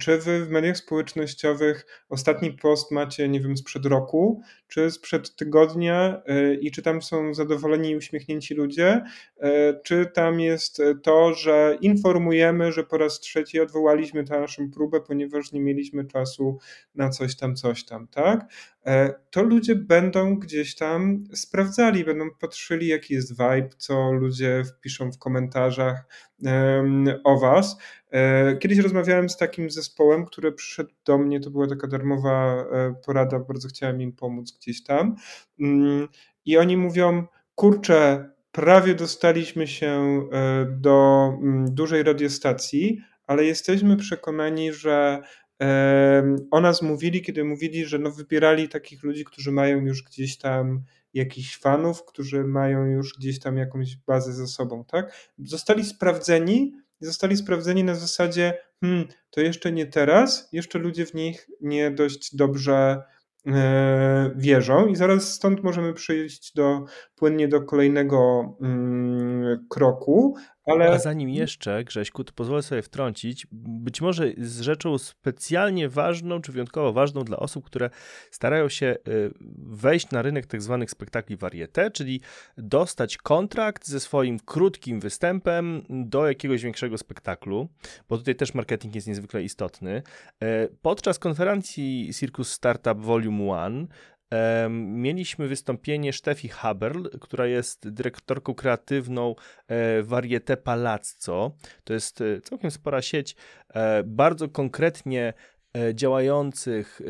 Czy 0.00 0.18
wy 0.18 0.44
w 0.44 0.50
mediach 0.50 0.76
społecznościowych 0.76 1.86
ostatni 2.08 2.52
post 2.52 2.90
macie, 2.90 3.28
nie 3.28 3.40
wiem, 3.40 3.56
sprzed 3.56 3.86
roku, 3.86 4.42
czy 4.68 4.90
sprzed 4.90 5.36
tygodnia 5.36 6.22
e, 6.26 6.54
i 6.54 6.70
czy 6.70 6.82
tam 6.82 7.02
są 7.02 7.34
zadowoleni 7.34 7.90
i 7.90 7.96
uśmiechnięci 7.96 8.54
ludzie? 8.54 9.02
E, 9.40 9.80
czy 9.84 10.06
tam 10.06 10.40
jest 10.40 10.82
to, 11.02 11.34
że 11.34 11.78
informujemy, 11.80 12.72
że 12.72 12.84
po 12.84 12.98
raz 12.98 13.20
trzeci 13.20 13.60
odwołaliśmy 13.60 14.24
tę 14.24 14.40
naszą 14.40 14.70
próbę, 14.70 15.00
ponieważ 15.00 15.52
nie 15.52 15.60
mieliśmy 15.60 16.04
czasu 16.04 16.58
na 16.94 17.08
coś 17.08 17.36
tam, 17.36 17.56
coś 17.56 17.84
tam, 17.84 18.08
tak? 18.08 18.46
E, 18.86 19.14
to 19.30 19.42
ludzie 19.42 19.74
będą 19.74 20.36
gdzieś 20.38 20.74
tam 20.74 21.24
sprawdzali, 21.34 22.04
będą 22.04 22.30
patrzyli, 22.40 22.86
jaki 22.86 23.14
jest 23.14 23.32
vibe, 23.32 23.68
co 23.78 24.12
ludzie 24.12 24.62
wpiszą 24.64 25.12
w 25.12 25.18
komentarzach 25.18 26.06
o 27.24 27.38
Was. 27.38 27.78
E, 28.10 28.56
kiedyś 28.56 28.78
rozmawiałem 28.78 29.28
z 29.28 29.36
takim 29.36 29.70
zespołem, 29.70 30.26
który 30.26 30.52
przyszedł 30.52 30.90
do 31.04 31.18
mnie, 31.18 31.40
to 31.40 31.50
była 31.50 31.66
taka 31.66 31.86
darmowa 31.86 32.64
e, 32.72 32.94
porada, 33.04 33.38
bardzo 33.38 33.68
chciałem 33.68 34.02
im 34.02 34.12
pomóc 34.12 34.58
gdzieś 34.60 34.82
tam. 34.84 35.16
Mm, 35.60 36.08
I 36.44 36.58
oni 36.58 36.76
mówią: 36.76 37.26
Kurczę, 37.54 38.30
prawie 38.52 38.94
dostaliśmy 38.94 39.66
się 39.66 40.22
do 40.66 41.28
mm, 41.42 41.74
dużej 41.74 42.02
radiostacji, 42.02 43.00
ale 43.26 43.44
jesteśmy 43.44 43.96
przekonani, 43.96 44.72
że 44.72 45.22
o 46.50 46.60
nas 46.60 46.82
mówili, 46.82 47.22
kiedy 47.22 47.44
mówili, 47.44 47.86
że 47.86 47.98
no 47.98 48.10
wybierali 48.10 48.68
takich 48.68 49.02
ludzi, 49.02 49.24
którzy 49.24 49.52
mają 49.52 49.80
już 49.80 50.02
gdzieś 50.02 50.38
tam 50.38 50.82
jakichś 51.14 51.58
fanów, 51.58 52.04
którzy 52.04 52.44
mają 52.44 52.84
już 52.84 53.14
gdzieś 53.18 53.40
tam 53.40 53.56
jakąś 53.56 53.96
bazę 53.96 54.32
ze 54.32 54.46
sobą, 54.46 54.84
tak? 54.84 55.32
Zostali 55.38 55.84
sprawdzeni, 55.84 56.72
zostali 57.00 57.36
sprawdzeni 57.36 57.84
na 57.84 57.94
zasadzie, 57.94 58.58
hmm, 58.80 59.08
to 59.30 59.40
jeszcze 59.40 59.72
nie 59.72 59.86
teraz, 59.86 60.48
jeszcze 60.52 60.78
ludzie 60.78 61.06
w 61.06 61.14
nich 61.14 61.48
nie 61.60 61.90
dość 61.90 62.36
dobrze 62.36 63.02
e, 63.46 64.30
wierzą 64.36 64.86
i 64.86 64.96
zaraz 64.96 65.32
stąd 65.32 65.62
możemy 65.62 65.94
przejść 65.94 66.54
do, 66.54 66.84
płynnie 67.14 67.48
do 67.48 67.62
kolejnego 67.62 68.44
mm, 68.60 69.66
kroku, 69.70 70.36
ale... 70.66 70.90
A 70.90 70.98
zanim 70.98 71.28
jeszcze, 71.28 71.84
Grześku, 71.84 72.24
to 72.24 72.32
pozwolę 72.32 72.62
sobie 72.62 72.82
wtrącić, 72.82 73.46
być 73.52 74.00
może 74.00 74.32
z 74.38 74.60
rzeczą 74.60 74.98
specjalnie 74.98 75.88
ważną, 75.88 76.40
czy 76.40 76.52
wyjątkowo 76.52 76.92
ważną 76.92 77.24
dla 77.24 77.36
osób, 77.36 77.64
które 77.64 77.90
starają 78.30 78.68
się 78.68 78.96
y, 79.08 79.30
wejść 79.58 80.10
na 80.10 80.22
rynek 80.22 80.46
tak 80.46 80.62
zwanych 80.62 80.90
spektakli 80.90 81.36
varieté, 81.36 81.90
czyli 81.90 82.20
dostać 82.58 83.16
kontrakt 83.16 83.86
ze 83.86 84.00
swoim 84.00 84.38
krótkim 84.40 85.00
występem 85.00 85.82
do 85.90 86.28
jakiegoś 86.28 86.62
większego 86.62 86.98
spektaklu, 86.98 87.68
bo 88.08 88.18
tutaj 88.18 88.34
też 88.34 88.54
marketing 88.54 88.94
jest 88.94 89.06
niezwykle 89.06 89.42
istotny. 89.42 90.02
E, 90.42 90.68
podczas 90.82 91.18
konferencji 91.18 92.10
Circus 92.14 92.52
Startup 92.52 93.00
Volume 93.00 93.44
1 93.64 93.88
mieliśmy 94.70 95.48
wystąpienie 95.48 96.12
Steffi 96.12 96.48
Haberl, 96.48 97.06
która 97.20 97.46
jest 97.46 97.88
dyrektorką 97.88 98.54
kreatywną 98.54 99.34
e, 99.68 100.02
Varieté 100.02 100.56
Palazzo. 100.56 101.52
To 101.84 101.94
jest 101.94 102.20
e, 102.20 102.40
całkiem 102.40 102.70
spora 102.70 103.02
sieć 103.02 103.36
e, 103.68 104.02
bardzo 104.04 104.48
konkretnie 104.48 105.32
działających 105.94 107.00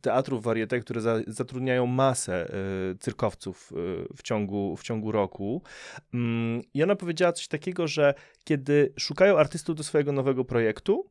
teatrów 0.00 0.44
varieté, 0.44 0.80
które 0.80 1.00
zatrudniają 1.26 1.86
masę 1.86 2.48
cyrkowców 3.00 3.72
w 4.16 4.22
ciągu, 4.22 4.76
w 4.76 4.82
ciągu 4.82 5.12
roku. 5.12 5.62
Mm, 6.14 6.62
I 6.74 6.82
ona 6.82 6.96
powiedziała 6.96 7.32
coś 7.32 7.48
takiego, 7.48 7.88
że 7.88 8.14
kiedy 8.44 8.92
szukają 8.98 9.38
artystów 9.38 9.76
do 9.76 9.82
swojego 9.84 10.12
nowego 10.12 10.44
projektu, 10.44 11.10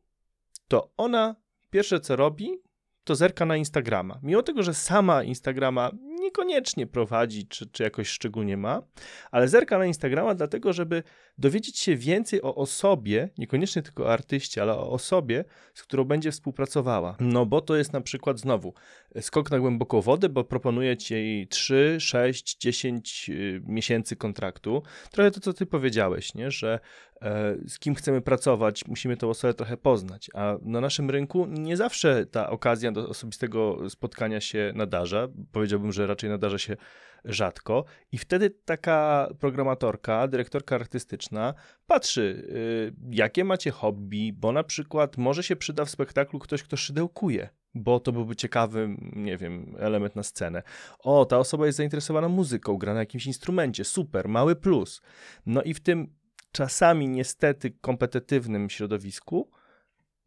to 0.68 0.92
ona 0.96 1.36
pierwsze 1.70 2.00
co 2.00 2.16
robi, 2.16 2.58
to 3.04 3.14
zerka 3.14 3.46
na 3.46 3.56
Instagrama. 3.56 4.20
Mimo 4.22 4.42
tego, 4.42 4.62
że 4.62 4.74
sama 4.74 5.22
Instagrama 5.22 5.90
niekoniecznie 6.20 6.86
prowadzi, 6.86 7.46
czy, 7.46 7.70
czy 7.70 7.82
jakoś 7.82 8.08
szczególnie 8.08 8.56
ma, 8.56 8.82
ale 9.30 9.48
zerka 9.48 9.78
na 9.78 9.86
Instagrama 9.86 10.34
dlatego, 10.34 10.72
żeby 10.72 11.02
dowiedzieć 11.38 11.78
się 11.78 11.96
więcej 11.96 12.42
o 12.42 12.54
osobie, 12.54 13.28
niekoniecznie 13.38 13.82
tylko 13.82 14.04
o 14.04 14.12
artyście, 14.12 14.62
ale 14.62 14.72
o 14.72 14.90
osobie, 14.90 15.44
z 15.74 15.82
którą 15.82 16.04
będzie 16.04 16.32
współpracowała. 16.32 17.16
No 17.20 17.46
bo 17.46 17.60
to 17.60 17.76
jest 17.76 17.92
na 17.92 18.00
przykład 18.00 18.38
znowu 18.38 18.74
skok 19.20 19.50
na 19.50 19.58
głęboką 19.58 20.00
wodę, 20.00 20.28
bo 20.28 20.44
proponuje 20.44 20.96
ci 20.96 21.46
3, 21.50 21.96
6, 22.00 22.58
10 22.58 23.30
miesięcy 23.66 24.16
kontraktu. 24.16 24.82
Trochę 25.10 25.30
to, 25.30 25.40
co 25.40 25.52
ty 25.52 25.66
powiedziałeś, 25.66 26.34
nie? 26.34 26.50
że 26.50 26.80
e, 27.22 27.56
z 27.68 27.78
kim 27.78 27.94
chcemy 27.94 28.20
pracować, 28.20 28.86
musimy 28.86 29.16
tę 29.16 29.26
osobę 29.26 29.54
trochę 29.54 29.76
poznać, 29.76 30.30
a 30.34 30.56
na 30.62 30.80
naszym 30.80 31.10
rynku 31.10 31.46
nie 31.48 31.76
zawsze 31.76 32.26
ta 32.26 32.50
okazja 32.50 32.92
do 32.92 33.08
osobistego 33.08 33.90
spotkania 33.90 34.40
się 34.40 34.72
nadarza. 34.74 35.28
Powiedziałbym, 35.52 35.92
że 35.92 36.06
raczej 36.06 36.30
nadarza 36.30 36.58
się 36.58 36.76
rzadko. 37.24 37.84
I 38.12 38.18
wtedy 38.18 38.50
taka 38.50 39.28
programatorka, 39.40 40.28
dyrektorka 40.28 40.76
artystyczna 40.76 41.54
patrzy, 41.86 42.20
y, 42.20 42.94
jakie 43.10 43.44
macie 43.44 43.70
hobby, 43.70 44.32
bo 44.32 44.52
na 44.52 44.64
przykład 44.64 45.16
może 45.16 45.42
się 45.42 45.56
przyda 45.56 45.84
w 45.84 45.90
spektaklu 45.90 46.38
ktoś, 46.38 46.62
kto 46.62 46.76
szydełkuje 46.76 47.48
bo 47.74 48.00
to 48.00 48.12
byłby 48.12 48.36
ciekawy, 48.36 48.96
nie 49.12 49.36
wiem, 49.36 49.76
element 49.78 50.16
na 50.16 50.22
scenę. 50.22 50.62
O, 50.98 51.24
ta 51.24 51.38
osoba 51.38 51.66
jest 51.66 51.76
zainteresowana 51.76 52.28
muzyką, 52.28 52.76
gra 52.76 52.94
na 52.94 53.00
jakimś 53.00 53.26
instrumencie, 53.26 53.84
super, 53.84 54.28
mały 54.28 54.56
plus. 54.56 55.02
No 55.46 55.62
i 55.62 55.74
w 55.74 55.80
tym 55.80 56.14
czasami 56.52 57.08
niestety 57.08 57.70
kompetytywnym 57.70 58.70
środowisku 58.70 59.50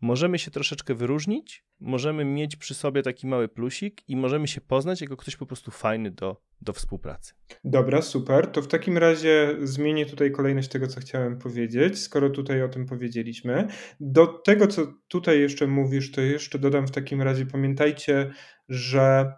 możemy 0.06 0.40
się 0.40 0.52
troszeczkę 0.52 0.96
wyróżnić, 0.96 1.66
możemy 1.80 2.26
mieć 2.26 2.56
przy 2.56 2.74
sobie 2.74 3.04
taki 3.04 3.28
mały 3.28 3.48
plusik 3.48 4.02
i 4.08 4.16
możemy 4.16 4.48
się 4.48 4.62
poznać 4.62 5.02
jako 5.02 5.18
ktoś 5.18 5.36
po 5.36 5.46
prostu 5.46 5.72
fajny 5.72 6.12
do, 6.12 6.42
do 6.62 6.74
współpracy. 6.74 7.34
Dobra, 7.64 8.02
super. 8.02 8.48
To 8.48 8.62
w 8.62 8.68
takim 8.68 8.98
razie 8.98 9.56
zmienię 9.64 10.06
tutaj 10.06 10.32
kolejność 10.32 10.70
tego, 10.70 10.88
co 10.88 11.00
chciałem 11.00 11.38
powiedzieć, 11.38 12.00
skoro 12.00 12.30
tutaj 12.30 12.64
o 12.64 12.70
tym 12.70 12.86
powiedzieliśmy. 12.86 13.68
Do 14.00 14.28
tego, 14.28 14.68
co 14.68 14.94
tutaj 15.08 15.40
jeszcze 15.40 15.68
mówisz, 15.68 16.12
to 16.12 16.22
jeszcze 16.22 16.60
dodam 16.60 16.88
w 16.88 16.92
takim 16.92 17.22
razie, 17.22 17.46
pamiętajcie, 17.46 18.32
że 18.70 19.34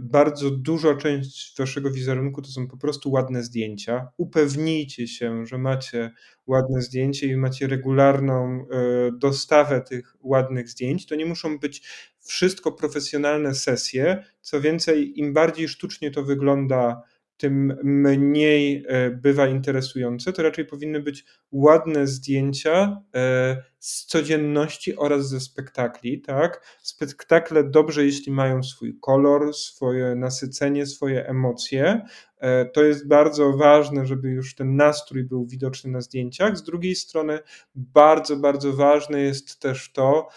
bardzo 0.00 0.50
duża 0.50 0.94
część 0.94 1.58
waszego 1.58 1.90
wizerunku 1.90 2.42
to 2.42 2.50
są 2.50 2.66
po 2.66 2.76
prostu 2.76 3.10
ładne 3.10 3.42
zdjęcia. 3.42 4.08
Upewnijcie 4.16 5.08
się, 5.08 5.46
że 5.46 5.58
macie 5.58 6.10
ładne 6.46 6.82
zdjęcie 6.82 7.26
i 7.26 7.36
macie 7.36 7.66
regularną 7.66 8.66
e, 8.70 9.10
dostawę 9.18 9.80
tych 9.80 10.16
ładnych 10.20 10.68
zdjęć. 10.68 11.06
To 11.06 11.14
nie 11.14 11.26
muszą 11.26 11.58
być 11.58 11.82
wszystko 12.20 12.72
profesjonalne 12.72 13.54
sesje. 13.54 14.24
Co 14.40 14.60
więcej, 14.60 15.18
im 15.20 15.32
bardziej 15.32 15.68
sztucznie 15.68 16.10
to 16.10 16.24
wygląda, 16.24 17.02
tym 17.40 17.78
mniej 18.18 18.84
e, 18.88 19.10
bywa 19.10 19.46
interesujące. 19.46 20.32
To 20.32 20.42
raczej 20.42 20.64
powinny 20.64 21.00
być 21.00 21.24
ładne 21.52 22.06
zdjęcia 22.06 23.02
e, 23.14 23.62
z 23.78 24.06
codzienności 24.06 24.96
oraz 24.96 25.28
ze 25.28 25.40
spektakli. 25.40 26.20
Tak? 26.20 26.78
Spektakle 26.82 27.64
dobrze, 27.64 28.04
jeśli 28.04 28.32
mają 28.32 28.62
swój 28.62 28.98
kolor, 29.00 29.54
swoje 29.54 30.14
nasycenie, 30.14 30.86
swoje 30.86 31.26
emocje. 31.26 32.00
E, 32.38 32.64
to 32.64 32.82
jest 32.82 33.08
bardzo 33.08 33.52
ważne, 33.52 34.06
żeby 34.06 34.30
już 34.30 34.54
ten 34.54 34.76
nastrój 34.76 35.24
był 35.24 35.46
widoczny 35.46 35.90
na 35.90 36.00
zdjęciach. 36.00 36.56
Z 36.56 36.62
drugiej 36.62 36.94
strony, 36.94 37.38
bardzo, 37.74 38.36
bardzo 38.36 38.72
ważne 38.72 39.20
jest 39.20 39.60
też 39.60 39.92
to, 39.92 40.28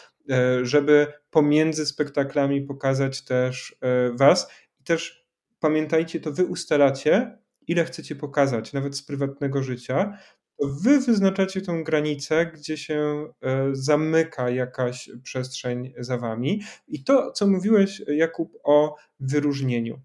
żeby 0.61 1.07
pomiędzy 1.31 1.85
spektaklami 1.85 2.61
pokazać 2.61 3.25
też 3.25 3.75
Was 4.13 4.51
i 4.79 4.83
też 4.83 5.22
pamiętajcie, 5.63 6.19
to 6.19 6.31
wy 6.31 6.45
ustalacie, 6.45 7.37
ile 7.67 7.85
chcecie 7.85 8.15
pokazać, 8.15 8.73
nawet 8.73 8.97
z 8.97 9.03
prywatnego 9.03 9.63
życia. 9.63 10.17
To 10.59 10.67
wy 10.67 10.99
wyznaczacie 10.99 11.61
tą 11.61 11.83
granicę, 11.83 12.45
gdzie 12.45 12.77
się 12.77 13.27
e, 13.41 13.69
zamyka 13.71 14.49
jakaś 14.49 15.09
przestrzeń 15.23 15.93
za 15.97 16.17
wami. 16.17 16.61
I 16.87 17.03
to, 17.03 17.31
co 17.31 17.47
mówiłeś, 17.47 18.01
Jakub, 18.07 18.57
o 18.63 18.95
wyróżnieniu. 19.19 20.01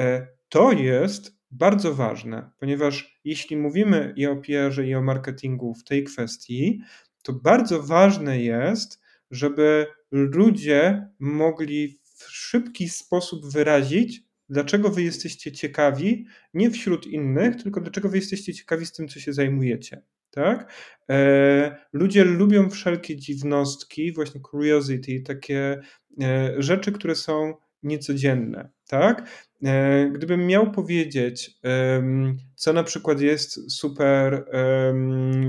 E, 0.00 0.26
to 0.48 0.72
jest 0.72 1.36
bardzo 1.50 1.94
ważne, 1.94 2.50
ponieważ 2.58 3.20
jeśli 3.24 3.56
mówimy 3.56 4.12
i 4.16 4.26
o 4.26 4.36
PR-ze, 4.36 4.86
i 4.86 4.94
o 4.94 5.02
marketingu 5.02 5.74
w 5.74 5.84
tej 5.84 6.04
kwestii, 6.04 6.80
to 7.22 7.32
bardzo 7.32 7.82
ważne 7.82 8.42
jest, 8.42 9.00
żeby 9.30 9.86
ludzie 10.10 11.08
mogli 11.18 12.00
w 12.02 12.30
szybki 12.30 12.88
sposób 12.88 13.52
wyrazić, 13.52 14.25
dlaczego 14.48 14.90
wy 14.90 15.02
jesteście 15.02 15.52
ciekawi, 15.52 16.26
nie 16.54 16.70
wśród 16.70 17.06
innych, 17.06 17.62
tylko 17.62 17.80
dlaczego 17.80 18.08
wy 18.08 18.16
jesteście 18.16 18.54
ciekawi 18.54 18.86
z 18.86 18.92
tym, 18.92 19.08
co 19.08 19.20
się 19.20 19.32
zajmujecie. 19.32 20.02
Tak? 20.30 20.72
E, 21.10 21.76
ludzie 21.92 22.24
lubią 22.24 22.70
wszelkie 22.70 23.16
dziwnostki, 23.16 24.12
właśnie 24.12 24.40
curiosity, 24.50 25.20
takie 25.20 25.80
e, 26.22 26.54
rzeczy, 26.58 26.92
które 26.92 27.14
są 27.14 27.54
niecodzienne. 27.82 28.70
Tak? 28.88 29.28
E, 29.64 30.10
gdybym 30.14 30.46
miał 30.46 30.70
powiedzieć, 30.70 31.50
co 32.54 32.72
na 32.72 32.84
przykład 32.84 33.20
jest 33.20 33.72
super 33.72 34.44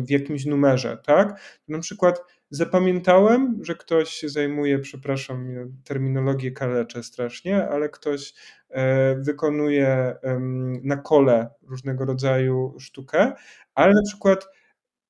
w 0.06 0.10
jakimś 0.10 0.46
numerze, 0.46 0.98
tak? 1.06 1.42
Na 1.68 1.80
przykład 1.80 2.20
zapamiętałem, 2.50 3.60
że 3.62 3.76
ktoś 3.76 4.10
się 4.10 4.30
zajmuje, 4.30 4.80
przepraszam, 4.80 5.48
terminologię 5.84 6.52
kaleczę 6.52 7.04
strasznie, 7.04 7.68
ale 7.68 7.90
ktoś 7.90 8.34
e, 8.70 9.16
wykonuje 9.16 10.16
na 10.84 10.98
kole 10.98 11.50
różnego 11.68 12.06
rodzaju 12.06 12.76
sztukę, 12.80 13.34
ale 13.76 13.94
na 13.94 14.02
przykład 14.08 14.48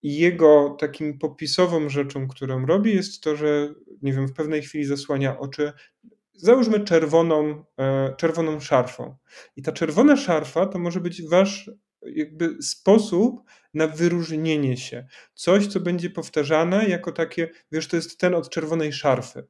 jego 0.03 0.75
takim 0.79 1.19
popisową 1.19 1.89
rzeczą, 1.89 2.27
którą 2.27 2.65
robi, 2.65 2.95
jest 2.95 3.23
to, 3.23 3.35
że 3.35 3.73
nie 4.01 4.13
wiem, 4.13 4.27
w 4.27 4.33
pewnej 4.33 4.61
chwili 4.61 4.85
zasłania 4.85 5.39
oczy 5.39 5.73
załóżmy 6.33 6.79
czerwoną, 6.79 7.63
e, 7.79 8.15
czerwoną 8.17 8.59
szarfą. 8.59 9.15
I 9.55 9.61
ta 9.61 9.71
czerwona 9.71 10.17
szarfa 10.17 10.65
to 10.65 10.79
może 10.79 10.99
być 10.99 11.29
wasz 11.29 11.71
jakby 12.01 12.63
sposób 12.63 13.41
na 13.77 13.87
wyróżnienie 13.87 14.77
się. 14.77 15.07
Coś, 15.33 15.67
co 15.67 15.79
będzie 15.79 16.09
powtarzane 16.09 16.85
jako 16.87 17.11
takie, 17.11 17.49
wiesz, 17.71 17.87
to 17.87 17.95
jest 17.95 18.19
ten 18.19 18.35
od 18.35 18.49
czerwonej 18.49 18.93
szarfy. 18.93 19.47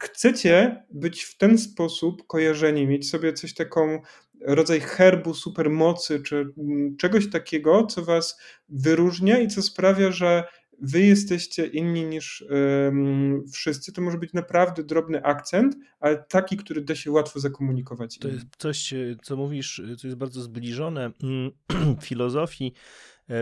Chcecie 0.00 0.84
być 0.90 1.22
w 1.22 1.36
ten 1.38 1.58
sposób 1.58 2.26
kojarzeni, 2.26 2.86
mieć 2.86 3.10
sobie 3.10 3.32
coś 3.32 3.54
taką 3.54 4.00
rodzaj 4.40 4.80
herbu, 4.80 5.34
supermocy, 5.34 6.22
czy 6.22 6.36
mm, 6.36 6.96
czegoś 6.96 7.30
takiego, 7.30 7.86
co 7.86 8.04
was 8.04 8.40
wyróżnia 8.68 9.38
i 9.38 9.48
co 9.48 9.62
sprawia, 9.62 10.12
że 10.12 10.44
wy 10.82 11.00
jesteście 11.00 11.66
inni 11.66 12.04
niż 12.04 12.44
um, 12.50 13.44
wszyscy, 13.52 13.92
to 13.92 14.02
może 14.02 14.18
być 14.18 14.32
naprawdę 14.32 14.84
drobny 14.84 15.22
akcent, 15.22 15.76
ale 16.00 16.24
taki, 16.28 16.56
który 16.56 16.80
da 16.80 16.94
się 16.94 17.10
łatwo 17.10 17.40
zakomunikować. 17.40 18.18
To 18.18 18.28
jest 18.28 18.46
coś, 18.58 18.94
co 19.22 19.36
mówisz, 19.36 19.82
co 19.98 20.06
jest 20.06 20.18
bardzo 20.18 20.42
zbliżone 20.42 21.12
mm, 21.22 21.50
filozofii 22.08 22.72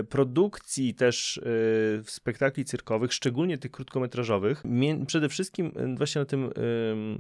produkcji 0.09 0.95
też 0.95 1.39
e, 1.39 2.03
spektakli 2.05 2.65
cyrkowych, 2.65 3.13
szczególnie 3.13 3.59
tych 3.59 3.71
krótkometrażowych, 3.71 4.63
przede 5.07 5.29
wszystkim 5.29 5.73
e, 5.77 5.95
właśnie 5.97 6.19
na 6.19 6.25
tym 6.25 6.51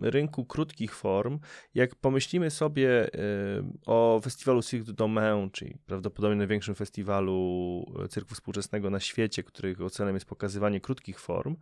rynku 0.03 0.45
krótkich 0.45 0.95
form, 0.95 1.39
jak 1.75 1.95
pomyślimy 1.95 2.51
sobie 2.51 3.11
o 3.87 4.21
festiwalu 4.25 4.63
Cirque 4.63 4.87
du 4.87 4.93
Domain, 4.93 5.51
czyli 5.51 5.77
prawdopodobnie 5.87 6.37
największym 6.37 6.75
festiwalu 6.75 7.37
cyrku 8.11 8.35
współczesnego 8.35 8.91
na 8.91 9.01
świecie, 9.01 9.43
którego 9.43 9.91
celem 9.91 10.15
jest 10.15 10.27
pokazywanie 10.27 10.81
krótkich 10.81 11.21
form, 11.21 11.57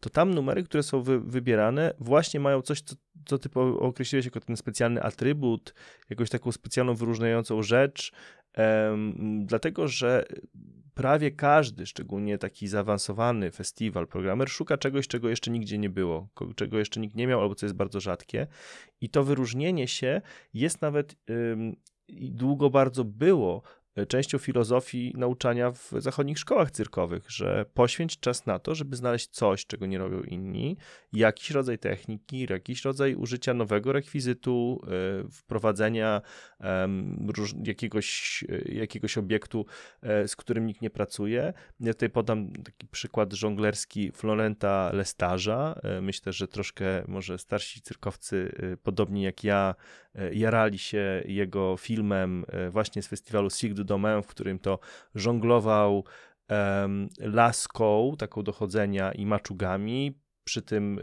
to 0.00 0.10
tam 0.10 0.34
numery, 0.34 0.62
które 0.62 0.82
są 0.82 1.02
wy, 1.02 1.20
wybierane, 1.20 1.94
właśnie 1.98 2.40
mają 2.40 2.62
coś, 2.62 2.80
co, 2.82 2.94
co 3.26 3.38
ty 3.38 3.48
określiłeś 3.78 4.24
jako 4.24 4.40
ten 4.40 4.56
specjalny 4.56 5.02
atrybut, 5.02 5.74
jakąś 6.10 6.30
taką 6.30 6.52
specjalną 6.52 6.94
wyróżniającą 6.94 7.62
rzecz, 7.62 8.12
dlatego 9.44 9.88
że 9.88 10.24
prawie 10.94 11.30
każdy, 11.30 11.86
szczególnie 11.86 12.38
taki 12.38 12.68
zaawansowany 12.68 13.50
festiwal, 13.50 14.06
programer, 14.06 14.48
szuka 14.48 14.78
czegoś, 14.78 15.08
czego 15.08 15.28
jeszcze 15.28 15.50
nigdzie 15.50 15.78
nie 15.78 15.90
było, 15.90 16.28
czego 16.56 16.78
jeszcze 16.78 17.00
nikt 17.00 17.16
nie 17.16 17.26
miał, 17.26 17.40
albo 17.40 17.54
co 17.54 17.66
jest 17.66 17.76
bardzo 17.76 18.00
rzadkie. 18.00 18.46
I 19.00 19.08
to 19.08 19.24
wyróżnienie 19.24 19.88
się 19.88 20.22
jest 20.54 20.82
nawet 20.82 21.16
długo 22.08 22.70
bardzo 22.70 23.04
było 23.04 23.62
częścią 24.08 24.38
filozofii 24.38 25.12
nauczania 25.16 25.70
w 25.70 25.92
zachodnich 25.98 26.38
szkołach 26.38 26.70
cyrkowych, 26.70 27.30
że 27.30 27.64
poświęć 27.74 28.20
czas 28.20 28.46
na 28.46 28.58
to, 28.58 28.74
żeby 28.74 28.96
znaleźć 28.96 29.28
coś, 29.28 29.66
czego 29.66 29.86
nie 29.86 29.98
robią 29.98 30.20
inni, 30.20 30.76
jakiś 31.12 31.50
rodzaj 31.50 31.78
techniki, 31.78 32.46
jakiś 32.50 32.84
rodzaj 32.84 33.14
użycia 33.14 33.54
nowego 33.54 33.92
rekwizytu, 33.92 34.80
e, 34.84 35.28
wprowadzenia 35.30 36.20
jakiegoś, 37.64 38.44
e, 38.48 38.72
jakiegoś 38.72 39.18
obiektu, 39.18 39.66
e, 40.02 40.28
z 40.28 40.36
którym 40.36 40.66
nikt 40.66 40.82
nie 40.82 40.90
pracuje. 40.90 41.52
Ja 41.80 41.94
tutaj 41.94 42.10
podam 42.10 42.52
taki 42.52 42.86
przykład 42.86 43.32
żonglerski 43.32 44.12
Florenta 44.12 44.90
Lestarza. 44.92 45.80
Myślę, 46.02 46.32
że 46.32 46.48
troszkę 46.48 47.04
może 47.08 47.38
starsi 47.38 47.82
cyrkowcy, 47.82 48.52
podobni 48.82 49.22
jak 49.22 49.44
ja, 49.44 49.74
jarali 50.32 50.78
się 50.78 51.22
jego 51.24 51.76
filmem 51.76 52.44
właśnie 52.70 53.02
z 53.02 53.06
festiwalu 53.06 53.50
Cirque 53.50 53.76
du 53.76 53.84
Domain, 53.84 54.22
w 54.22 54.26
którym 54.26 54.58
to 54.58 54.78
żonglował 55.14 56.04
um, 56.48 57.08
laską, 57.18 58.14
taką 58.18 58.42
dochodzenia 58.42 59.12
i 59.12 59.26
maczugami, 59.26 60.18
przy 60.44 60.62
tym 60.62 61.00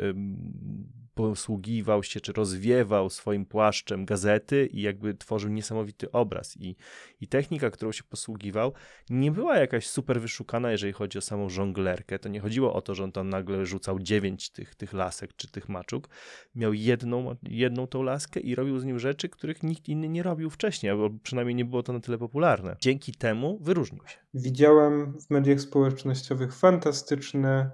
posługiwał 1.18 2.04
się 2.04 2.20
czy 2.20 2.34
rozwiewał 2.34 3.10
swoim 3.10 3.46
płaszczem 3.46 4.06
gazety 4.06 4.66
i 4.66 4.82
jakby 4.82 5.14
tworzył 5.14 5.50
niesamowity 5.50 6.12
obraz. 6.12 6.58
I, 6.58 6.76
I 7.22 7.28
technika, 7.28 7.70
którą 7.70 7.92
się 7.92 8.04
posługiwał, 8.04 8.74
nie 9.10 9.32
była 9.32 9.58
jakaś 9.58 9.88
super 9.88 10.22
wyszukana, 10.22 10.72
jeżeli 10.72 10.94
chodzi 10.94 11.18
o 11.18 11.22
samą 11.22 11.50
żonglerkę. 11.50 12.20
To 12.20 12.30
nie 12.30 12.40
chodziło 12.40 12.74
o 12.74 12.82
to, 12.82 12.96
że 12.96 13.04
on 13.04 13.12
tam 13.12 13.30
nagle 13.30 13.66
rzucał 13.66 14.00
dziewięć 14.00 14.50
tych, 14.50 14.76
tych 14.76 14.94
lasek 14.94 15.36
czy 15.36 15.52
tych 15.52 15.70
maczug. 15.70 16.10
Miał 16.56 16.74
jedną, 16.74 17.36
jedną 17.44 17.88
tą 17.88 18.04
laskę 18.04 18.40
i 18.40 18.56
robił 18.56 18.80
z 18.80 18.86
nim 18.86 19.00
rzeczy, 19.00 19.30
których 19.30 19.64
nikt 19.64 19.90
inny 19.90 20.10
nie 20.10 20.24
robił 20.24 20.50
wcześniej, 20.50 20.92
albo 20.92 21.10
przynajmniej 21.24 21.56
nie 21.56 21.66
było 21.66 21.84
to 21.84 21.94
na 21.94 22.00
tyle 22.00 22.18
popularne. 22.18 22.76
Dzięki 22.82 23.12
temu 23.12 23.60
wyróżnił 23.62 24.02
się. 24.08 24.18
Widziałem 24.34 25.14
w 25.20 25.30
mediach 25.30 25.62
społecznościowych 25.62 26.56
fantastyczne 26.56 27.72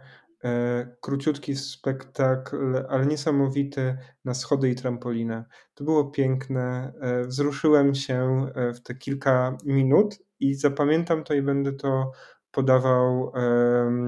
króciutki 1.01 1.55
spektakl, 1.55 2.85
ale 2.89 3.05
niesamowity 3.05 3.97
na 4.25 4.33
schody 4.33 4.69
i 4.69 4.75
trampolinę. 4.75 5.45
To 5.73 5.83
było 5.83 6.11
piękne. 6.11 6.93
E, 7.01 7.23
wzruszyłem 7.23 7.95
się 7.95 8.47
e, 8.55 8.73
w 8.73 8.83
te 8.83 8.95
kilka 8.95 9.57
minut 9.65 10.19
i 10.39 10.53
zapamiętam 10.55 11.23
to 11.23 11.33
i 11.33 11.41
będę 11.41 11.73
to 11.73 12.11
podawał 12.51 13.31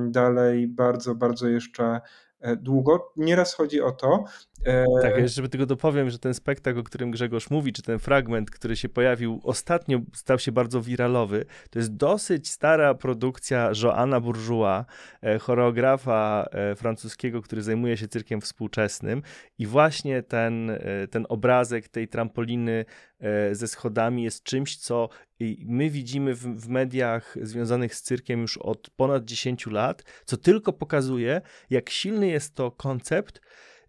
dalej 0.10 0.68
bardzo, 0.68 1.16
bardzo 1.16 1.48
jeszcze 1.48 2.02
długo. 2.58 3.14
Nieraz 3.18 3.54
chodzi 3.54 3.82
o 3.82 3.92
to, 3.92 4.24
tak, 5.02 5.18
jeszcze 5.18 5.50
tylko 5.50 5.66
dopowiem, 5.66 6.10
że 6.10 6.20
ten 6.20 6.34
spektakl, 6.34 6.80
o 6.80 6.84
którym 6.84 7.12
Grzegorz 7.12 7.50
mówi, 7.50 7.74
czy 7.74 7.82
ten 7.82 8.00
fragment, 8.00 8.52
który 8.52 8.76
się 8.76 8.90
pojawił 8.90 9.42
ostatnio, 9.44 10.00
stał 10.14 10.40
się 10.40 10.52
bardzo 10.52 10.82
wiralowy. 10.82 11.46
To 11.70 11.80
jest 11.80 11.96
dosyć 11.96 12.50
stara 12.50 12.94
produkcja 12.94 13.72
Joana 13.84 14.20
Bourgeois, 14.20 14.86
e, 15.22 15.40
choreografa 15.40 16.46
e, 16.52 16.76
francuskiego, 16.76 17.42
który 17.42 17.62
zajmuje 17.62 17.98
się 17.98 18.08
cyrkiem 18.08 18.42
współczesnym. 18.42 19.22
I 19.58 19.68
właśnie 19.68 20.24
ten, 20.24 20.70
e, 20.70 20.80
ten 21.12 21.26
obrazek 21.30 21.88
tej 21.88 22.08
trampoliny 22.08 22.86
ze 23.52 23.68
schodami 23.68 24.24
jest 24.24 24.44
czymś, 24.44 24.78
co 24.78 25.10
my 25.66 25.90
widzimy 25.90 26.34
w, 26.34 26.40
w 26.40 26.70
mediach 26.70 27.38
związanych 27.42 27.96
z 27.96 28.02
cyrkiem 28.02 28.42
już 28.42 28.58
od 28.58 28.90
ponad 28.90 29.26
10 29.26 29.68
lat, 29.68 30.04
co 30.26 30.38
tylko 30.38 30.74
pokazuje, 30.74 31.42
jak 31.70 31.90
silny 31.90 32.28
jest 32.28 32.56
to 32.56 32.72
koncept 32.72 33.42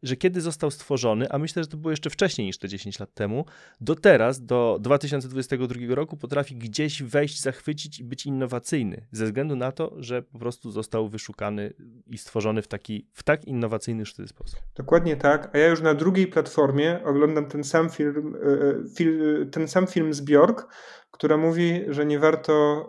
że 0.02 0.16
kiedy 0.16 0.40
został 0.40 0.70
stworzony, 0.70 1.26
a 1.30 1.38
myślę, 1.38 1.62
że 1.62 1.68
to 1.68 1.76
było 1.76 1.90
jeszcze 1.90 2.10
wcześniej 2.10 2.46
niż 2.46 2.58
te 2.58 2.68
10 2.68 2.98
lat 2.98 3.14
temu, 3.14 3.44
do 3.80 3.94
teraz, 3.94 4.46
do 4.46 4.78
2022 4.80 5.94
roku 5.94 6.16
potrafi 6.16 6.56
gdzieś 6.56 7.02
wejść, 7.02 7.40
zachwycić 7.40 8.00
i 8.00 8.04
być 8.04 8.26
innowacyjny, 8.26 9.06
ze 9.12 9.24
względu 9.24 9.56
na 9.56 9.72
to, 9.72 9.92
że 9.96 10.22
po 10.22 10.38
prostu 10.38 10.70
został 10.70 11.08
wyszukany 11.08 11.72
i 12.06 12.18
stworzony 12.18 12.62
w 12.62 12.68
taki, 12.68 13.06
w 13.12 13.22
tak 13.22 13.44
innowacyjny 13.44 14.06
sposób. 14.06 14.60
Dokładnie 14.74 15.16
tak, 15.16 15.50
a 15.54 15.58
ja 15.58 15.68
już 15.68 15.80
na 15.80 15.94
drugiej 15.94 16.26
platformie 16.26 17.00
oglądam 17.04 17.46
ten 17.46 17.64
sam 17.64 17.90
film, 17.90 18.36
e, 18.36 19.42
e, 19.42 19.46
ten 19.46 19.68
sam 19.68 19.86
film 19.86 20.14
z 20.14 20.20
Bjork, 20.20 20.68
która 21.16 21.36
mówi, 21.36 21.84
że 21.88 22.06
nie 22.06 22.18
warto, 22.18 22.86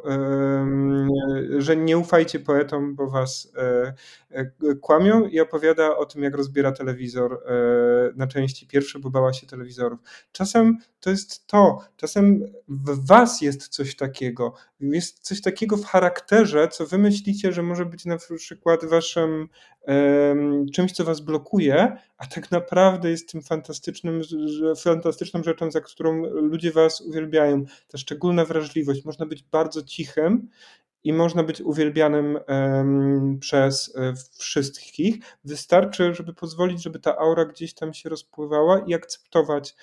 że 1.58 1.78
nie 1.78 1.98
ufajcie 1.98 2.40
poetom, 2.40 2.96
bo 2.96 3.10
was 3.10 3.52
e, 3.58 3.94
e, 4.30 4.76
kłamią 4.76 5.28
i 5.28 5.40
opowiada 5.40 5.98
o 5.98 6.06
tym, 6.06 6.24
jak 6.24 6.36
rozbiera 6.36 6.72
telewizor 6.72 7.34
e, 7.34 7.54
na 8.16 8.28
części 8.28 8.68
pierwsze, 8.68 9.00
bo 9.00 9.10
bała 9.10 9.34
się 9.34 9.48
telewizorów. 9.48 10.00
Czasem 10.32 10.78
to 11.00 11.10
jest 11.10 11.48
to, 11.48 11.80
czasem 11.98 12.46
w 12.68 13.08
was 13.08 13.42
jest 13.42 13.68
coś 13.68 13.96
takiego, 13.96 14.54
jest 14.80 15.20
coś 15.20 15.42
takiego 15.42 15.78
w 15.78 15.86
charakterze, 15.86 16.68
co 16.68 16.86
wy 16.86 16.98
myślicie, 16.98 17.52
że 17.52 17.64
może 17.64 17.86
być 17.86 18.06
na 18.06 18.18
przykład 18.38 18.86
waszym 18.86 19.50
czymś, 20.74 20.92
co 20.92 21.04
was 21.04 21.20
blokuje, 21.20 21.98
a 22.18 22.26
tak 22.28 22.52
naprawdę 22.52 23.10
jest 23.10 23.32
tym 23.32 23.42
fantastycznym, 23.42 24.22
fantastyczną 24.78 25.44
rzeczą, 25.44 25.72
za 25.72 25.82
którą 25.82 26.22
ludzie 26.26 26.72
was 26.72 27.02
uwielbiają. 27.02 27.66
Ta 27.88 27.98
szczególna 27.98 28.46
wrażliwość. 28.46 29.06
Można 29.06 29.26
być 29.26 29.44
bardzo 29.44 29.84
cichym 29.84 30.50
i 31.08 31.14
można 31.14 31.44
być 31.44 31.62
uwielbianym 31.62 32.40
przez 33.40 33.96
e, 33.96 34.14
wszystkich. 34.38 35.16
Wystarczy, 35.44 36.14
żeby 36.14 36.34
pozwolić, 36.34 36.84
żeby 36.84 37.00
ta 37.00 37.18
aura 37.18 37.46
gdzieś 37.46 37.74
tam 37.74 37.94
się 37.94 38.10
rozpływała 38.10 38.80
i 38.88 38.94
akceptować 38.94 39.76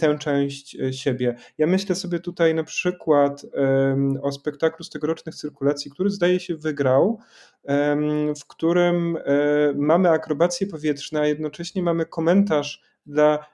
tę 0.00 0.18
część 0.18 0.76
e, 0.76 0.92
siebie. 0.92 1.36
Ja 1.58 1.66
myślę 1.66 1.94
sobie 1.94 2.18
tutaj 2.20 2.54
na 2.54 2.64
przykład 2.64 3.42
o 4.22 4.32
spektaklu 4.32 4.84
z 4.84 4.90
tegorocznych 4.90 5.34
cyrkulacji, 5.34 5.90
który 5.90 6.10
zdaje 6.10 6.40
się 6.40 6.56
wygrał, 6.56 7.18
w 8.40 8.46
którym 8.48 9.16
e, 9.16 9.20
mamy 9.74 10.10
akrobacje 10.10 10.66
powietrzne, 10.66 11.20
a 11.20 11.26
jednocześnie 11.26 11.82
mamy 11.82 12.06
komentarz 12.06 12.82
dla 13.06 13.46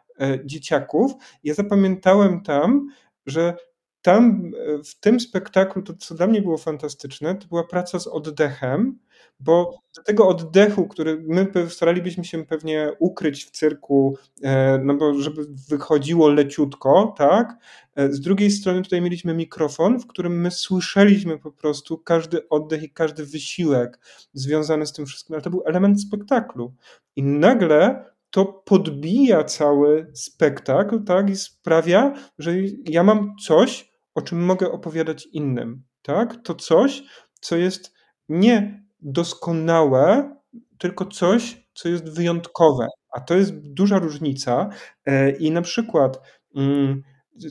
dzieciaków. 0.44 1.12
Ja 1.44 1.54
zapamiętałem 1.54 2.42
tam, 2.42 2.88
że 3.26 3.56
tam 4.02 4.52
e, 4.78 4.82
w 4.84 5.00
tym 5.00 5.20
spektaklu 5.20 5.82
to, 5.82 5.94
co 5.94 6.14
dla 6.14 6.26
mnie 6.26 6.42
było 6.42 6.58
fantastyczne, 6.58 7.34
to 7.34 7.48
była 7.48 7.64
praca 7.64 7.98
z 7.98 8.06
oddechem, 8.06 8.98
bo 9.40 9.78
do 9.96 10.02
tego 10.02 10.28
oddechu, 10.28 10.88
który 10.88 11.24
my 11.26 11.46
staralibyśmy 11.68 12.24
się 12.24 12.46
pewnie 12.46 12.92
ukryć 12.98 13.44
w 13.44 13.50
cyrku, 13.50 14.18
e, 14.42 14.78
no 14.84 14.94
bo 14.94 15.14
żeby 15.14 15.46
wychodziło 15.68 16.28
leciutko, 16.28 17.14
tak? 17.18 17.56
E, 17.94 18.12
z 18.12 18.20
drugiej 18.20 18.50
strony 18.50 18.82
tutaj 18.82 19.02
mieliśmy 19.02 19.34
mikrofon, 19.34 20.00
w 20.00 20.06
którym 20.06 20.40
my 20.40 20.50
słyszeliśmy 20.50 21.38
po 21.38 21.52
prostu 21.52 21.98
każdy 21.98 22.48
oddech 22.48 22.82
i 22.82 22.90
każdy 22.90 23.26
wysiłek 23.26 23.98
związany 24.32 24.86
z 24.86 24.92
tym 24.92 25.06
wszystkim, 25.06 25.34
ale 25.34 25.42
to 25.42 25.50
był 25.50 25.62
element 25.66 26.02
spektaklu. 26.02 26.74
I 27.16 27.22
nagle 27.22 28.04
to 28.30 28.44
podbija 28.44 29.44
cały 29.44 30.10
spektakl, 30.14 31.04
tak? 31.04 31.30
I 31.30 31.36
sprawia, 31.36 32.14
że 32.38 32.52
ja 32.84 33.02
mam 33.02 33.36
coś, 33.46 33.91
o 34.14 34.22
czym 34.22 34.44
mogę 34.44 34.72
opowiadać 34.72 35.26
innym, 35.26 35.82
tak? 36.02 36.36
To 36.44 36.54
coś, 36.54 37.02
co 37.40 37.56
jest 37.56 37.94
nie 38.28 38.84
doskonałe, 39.00 40.36
tylko 40.78 41.06
coś, 41.06 41.66
co 41.74 41.88
jest 41.88 42.08
wyjątkowe. 42.16 42.86
A 43.12 43.20
to 43.20 43.34
jest 43.34 43.52
duża 43.72 43.98
różnica. 43.98 44.68
E, 45.06 45.30
I 45.30 45.50
na 45.50 45.62
przykład 45.62 46.20
mm, 46.56 47.02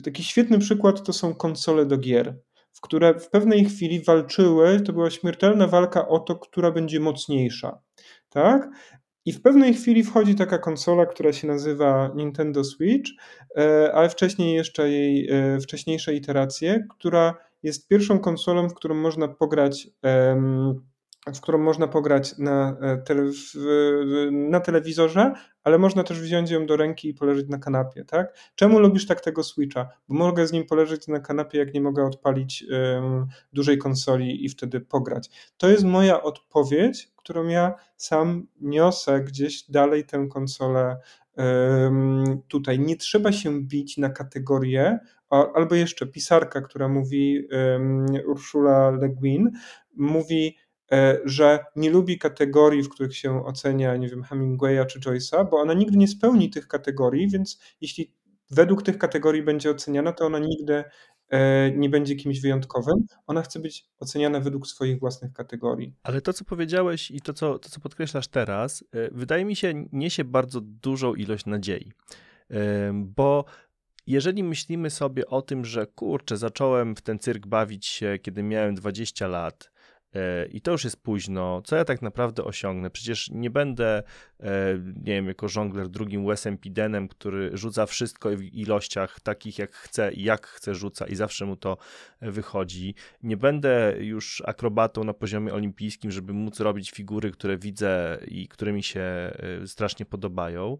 taki 0.04 0.24
świetny 0.24 0.58
przykład 0.58 1.02
to 1.02 1.12
są 1.12 1.34
konsole 1.34 1.86
do 1.86 1.98
gier, 1.98 2.38
w 2.72 2.80
które 2.80 3.20
w 3.20 3.30
pewnej 3.30 3.64
chwili 3.64 4.04
walczyły, 4.04 4.80
to 4.80 4.92
była 4.92 5.10
śmiertelna 5.10 5.66
walka 5.66 6.08
o 6.08 6.18
to, 6.18 6.36
która 6.36 6.70
będzie 6.70 7.00
mocniejsza. 7.00 7.78
Tak? 8.28 8.68
I 9.24 9.32
w 9.32 9.42
pewnej 9.42 9.74
chwili 9.74 10.02
wchodzi 10.04 10.34
taka 10.34 10.58
konsola, 10.58 11.06
która 11.06 11.32
się 11.32 11.46
nazywa 11.46 12.10
Nintendo 12.14 12.64
Switch, 12.64 13.10
e, 13.56 13.92
ale 13.94 14.08
wcześniej 14.08 14.54
jeszcze 14.54 14.90
jej 14.90 15.28
e, 15.30 15.60
wcześniejsze 15.60 16.14
iteracje, 16.14 16.86
która 16.90 17.34
jest 17.62 17.88
pierwszą 17.88 18.18
konsolą, 18.18 18.68
w 18.68 18.74
którą 18.74 18.94
można 18.94 19.28
pograć 19.28 19.88
w 21.26 21.40
którą 21.40 21.58
można 21.58 21.88
pograć 21.88 22.38
na, 22.38 22.76
e, 22.80 22.96
tele, 22.96 23.22
na 24.32 24.60
telewizorze, 24.60 25.32
ale 25.64 25.78
można 25.78 26.04
też 26.04 26.20
wziąć 26.20 26.50
ją 26.50 26.66
do 26.66 26.76
ręki 26.76 27.08
i 27.08 27.14
poleżeć 27.14 27.48
na 27.48 27.58
kanapie, 27.58 28.04
tak? 28.04 28.36
Czemu 28.54 28.78
lubisz 28.78 29.06
tak 29.06 29.20
tego 29.20 29.44
Switcha? 29.44 29.88
Bo 30.08 30.14
mogę 30.14 30.46
z 30.46 30.52
nim 30.52 30.66
poleżeć 30.66 31.08
na 31.08 31.20
kanapie, 31.20 31.58
jak 31.58 31.74
nie 31.74 31.80
mogę 31.80 32.04
odpalić 32.04 32.64
um, 32.70 33.26
dużej 33.52 33.78
konsoli 33.78 34.44
i 34.44 34.48
wtedy 34.48 34.80
pograć. 34.80 35.52
To 35.56 35.68
jest 35.68 35.84
moja 35.84 36.22
odpowiedź, 36.22 37.08
którą 37.16 37.46
ja 37.46 37.74
sam 37.96 38.46
niosę 38.60 39.20
gdzieś 39.20 39.70
dalej 39.70 40.04
tę 40.04 40.26
konsolę 40.30 40.96
um, 41.36 42.42
tutaj. 42.48 42.78
Nie 42.78 42.96
trzeba 42.96 43.32
się 43.32 43.62
bić 43.62 43.98
na 43.98 44.10
kategorię, 44.10 44.98
albo 45.30 45.74
jeszcze 45.74 46.06
pisarka, 46.06 46.60
która 46.60 46.88
mówi, 46.88 47.48
um, 47.52 48.06
Urszula 48.26 48.90
Le 48.90 49.08
Guin, 49.08 49.50
mówi 49.96 50.56
że 51.24 51.64
nie 51.76 51.90
lubi 51.90 52.18
kategorii, 52.18 52.82
w 52.82 52.88
których 52.88 53.16
się 53.16 53.46
ocenia, 53.46 53.96
nie 53.96 54.08
wiem, 54.08 54.22
Hemingwaya 54.22 54.86
czy 54.86 55.00
Joyce'a, 55.00 55.50
bo 55.50 55.60
ona 55.60 55.74
nigdy 55.74 55.96
nie 55.96 56.08
spełni 56.08 56.50
tych 56.50 56.68
kategorii, 56.68 57.28
więc 57.28 57.60
jeśli 57.80 58.12
według 58.50 58.82
tych 58.82 58.98
kategorii 58.98 59.42
będzie 59.42 59.70
oceniana, 59.70 60.12
to 60.12 60.26
ona 60.26 60.38
nigdy 60.38 60.84
e, 61.28 61.70
nie 61.70 61.88
będzie 61.88 62.16
kimś 62.16 62.40
wyjątkowym. 62.40 62.94
Ona 63.26 63.42
chce 63.42 63.60
być 63.60 63.84
oceniana 63.98 64.40
według 64.40 64.66
swoich 64.66 64.98
własnych 64.98 65.32
kategorii. 65.32 65.94
Ale 66.02 66.20
to, 66.20 66.32
co 66.32 66.44
powiedziałeś 66.44 67.10
i 67.10 67.20
to, 67.20 67.32
co, 67.32 67.58
to, 67.58 67.68
co 67.68 67.80
podkreślasz 67.80 68.28
teraz, 68.28 68.84
e, 68.92 69.10
wydaje 69.10 69.44
mi 69.44 69.56
się, 69.56 69.86
niesie 69.92 70.24
bardzo 70.24 70.60
dużą 70.60 71.14
ilość 71.14 71.46
nadziei. 71.46 71.92
Bo 72.94 73.44
jeżeli 74.06 74.44
myślimy 74.44 74.90
sobie 74.90 75.26
o 75.26 75.42
tym, 75.42 75.64
że 75.64 75.86
kurczę, 75.86 76.36
zacząłem 76.36 76.96
w 76.96 77.00
ten 77.00 77.18
cyrk 77.18 77.46
bawić 77.46 77.86
się, 77.86 78.18
kiedy 78.22 78.42
miałem 78.42 78.74
20 78.74 79.28
lat, 79.28 79.71
E, 79.71 79.71
i 80.52 80.60
to 80.60 80.72
już 80.72 80.84
jest 80.84 81.02
późno. 81.02 81.62
Co 81.64 81.76
ja 81.76 81.84
tak 81.84 82.02
naprawdę 82.02 82.44
osiągnę? 82.44 82.90
Przecież 82.90 83.30
nie 83.30 83.50
będę, 83.50 84.02
e, 84.40 84.78
nie 84.78 85.12
wiem, 85.12 85.26
jako 85.26 85.48
żongler 85.48 85.88
drugim 85.88 86.26
Wesem 86.26 86.58
Pidenem, 86.58 87.08
który 87.08 87.50
rzuca 87.56 87.86
wszystko 87.86 88.30
w 88.30 88.42
ilościach 88.42 89.20
takich, 89.20 89.58
jak 89.58 89.74
chce 89.74 90.12
i 90.12 90.22
jak 90.22 90.46
chce 90.46 90.74
rzuca 90.74 91.06
i 91.06 91.14
zawsze 91.14 91.46
mu 91.46 91.56
to 91.56 91.76
wychodzi. 92.20 92.94
Nie 93.22 93.36
będę 93.36 93.96
już 93.98 94.42
akrobatą 94.46 95.04
na 95.04 95.14
poziomie 95.14 95.52
olimpijskim, 95.52 96.10
żeby 96.10 96.32
móc 96.32 96.60
robić 96.60 96.90
figury, 96.90 97.30
które 97.30 97.58
widzę 97.58 98.18
i 98.28 98.48
które 98.48 98.72
mi 98.72 98.82
się 98.82 99.00
e, 99.00 99.66
strasznie 99.66 100.06
podobają, 100.06 100.78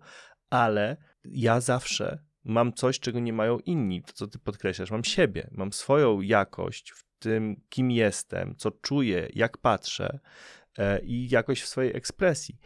ale 0.51 0.97
ja 1.24 1.61
zawsze 1.61 2.18
mam 2.45 2.72
coś, 2.72 3.01
czego 3.01 3.20
nie 3.20 3.33
mają 3.33 3.59
inni, 3.59 4.03
to 4.03 4.12
co 4.12 4.26
ty 4.26 4.39
podkreślasz, 4.39 4.91
mam 4.91 5.05
siebie, 5.05 5.51
mam 5.53 5.72
swoją 5.72 6.20
jakość 6.20 6.93
tym, 7.23 7.61
kim 7.68 7.91
jestem, 7.91 8.55
co 8.57 8.70
czuję, 8.70 9.29
jak 9.35 9.59
patrzę 9.59 10.18
e, 10.79 11.01
i 11.01 11.29
jakoś 11.29 11.62
w 11.62 11.68
swojej 11.68 11.97
ekspresji. 11.97 12.59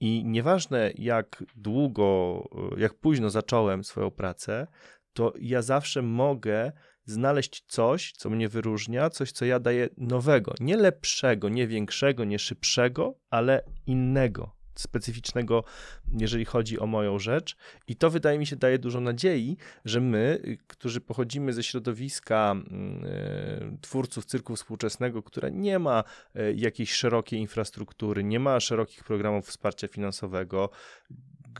I 0.00 0.24
nieważne 0.24 0.92
jak 0.94 1.44
długo, 1.56 2.42
e, 2.76 2.80
jak 2.80 2.94
późno 2.94 3.30
zacząłem 3.30 3.84
swoją 3.84 4.10
pracę, 4.10 4.66
to 5.12 5.32
ja 5.40 5.62
zawsze 5.62 6.02
mogę 6.02 6.72
znaleźć 7.04 7.64
coś, 7.66 8.12
co 8.12 8.30
mnie 8.30 8.48
wyróżnia, 8.48 9.10
coś, 9.10 9.32
co 9.32 9.44
ja 9.44 9.60
daję 9.60 9.88
nowego, 9.96 10.54
nie 10.60 10.76
lepszego, 10.76 11.48
nie 11.48 11.66
większego, 11.66 12.24
nie 12.24 12.38
szybszego, 12.38 13.14
ale 13.30 13.62
innego 13.86 14.63
specyficznego, 14.74 15.64
jeżeli 16.18 16.44
chodzi 16.44 16.78
o 16.78 16.86
moją 16.86 17.18
rzecz. 17.18 17.56
I 17.88 17.96
to 17.96 18.10
wydaje 18.10 18.38
mi 18.38 18.46
się 18.46 18.56
daje 18.56 18.78
dużo 18.78 19.00
nadziei, 19.00 19.56
że 19.84 20.00
my, 20.00 20.42
którzy 20.66 21.00
pochodzimy 21.00 21.52
ze 21.52 21.62
środowiska 21.62 22.54
y, 23.74 23.78
twórców 23.80 24.24
cyrku 24.24 24.56
współczesnego, 24.56 25.22
które 25.22 25.50
nie 25.50 25.78
ma 25.78 26.04
y, 26.36 26.54
jakiejś 26.56 26.92
szerokiej 26.92 27.40
infrastruktury, 27.40 28.24
nie 28.24 28.40
ma 28.40 28.60
szerokich 28.60 29.04
programów 29.04 29.46
wsparcia 29.46 29.88
finansowego, 29.88 30.70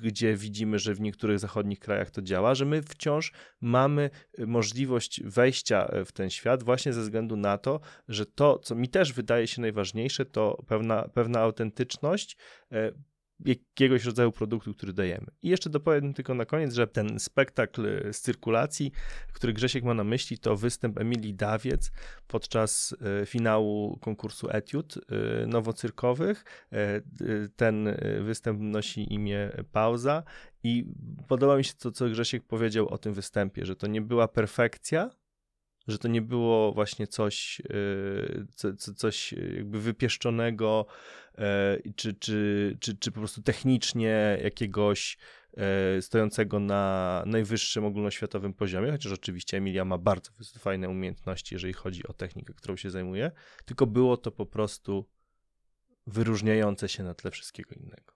gdzie 0.00 0.36
widzimy, 0.36 0.78
że 0.78 0.94
w 0.94 1.00
niektórych 1.00 1.38
zachodnich 1.38 1.78
krajach 1.78 2.10
to 2.10 2.22
działa, 2.22 2.54
że 2.54 2.64
my 2.64 2.82
wciąż 2.82 3.32
mamy 3.60 4.10
y, 4.38 4.46
możliwość 4.46 5.22
wejścia 5.24 5.90
w 6.06 6.12
ten 6.12 6.30
świat 6.30 6.62
właśnie 6.62 6.92
ze 6.92 7.00
względu 7.00 7.36
na 7.36 7.58
to, 7.58 7.80
że 8.08 8.26
to, 8.26 8.58
co 8.58 8.74
mi 8.74 8.88
też 8.88 9.12
wydaje 9.12 9.46
się 9.46 9.62
najważniejsze, 9.62 10.24
to 10.24 10.64
pewna, 10.66 11.08
pewna 11.08 11.40
autentyczność, 11.40 12.36
e, 12.72 12.92
jakiegoś 13.44 14.04
rodzaju 14.04 14.32
produktu, 14.32 14.74
który 14.74 14.92
dajemy. 14.92 15.26
I 15.42 15.48
jeszcze 15.48 15.70
dopowiem 15.70 16.14
tylko 16.14 16.34
na 16.34 16.44
koniec, 16.44 16.74
że 16.74 16.86
ten 16.86 17.18
spektakl 17.18 18.12
z 18.12 18.20
cyrkulacji, 18.20 18.92
który 19.32 19.52
Grzesiek 19.52 19.84
ma 19.84 19.94
na 19.94 20.04
myśli, 20.04 20.38
to 20.38 20.56
występ 20.56 21.00
Emilii 21.00 21.34
Dawiec 21.34 21.92
podczas 22.26 22.96
e, 23.22 23.26
finału 23.26 23.98
konkursu 23.98 24.48
etiud 24.50 24.96
e, 24.96 25.46
nowocyrkowych. 25.46 26.44
E, 26.72 27.00
ten 27.56 27.96
występ 28.20 28.60
nosi 28.60 29.14
imię 29.14 29.50
Pauza 29.72 30.22
i 30.62 30.86
podoba 31.28 31.56
mi 31.56 31.64
się 31.64 31.74
to, 31.74 31.92
co 31.92 32.08
Grzesiek 32.08 32.44
powiedział 32.46 32.88
o 32.88 32.98
tym 32.98 33.14
występie, 33.14 33.66
że 33.66 33.76
to 33.76 33.86
nie 33.86 34.00
była 34.00 34.28
perfekcja, 34.28 35.10
że 35.88 35.98
to 35.98 36.08
nie 36.08 36.22
było 36.22 36.72
właśnie 36.72 37.06
coś, 37.06 37.62
co, 38.54 38.94
coś 38.94 39.32
jakby 39.32 39.80
wypieszczonego, 39.80 40.86
E, 41.38 41.78
czy, 41.96 42.14
czy, 42.14 42.76
czy, 42.80 42.96
czy 42.96 43.12
po 43.12 43.20
prostu 43.20 43.42
technicznie 43.42 44.38
jakiegoś 44.42 45.18
e, 45.56 46.02
stojącego 46.02 46.60
na 46.60 47.22
najwyższym 47.26 47.84
ogólnoświatowym 47.84 48.54
poziomie, 48.54 48.90
chociaż 48.90 49.12
oczywiście 49.12 49.56
Emilia 49.56 49.84
ma 49.84 49.98
bardzo 49.98 50.30
fajne 50.58 50.88
umiejętności, 50.88 51.54
jeżeli 51.54 51.72
chodzi 51.72 52.06
o 52.06 52.12
technikę, 52.12 52.54
którą 52.54 52.76
się 52.76 52.90
zajmuje, 52.90 53.30
tylko 53.64 53.86
było 53.86 54.16
to 54.16 54.30
po 54.30 54.46
prostu 54.46 55.08
wyróżniające 56.06 56.88
się 56.88 57.02
na 57.02 57.14
tle 57.14 57.30
wszystkiego 57.30 57.74
innego. 57.74 58.13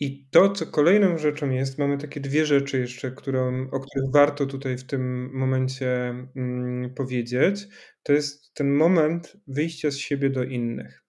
I 0.00 0.28
to, 0.30 0.50
co 0.50 0.66
kolejną 0.66 1.18
rzeczą 1.18 1.50
jest, 1.50 1.78
mamy 1.78 1.98
takie 1.98 2.20
dwie 2.20 2.46
rzeczy 2.46 2.78
jeszcze, 2.78 3.10
którą, 3.10 3.70
o 3.70 3.80
których 3.80 4.10
warto 4.12 4.46
tutaj 4.46 4.78
w 4.78 4.86
tym 4.86 5.30
momencie 5.32 6.14
mm, 6.36 6.94
powiedzieć. 6.94 7.68
To 8.02 8.12
jest 8.12 8.54
ten 8.54 8.74
moment 8.74 9.36
wyjścia 9.46 9.90
z 9.90 9.96
siebie 9.96 10.30
do 10.30 10.44
innych. 10.44 11.04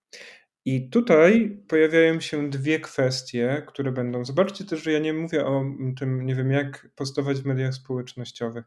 I 0.66 0.90
tutaj 0.90 1.58
pojawiają 1.68 2.20
się 2.20 2.50
dwie 2.50 2.80
kwestie, 2.80 3.64
które 3.68 3.92
będą 3.92 4.26
zobaczcie 4.26 4.66
też, 4.66 4.84
że 4.84 4.92
ja 4.92 5.00
nie 5.00 5.14
mówię 5.14 5.46
o 5.46 5.66
tym, 6.00 6.26
nie 6.26 6.36
wiem, 6.36 6.52
jak 6.52 6.90
postować 6.96 7.42
w 7.42 7.46
mediach 7.46 7.74
społecznościowych. 7.74 8.66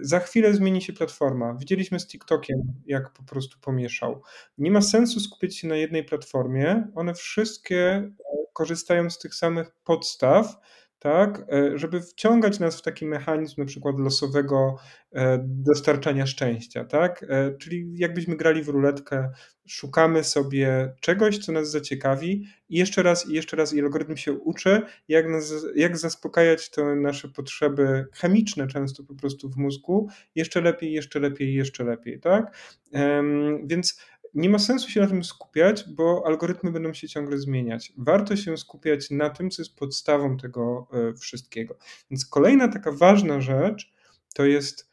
Za 0.00 0.20
chwilę 0.20 0.54
zmieni 0.54 0.82
się 0.82 0.92
platforma. 0.92 1.54
Widzieliśmy 1.54 2.00
z 2.00 2.06
TikTokiem, 2.06 2.58
jak 2.86 3.12
po 3.12 3.22
prostu 3.22 3.58
pomieszał. 3.60 4.22
Nie 4.58 4.70
ma 4.70 4.80
sensu 4.80 5.20
skupić 5.20 5.58
się 5.58 5.68
na 5.68 5.76
jednej 5.76 6.04
platformie. 6.04 6.88
One 6.94 7.14
wszystkie 7.14 8.10
korzystają 8.52 9.10
z 9.10 9.18
tych 9.18 9.34
samych 9.34 9.70
podstaw, 9.84 10.56
tak, 10.98 11.46
żeby 11.74 12.00
wciągać 12.00 12.58
nas 12.58 12.78
w 12.78 12.82
taki 12.82 13.06
mechanizm 13.06 13.54
na 13.58 13.64
przykład 13.64 13.98
losowego 13.98 14.76
dostarczania 15.40 16.26
szczęścia, 16.26 16.84
tak? 16.84 17.26
Czyli 17.60 17.92
jakbyśmy 17.94 18.36
grali 18.36 18.62
w 18.62 18.68
ruletkę, 18.68 19.30
szukamy 19.68 20.24
sobie 20.24 20.94
czegoś, 21.00 21.38
co 21.38 21.52
nas 21.52 21.70
zaciekawi 21.70 22.44
i 22.68 22.78
jeszcze 22.78 23.02
raz 23.02 23.28
i 23.28 23.32
jeszcze 23.32 23.56
raz 23.56 23.74
i 23.74 23.80
algorytm 23.80 24.16
się 24.16 24.32
uczy, 24.32 24.82
jak, 25.08 25.28
nas, 25.28 25.52
jak 25.76 25.98
zaspokajać 25.98 26.70
te 26.70 26.96
nasze 26.96 27.28
potrzeby 27.28 28.06
chemiczne 28.12 28.66
często 28.66 29.04
po 29.04 29.14
prostu 29.14 29.50
w 29.50 29.56
mózgu 29.56 30.08
jeszcze 30.34 30.60
lepiej, 30.60 30.92
jeszcze 30.92 31.20
lepiej, 31.20 31.54
jeszcze 31.54 31.84
lepiej, 31.84 32.20
tak? 32.20 32.56
Więc 33.64 34.00
nie 34.34 34.48
ma 34.48 34.58
sensu 34.58 34.90
się 34.90 35.00
na 35.00 35.06
tym 35.06 35.24
skupiać, 35.24 35.84
bo 35.88 36.22
algorytmy 36.26 36.72
będą 36.72 36.92
się 36.92 37.08
ciągle 37.08 37.38
zmieniać. 37.38 37.92
Warto 37.96 38.36
się 38.36 38.56
skupiać 38.56 39.10
na 39.10 39.30
tym, 39.30 39.50
co 39.50 39.62
jest 39.62 39.76
podstawą 39.76 40.36
tego 40.36 40.88
wszystkiego. 41.20 41.78
Więc 42.10 42.26
kolejna 42.26 42.68
taka 42.68 42.92
ważna 42.92 43.40
rzecz 43.40 43.92
to 44.34 44.44
jest, 44.46 44.90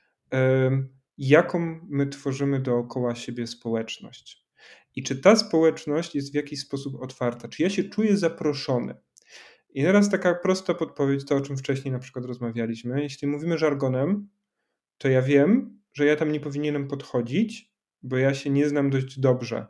jaką 1.17 1.79
my 1.89 2.07
tworzymy 2.07 2.59
dookoła 2.59 3.15
siebie 3.15 3.47
społeczność. 3.47 4.47
I 4.95 5.03
czy 5.03 5.15
ta 5.15 5.35
społeczność 5.35 6.15
jest 6.15 6.31
w 6.31 6.35
jakiś 6.35 6.59
sposób 6.59 7.01
otwarta? 7.01 7.47
Czy 7.47 7.63
ja 7.63 7.69
się 7.69 7.83
czuję 7.83 8.17
zaproszony? 8.17 8.95
I 9.69 9.83
teraz 9.83 10.09
taka 10.09 10.35
prosta 10.35 10.73
podpowiedź, 10.73 11.25
to 11.25 11.35
o 11.35 11.41
czym 11.41 11.57
wcześniej 11.57 11.91
na 11.91 11.99
przykład 11.99 12.25
rozmawialiśmy. 12.25 13.01
Jeśli 13.01 13.27
mówimy 13.27 13.57
żargonem, 13.57 14.29
to 14.97 15.09
ja 15.09 15.21
wiem, 15.21 15.79
że 15.93 16.05
ja 16.05 16.15
tam 16.15 16.31
nie 16.31 16.39
powinienem 16.39 16.87
podchodzić, 16.87 17.76
bo 18.03 18.17
ja 18.17 18.33
się 18.33 18.49
nie 18.49 18.69
znam 18.69 18.89
dość 18.89 19.19
dobrze. 19.19 19.65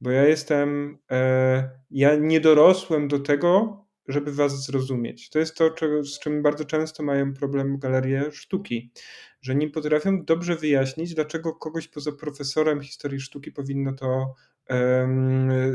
Bo 0.00 0.10
ja 0.10 0.24
jestem, 0.24 0.98
e, 1.10 1.70
ja 1.90 2.16
nie 2.16 2.40
dorosłem 2.40 3.08
do 3.08 3.18
tego, 3.18 3.84
żeby 4.08 4.32
was 4.32 4.64
zrozumieć. 4.66 5.30
To 5.30 5.38
jest 5.38 5.56
to, 5.56 5.74
z 6.04 6.18
czym 6.18 6.42
bardzo 6.42 6.64
często 6.64 7.02
mają 7.02 7.34
problem 7.34 7.78
galerie 7.78 8.32
sztuki, 8.32 8.92
że 9.40 9.54
nie 9.54 9.70
potrafią 9.70 10.24
dobrze 10.24 10.56
wyjaśnić, 10.56 11.14
dlaczego 11.14 11.52
kogoś 11.54 11.88
poza 11.88 12.12
profesorem 12.12 12.80
historii 12.80 13.20
sztuki 13.20 13.52
powinno 13.52 13.92
to 13.92 14.34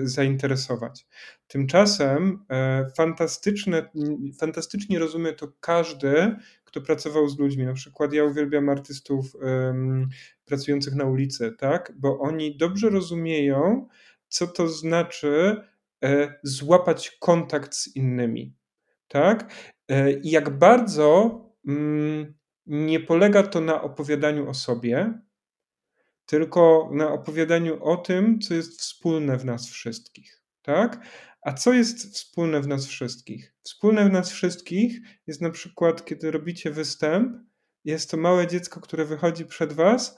zainteresować. 0.03 1.07
Tymczasem 1.47 2.45
e, 2.49 2.87
fantastyczne, 2.97 3.89
fantastycznie 4.39 4.99
rozumie 4.99 5.33
to 5.33 5.47
każdy, 5.59 6.35
kto 6.73 6.81
pracował 6.81 7.29
z 7.29 7.39
ludźmi. 7.39 7.65
Na 7.65 7.73
przykład 7.73 8.13
ja 8.13 8.23
uwielbiam 8.23 8.69
artystów 8.69 9.35
pracujących 10.45 10.95
na 10.95 11.05
ulicy, 11.05 11.51
tak? 11.59 11.93
bo 11.95 12.19
oni 12.19 12.57
dobrze 12.57 12.89
rozumieją, 12.89 13.87
co 14.27 14.47
to 14.47 14.67
znaczy 14.67 15.61
e, 16.03 16.39
złapać 16.43 17.17
kontakt 17.19 17.75
z 17.75 17.95
innymi. 17.95 18.55
Tak? 19.07 19.53
E, 19.89 20.11
I 20.11 20.29
jak 20.29 20.57
bardzo 20.57 21.39
mm, 21.67 22.33
nie 22.65 22.99
polega 22.99 23.43
to 23.43 23.61
na 23.61 23.81
opowiadaniu 23.81 24.49
o 24.49 24.53
sobie, 24.53 25.19
tylko 26.25 26.89
na 26.93 27.11
opowiadaniu 27.11 27.83
o 27.83 27.97
tym, 27.97 28.39
co 28.39 28.53
jest 28.53 28.79
wspólne 28.79 29.37
w 29.37 29.45
nas 29.45 29.69
wszystkich. 29.69 30.41
Tak? 30.61 31.05
A 31.45 31.53
co 31.53 31.73
jest 31.73 32.15
wspólne 32.15 32.61
w 32.61 32.67
nas 32.67 32.85
wszystkich? 32.85 33.53
Wspólne 33.63 34.09
w 34.09 34.11
nas 34.11 34.31
wszystkich 34.31 34.99
jest 35.27 35.41
na 35.41 35.49
przykład, 35.49 36.05
kiedy 36.05 36.31
robicie 36.31 36.71
występ, 36.71 37.37
jest 37.85 38.11
to 38.11 38.17
małe 38.17 38.47
dziecko, 38.47 38.81
które 38.81 39.05
wychodzi 39.05 39.45
przed 39.45 39.73
was 39.73 40.17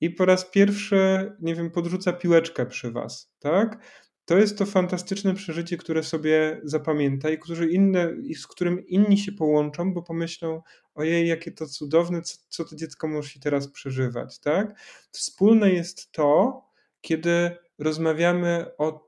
i 0.00 0.10
po 0.10 0.24
raz 0.24 0.50
pierwszy, 0.50 1.32
nie 1.40 1.54
wiem, 1.54 1.70
podrzuca 1.70 2.12
piłeczkę 2.12 2.66
przy 2.66 2.90
was, 2.90 3.34
tak? 3.38 3.78
To 4.24 4.38
jest 4.38 4.58
to 4.58 4.66
fantastyczne 4.66 5.34
przeżycie, 5.34 5.76
które 5.76 6.02
sobie 6.02 6.60
zapamięta 6.64 7.30
i, 7.30 7.38
którzy 7.38 7.70
inne, 7.70 8.12
i 8.22 8.34
z 8.34 8.46
którym 8.46 8.86
inni 8.86 9.18
się 9.18 9.32
połączą, 9.32 9.94
bo 9.94 10.02
pomyślą, 10.02 10.62
ojej, 10.94 11.28
jakie 11.28 11.52
to 11.52 11.66
cudowne, 11.66 12.22
co, 12.22 12.38
co 12.48 12.64
to 12.64 12.76
dziecko 12.76 13.08
musi 13.08 13.40
teraz 13.40 13.68
przeżywać, 13.68 14.40
tak? 14.40 14.78
Wspólne 15.10 15.70
jest 15.70 16.12
to, 16.12 16.62
kiedy 17.00 17.56
rozmawiamy 17.78 18.66
o 18.78 19.05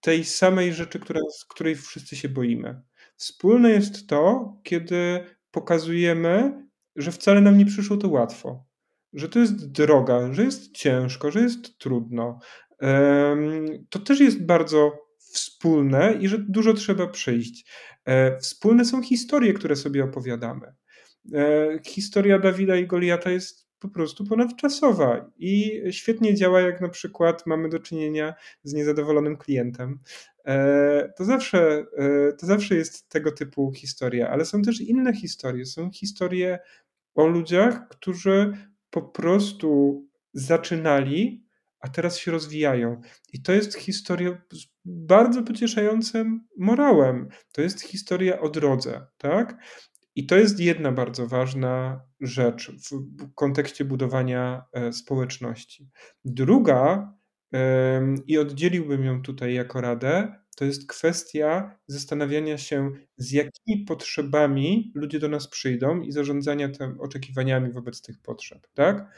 tej 0.00 0.24
samej 0.24 0.72
rzeczy, 0.72 0.98
która, 0.98 1.20
z 1.38 1.44
której 1.44 1.76
wszyscy 1.76 2.16
się 2.16 2.28
boimy. 2.28 2.82
Wspólne 3.16 3.70
jest 3.70 4.08
to, 4.08 4.52
kiedy 4.62 5.24
pokazujemy, 5.50 6.62
że 6.96 7.12
wcale 7.12 7.40
nam 7.40 7.58
nie 7.58 7.66
przyszło 7.66 7.96
to 7.96 8.08
łatwo, 8.08 8.66
że 9.12 9.28
to 9.28 9.38
jest 9.38 9.70
droga, 9.70 10.32
że 10.32 10.44
jest 10.44 10.72
ciężko, 10.72 11.30
że 11.30 11.40
jest 11.40 11.78
trudno. 11.78 12.38
To 13.90 13.98
też 13.98 14.20
jest 14.20 14.46
bardzo 14.46 15.08
wspólne 15.18 16.14
i 16.20 16.28
że 16.28 16.38
dużo 16.38 16.74
trzeba 16.74 17.06
przyjść. 17.06 17.70
E, 18.04 18.38
wspólne 18.38 18.84
są 18.84 19.02
historie, 19.02 19.52
które 19.52 19.76
sobie 19.76 20.04
opowiadamy. 20.04 20.74
E, 21.34 21.78
historia 21.86 22.38
Dawida 22.38 22.76
i 22.76 22.86
Goliata 22.86 23.30
jest 23.30 23.67
po 23.80 23.88
prostu 23.88 24.24
ponadczasowa 24.24 25.30
i 25.38 25.82
świetnie 25.90 26.34
działa, 26.34 26.60
jak 26.60 26.80
na 26.80 26.88
przykład 26.88 27.46
mamy 27.46 27.68
do 27.68 27.78
czynienia 27.78 28.34
z 28.62 28.72
niezadowolonym 28.72 29.36
klientem. 29.36 29.98
E, 30.44 31.12
to 31.16 31.24
zawsze, 31.24 31.84
to 32.38 32.46
zawsze 32.46 32.74
jest 32.74 33.08
tego 33.08 33.32
typu 33.32 33.72
historia, 33.72 34.30
ale 34.30 34.44
są 34.44 34.62
też 34.62 34.80
inne 34.80 35.14
historie. 35.14 35.66
Są 35.66 35.90
historie 35.90 36.58
o 37.14 37.26
ludziach, 37.26 37.88
którzy 37.88 38.52
po 38.90 39.02
prostu 39.02 40.02
zaczynali, 40.32 41.44
a 41.80 41.88
teraz 41.88 42.18
się 42.18 42.30
rozwijają. 42.30 43.00
I 43.32 43.42
to 43.42 43.52
jest 43.52 43.74
historia 43.74 44.42
z 44.52 44.66
bardzo 44.84 45.42
pocieszającym 45.42 46.46
morałem. 46.58 47.28
To 47.52 47.62
jest 47.62 47.80
historia 47.80 48.40
o 48.40 48.48
drodze, 48.48 49.06
tak? 49.18 49.56
I 50.18 50.26
to 50.26 50.36
jest 50.36 50.60
jedna 50.60 50.92
bardzo 50.92 51.26
ważna 51.26 52.00
rzecz 52.20 52.70
w 52.70 53.34
kontekście 53.34 53.84
budowania 53.84 54.64
e, 54.72 54.92
społeczności. 54.92 55.90
Druga, 56.24 57.12
i 58.26 58.38
oddzieliłbym 58.38 59.04
ją 59.04 59.22
tutaj 59.22 59.54
jako 59.54 59.80
radę, 59.80 60.34
to 60.56 60.64
jest 60.64 60.88
kwestia 60.88 61.78
zastanawiania 61.86 62.58
się, 62.58 62.90
z 63.16 63.32
jakimi 63.32 63.84
potrzebami 63.84 64.92
ludzie 64.94 65.18
do 65.18 65.28
nas 65.28 65.48
przyjdą 65.48 66.00
i 66.00 66.12
zarządzania 66.12 66.68
tym 66.68 67.00
oczekiwaniami 67.00 67.72
wobec 67.72 68.02
tych 68.02 68.18
potrzeb. 68.22 68.68
Tak? 68.74 69.12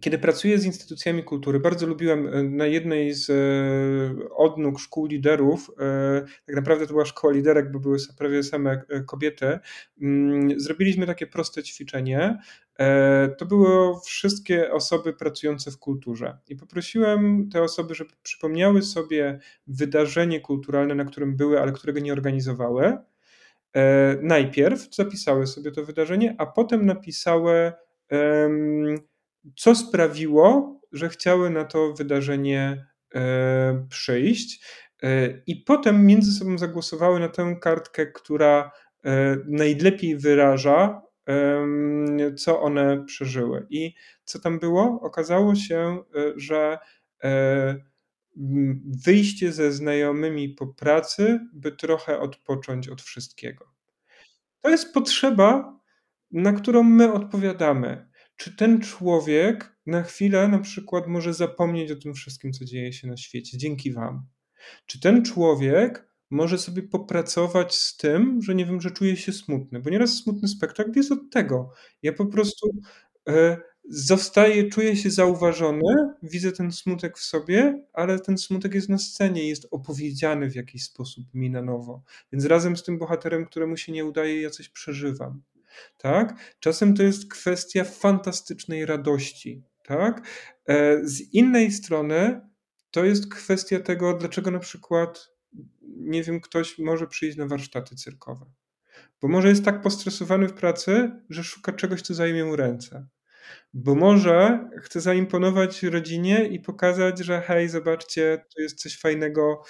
Kiedy 0.00 0.18
pracuję 0.18 0.58
z 0.58 0.64
instytucjami 0.64 1.24
kultury, 1.24 1.60
bardzo 1.60 1.86
lubiłem 1.86 2.26
e, 2.26 2.42
na 2.42 2.66
jednej 2.66 3.14
z 3.14 3.30
e, 3.30 4.28
odnóg 4.34 4.80
szkół 4.80 5.06
liderów, 5.06 5.70
e, 5.80 6.24
tak 6.46 6.56
naprawdę 6.56 6.86
to 6.86 6.92
była 6.92 7.04
szkoła 7.04 7.32
liderek, 7.32 7.72
bo 7.72 7.80
były 7.80 7.98
prawie 8.18 8.42
same 8.42 8.82
kobiety, 9.06 9.58
mm, 10.02 10.60
zrobiliśmy 10.60 11.06
takie 11.06 11.26
proste 11.26 11.62
ćwiczenie. 11.62 12.38
To 13.38 13.46
były 13.46 14.00
wszystkie 14.04 14.72
osoby 14.72 15.12
pracujące 15.12 15.70
w 15.70 15.78
kulturze. 15.78 16.38
I 16.48 16.56
poprosiłem 16.56 17.48
te 17.52 17.62
osoby, 17.62 17.94
żeby 17.94 18.10
przypomniały 18.22 18.82
sobie 18.82 19.38
wydarzenie 19.66 20.40
kulturalne, 20.40 20.94
na 20.94 21.04
którym 21.04 21.36
były, 21.36 21.60
ale 21.60 21.72
którego 21.72 22.00
nie 22.00 22.12
organizowały. 22.12 22.98
Najpierw 24.22 24.94
zapisały 24.94 25.46
sobie 25.46 25.70
to 25.70 25.84
wydarzenie, 25.84 26.34
a 26.38 26.46
potem 26.46 26.86
napisały 26.86 27.72
co 29.56 29.74
sprawiło, 29.74 30.80
że 30.92 31.08
chciały 31.08 31.50
na 31.50 31.64
to 31.64 31.92
wydarzenie 31.92 32.86
e, 33.14 33.86
przyjść. 33.90 34.64
E, 35.02 35.42
I 35.46 35.56
potem 35.56 36.06
między 36.06 36.32
sobą 36.32 36.58
zagłosowały 36.58 37.20
na 37.20 37.28
tę 37.28 37.56
kartkę, 37.60 38.06
która 38.06 38.70
e, 39.04 39.36
najlepiej 39.46 40.16
wyraża, 40.16 41.02
co 42.36 42.60
one 42.60 43.04
przeżyły. 43.04 43.66
I 43.70 43.94
co 44.24 44.40
tam 44.40 44.58
było? 44.58 45.00
Okazało 45.02 45.54
się, 45.54 46.02
że 46.36 46.78
wyjście 49.04 49.52
ze 49.52 49.72
znajomymi 49.72 50.48
po 50.48 50.66
pracy, 50.66 51.40
by 51.52 51.72
trochę 51.72 52.18
odpocząć 52.18 52.88
od 52.88 53.02
wszystkiego. 53.02 53.72
To 54.60 54.70
jest 54.70 54.94
potrzeba, 54.94 55.80
na 56.30 56.52
którą 56.52 56.82
my 56.82 57.12
odpowiadamy 57.12 58.08
czy 58.36 58.56
ten 58.56 58.80
człowiek 58.80 59.76
na 59.86 60.02
chwilę 60.02 60.48
na 60.48 60.58
przykład 60.58 61.06
może 61.06 61.34
zapomnieć 61.34 61.90
o 61.90 61.96
tym 61.96 62.14
wszystkim, 62.14 62.52
co 62.52 62.64
dzieje 62.64 62.92
się 62.92 63.08
na 63.08 63.16
świecie, 63.16 63.58
dzięki 63.58 63.92
Wam? 63.92 64.26
Czy 64.86 65.00
ten 65.00 65.24
człowiek 65.24 66.12
może 66.30 66.58
sobie 66.58 66.82
popracować 66.82 67.74
z 67.74 67.96
tym, 67.96 68.42
że 68.42 68.54
nie 68.54 68.66
wiem, 68.66 68.80
że 68.80 68.90
czuje 68.90 69.16
się 69.16 69.32
smutny? 69.32 69.80
Bo 69.80 69.90
nieraz 69.90 70.14
smutny 70.14 70.48
spektakl 70.48 70.92
jest 70.96 71.12
od 71.12 71.30
tego. 71.30 71.72
Ja 72.02 72.12
po 72.12 72.26
prostu 72.26 72.70
e, 73.28 73.56
zostaje, 73.88 74.68
czuję 74.68 74.96
się 74.96 75.10
zauważony, 75.10 75.82
widzę 76.22 76.52
ten 76.52 76.72
smutek 76.72 77.18
w 77.18 77.24
sobie, 77.24 77.84
ale 77.92 78.20
ten 78.20 78.38
smutek 78.38 78.74
jest 78.74 78.88
na 78.88 78.98
scenie, 78.98 79.48
jest 79.48 79.66
opowiedziany 79.70 80.50
w 80.50 80.54
jakiś 80.54 80.84
sposób 80.84 81.24
mi 81.34 81.50
na 81.50 81.62
nowo. 81.62 82.02
Więc 82.32 82.44
razem 82.44 82.76
z 82.76 82.82
tym 82.82 82.98
bohaterem, 82.98 83.46
któremu 83.46 83.76
się 83.76 83.92
nie 83.92 84.04
udaje, 84.04 84.42
ja 84.42 84.50
coś 84.50 84.68
przeżywam. 84.68 85.42
Tak? 85.98 86.54
Czasem 86.60 86.94
to 86.94 87.02
jest 87.02 87.30
kwestia 87.30 87.84
fantastycznej 87.84 88.86
radości. 88.86 89.64
Tak? 89.84 90.26
E, 90.66 91.00
z 91.04 91.20
innej 91.20 91.72
strony 91.72 92.40
to 92.90 93.04
jest 93.04 93.34
kwestia 93.34 93.80
tego, 93.80 94.14
dlaczego 94.14 94.50
na 94.50 94.58
przykład, 94.58 95.28
nie 95.82 96.22
wiem, 96.22 96.40
ktoś 96.40 96.78
może 96.78 97.06
przyjść 97.06 97.36
na 97.36 97.46
warsztaty 97.46 97.96
cyrkowe. 97.96 98.46
Bo 99.20 99.28
może 99.28 99.48
jest 99.48 99.64
tak 99.64 99.82
postresowany 99.82 100.48
w 100.48 100.52
pracy, 100.52 101.10
że 101.30 101.44
szuka 101.44 101.72
czegoś, 101.72 102.02
co 102.02 102.14
zajmie 102.14 102.44
mu 102.44 102.56
ręce. 102.56 103.06
Bo 103.74 103.94
może 103.94 104.68
chce 104.82 105.00
zaimponować 105.00 105.82
rodzinie 105.82 106.48
i 106.48 106.60
pokazać, 106.60 107.18
że 107.18 107.40
hej, 107.40 107.68
zobaczcie, 107.68 108.44
tu 108.54 108.62
jest 108.62 108.80
coś 108.80 109.00
fajnego, 109.00 109.62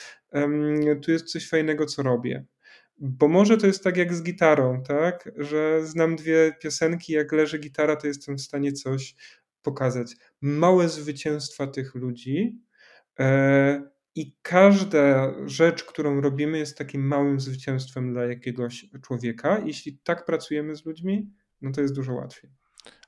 tu 1.04 1.10
jest 1.10 1.32
coś 1.32 1.48
fajnego, 1.48 1.86
co 1.86 2.02
robię. 2.02 2.44
Bo 3.04 3.28
może 3.28 3.56
to 3.56 3.66
jest 3.66 3.84
tak 3.84 3.96
jak 3.96 4.14
z 4.14 4.22
gitarą, 4.22 4.82
tak? 4.82 5.30
Że 5.36 5.86
znam 5.86 6.16
dwie 6.16 6.52
piosenki, 6.60 7.12
jak 7.12 7.32
leży 7.32 7.58
gitara, 7.58 7.96
to 7.96 8.06
jestem 8.06 8.36
w 8.36 8.40
stanie 8.40 8.72
coś 8.72 9.14
pokazać. 9.62 10.16
Małe 10.40 10.88
zwycięstwa 10.88 11.66
tych 11.66 11.94
ludzi. 11.94 12.58
E, 13.18 13.82
I 14.14 14.36
każda 14.42 15.34
rzecz, 15.46 15.84
którą 15.84 16.20
robimy, 16.20 16.58
jest 16.58 16.78
takim 16.78 17.06
małym 17.06 17.40
zwycięstwem 17.40 18.12
dla 18.12 18.24
jakiegoś 18.24 18.86
człowieka. 19.02 19.62
Jeśli 19.66 19.98
tak 19.98 20.24
pracujemy 20.24 20.76
z 20.76 20.86
ludźmi, 20.86 21.30
no 21.62 21.72
to 21.72 21.80
jest 21.80 21.94
dużo 21.94 22.14
łatwiej. 22.14 22.50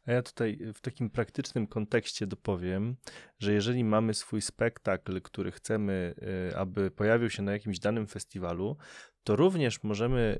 A 0.06 0.12
ja 0.12 0.22
tutaj 0.22 0.58
w 0.74 0.80
takim 0.80 1.10
praktycznym 1.10 1.66
kontekście 1.66 2.26
dopowiem, 2.26 2.96
że 3.38 3.52
jeżeli 3.52 3.84
mamy 3.84 4.14
swój 4.14 4.42
spektakl, 4.42 5.20
który 5.20 5.52
chcemy, 5.52 6.14
y, 6.50 6.56
aby 6.56 6.90
pojawił 6.90 7.30
się 7.30 7.42
na 7.42 7.52
jakimś 7.52 7.78
danym 7.78 8.06
festiwalu, 8.06 8.76
to 9.24 9.36
również 9.36 9.82
możemy 9.82 10.38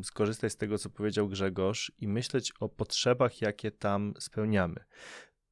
y, 0.00 0.04
skorzystać 0.04 0.52
z 0.52 0.56
tego, 0.56 0.78
co 0.78 0.90
powiedział 0.90 1.28
Grzegorz 1.28 1.92
i 1.98 2.08
myśleć 2.08 2.52
o 2.60 2.68
potrzebach, 2.68 3.40
jakie 3.40 3.70
tam 3.70 4.14
spełniamy 4.18 4.84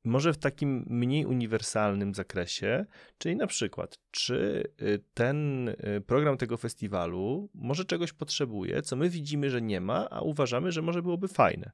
może 0.06 0.32
w 0.32 0.38
takim 0.38 0.84
mniej 0.90 1.26
uniwersalnym 1.26 2.14
zakresie, 2.14 2.86
czyli 3.18 3.36
na 3.36 3.46
przykład, 3.46 3.98
czy 4.10 4.64
y, 4.82 5.02
ten 5.14 5.68
y, 5.68 6.02
program 6.06 6.36
tego 6.36 6.56
festiwalu 6.56 7.50
może 7.54 7.84
czegoś 7.84 8.12
potrzebuje, 8.12 8.82
co 8.82 8.96
my 8.96 9.08
widzimy, 9.08 9.50
że 9.50 9.62
nie 9.62 9.80
ma, 9.80 10.10
a 10.10 10.20
uważamy, 10.20 10.72
że 10.72 10.82
może 10.82 11.02
byłoby 11.02 11.28
fajne. 11.28 11.70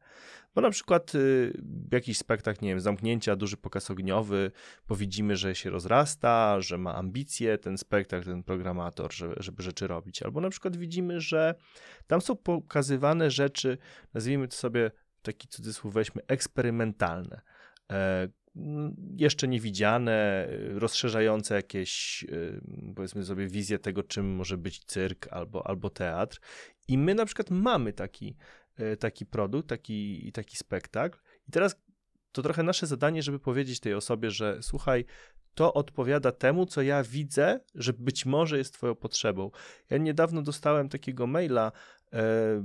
Bo 0.55 0.61
na 0.61 0.71
przykład 0.71 1.15
y, 1.15 1.63
jakiś 1.93 2.19
spektakl, 2.19 2.65
nie 2.65 2.69
wiem, 2.69 2.81
zamknięcia, 2.81 3.37
duży 3.37 3.57
pokaz 3.57 3.91
ogniowy, 3.91 4.51
bo 4.89 4.97
widzimy, 4.97 5.37
że 5.37 5.55
się 5.55 5.71
rozrasta, 5.71 6.61
że 6.61 6.79
ma 6.79 6.95
ambicje 6.95 7.59
ten 7.59 7.79
spektakl, 7.79 8.25
ten 8.25 8.43
programator, 8.43 9.15
żeby, 9.15 9.35
żeby 9.37 9.63
rzeczy 9.63 9.87
robić. 9.87 10.23
Albo 10.23 10.41
na 10.41 10.51
przykład 10.51 10.77
widzimy, 10.77 11.21
że 11.21 11.55
tam 12.07 12.21
są 12.21 12.37
pokazywane 12.37 13.31
rzeczy, 13.31 13.79
nazwijmy 14.15 14.49
to 14.49 14.57
sobie 14.57 14.91
taki 15.23 15.49
cudzysłów 15.49 15.95
weźmy, 15.95 16.23
eksperymentalne 16.27 17.41
jeszcze 19.17 19.49
niewidziane, 19.49 20.49
rozszerzające 20.75 21.55
jakieś, 21.55 22.25
e, 22.25 22.61
powiedzmy 22.95 23.25
sobie, 23.25 23.47
wizję 23.47 23.79
tego, 23.79 24.03
czym 24.03 24.35
może 24.35 24.59
być 24.59 24.85
cyrk 24.85 25.29
albo, 25.31 25.67
albo 25.67 25.91
teatr. 25.91 26.41
I 26.89 26.99
my 26.99 27.15
na 27.15 27.25
przykład 27.25 27.51
mamy 27.51 27.93
taki, 27.93 28.37
e, 28.77 28.97
taki 28.97 29.27
produkt, 29.27 29.69
taki, 29.69 30.31
taki 30.33 30.57
spektakl. 30.57 31.19
I 31.49 31.53
teraz 31.53 31.77
to 32.33 32.43
trochę 32.43 32.63
nasze 32.63 32.87
zadanie, 32.87 33.23
żeby 33.23 33.39
powiedzieć 33.39 33.81
tej 33.81 33.95
osobie, 33.95 34.31
że 34.31 34.59
słuchaj, 34.63 35.05
to 35.55 35.75
odpowiada 35.75 36.33
temu, 36.33 36.67
co 36.67 36.83
ja 36.83 37.03
widzę, 37.03 37.61
że 37.75 37.93
być 37.93 38.27
może 38.27 38.59
jest 38.59 38.75
Twoją 38.75 38.95
potrzebą. 38.95 39.51
Ja 39.91 39.99
niedawno 39.99 40.43
dostałem 40.43 40.89
takiego 40.89 41.27
maila 41.27 41.73
E, 42.13 42.63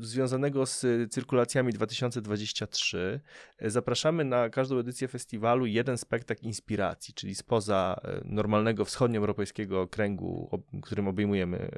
związanego 0.00 0.66
z 0.66 0.86
cyrkulacjami 1.10 1.72
2023. 1.72 3.20
E, 3.58 3.70
zapraszamy 3.70 4.24
na 4.24 4.50
każdą 4.50 4.78
edycję 4.78 5.08
festiwalu 5.08 5.66
jeden 5.66 5.98
spektakl 5.98 6.46
inspiracji, 6.46 7.14
czyli 7.14 7.34
spoza 7.34 8.00
e, 8.04 8.20
normalnego 8.24 8.84
wschodnioeuropejskiego 8.84 9.88
kręgu, 9.88 10.62
którym 10.82 11.08
obejmujemy, 11.08 11.70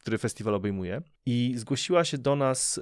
który 0.00 0.18
festiwal 0.18 0.54
obejmuje. 0.54 1.02
I 1.26 1.54
zgłosiła 1.56 2.04
się 2.04 2.18
do 2.18 2.36
nas 2.36 2.80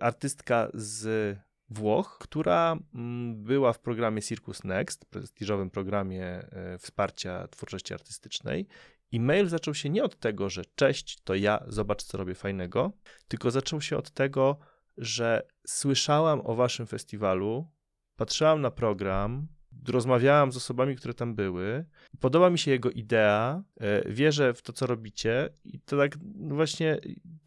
artystka 0.00 0.68
z 0.74 1.36
Włoch, 1.70 2.18
która 2.20 2.76
mm, 2.94 3.44
była 3.44 3.72
w 3.72 3.78
programie 3.78 4.22
Circus 4.22 4.64
Next, 4.64 5.04
prestiżowym 5.04 5.70
programie 5.70 6.48
wsparcia 6.78 7.48
twórczości 7.48 7.94
artystycznej. 7.94 8.66
I 9.12 9.20
mail 9.20 9.48
zaczął 9.48 9.74
się 9.74 9.90
nie 9.90 10.04
od 10.04 10.18
tego, 10.18 10.50
że 10.50 10.64
cześć, 10.74 11.20
to 11.24 11.34
ja, 11.34 11.64
zobacz 11.68 12.02
co 12.02 12.18
robię 12.18 12.34
fajnego, 12.34 12.92
tylko 13.28 13.50
zaczął 13.50 13.80
się 13.80 13.96
od 13.96 14.10
tego, 14.10 14.58
że 14.96 15.46
słyszałam 15.66 16.40
o 16.44 16.54
waszym 16.54 16.86
festiwalu, 16.86 17.70
patrzyłam 18.16 18.60
na 18.60 18.70
program, 18.70 19.48
rozmawiałam 19.88 20.52
z 20.52 20.56
osobami, 20.56 20.96
które 20.96 21.14
tam 21.14 21.34
były. 21.34 21.84
Podoba 22.20 22.50
mi 22.50 22.58
się 22.58 22.70
jego 22.70 22.90
idea, 22.90 23.62
e, 23.80 24.12
wierzę 24.12 24.54
w 24.54 24.62
to, 24.62 24.72
co 24.72 24.86
robicie 24.86 25.48
i 25.64 25.80
to 25.80 25.96
tak 25.96 26.16
no 26.34 26.54
właśnie 26.54 26.98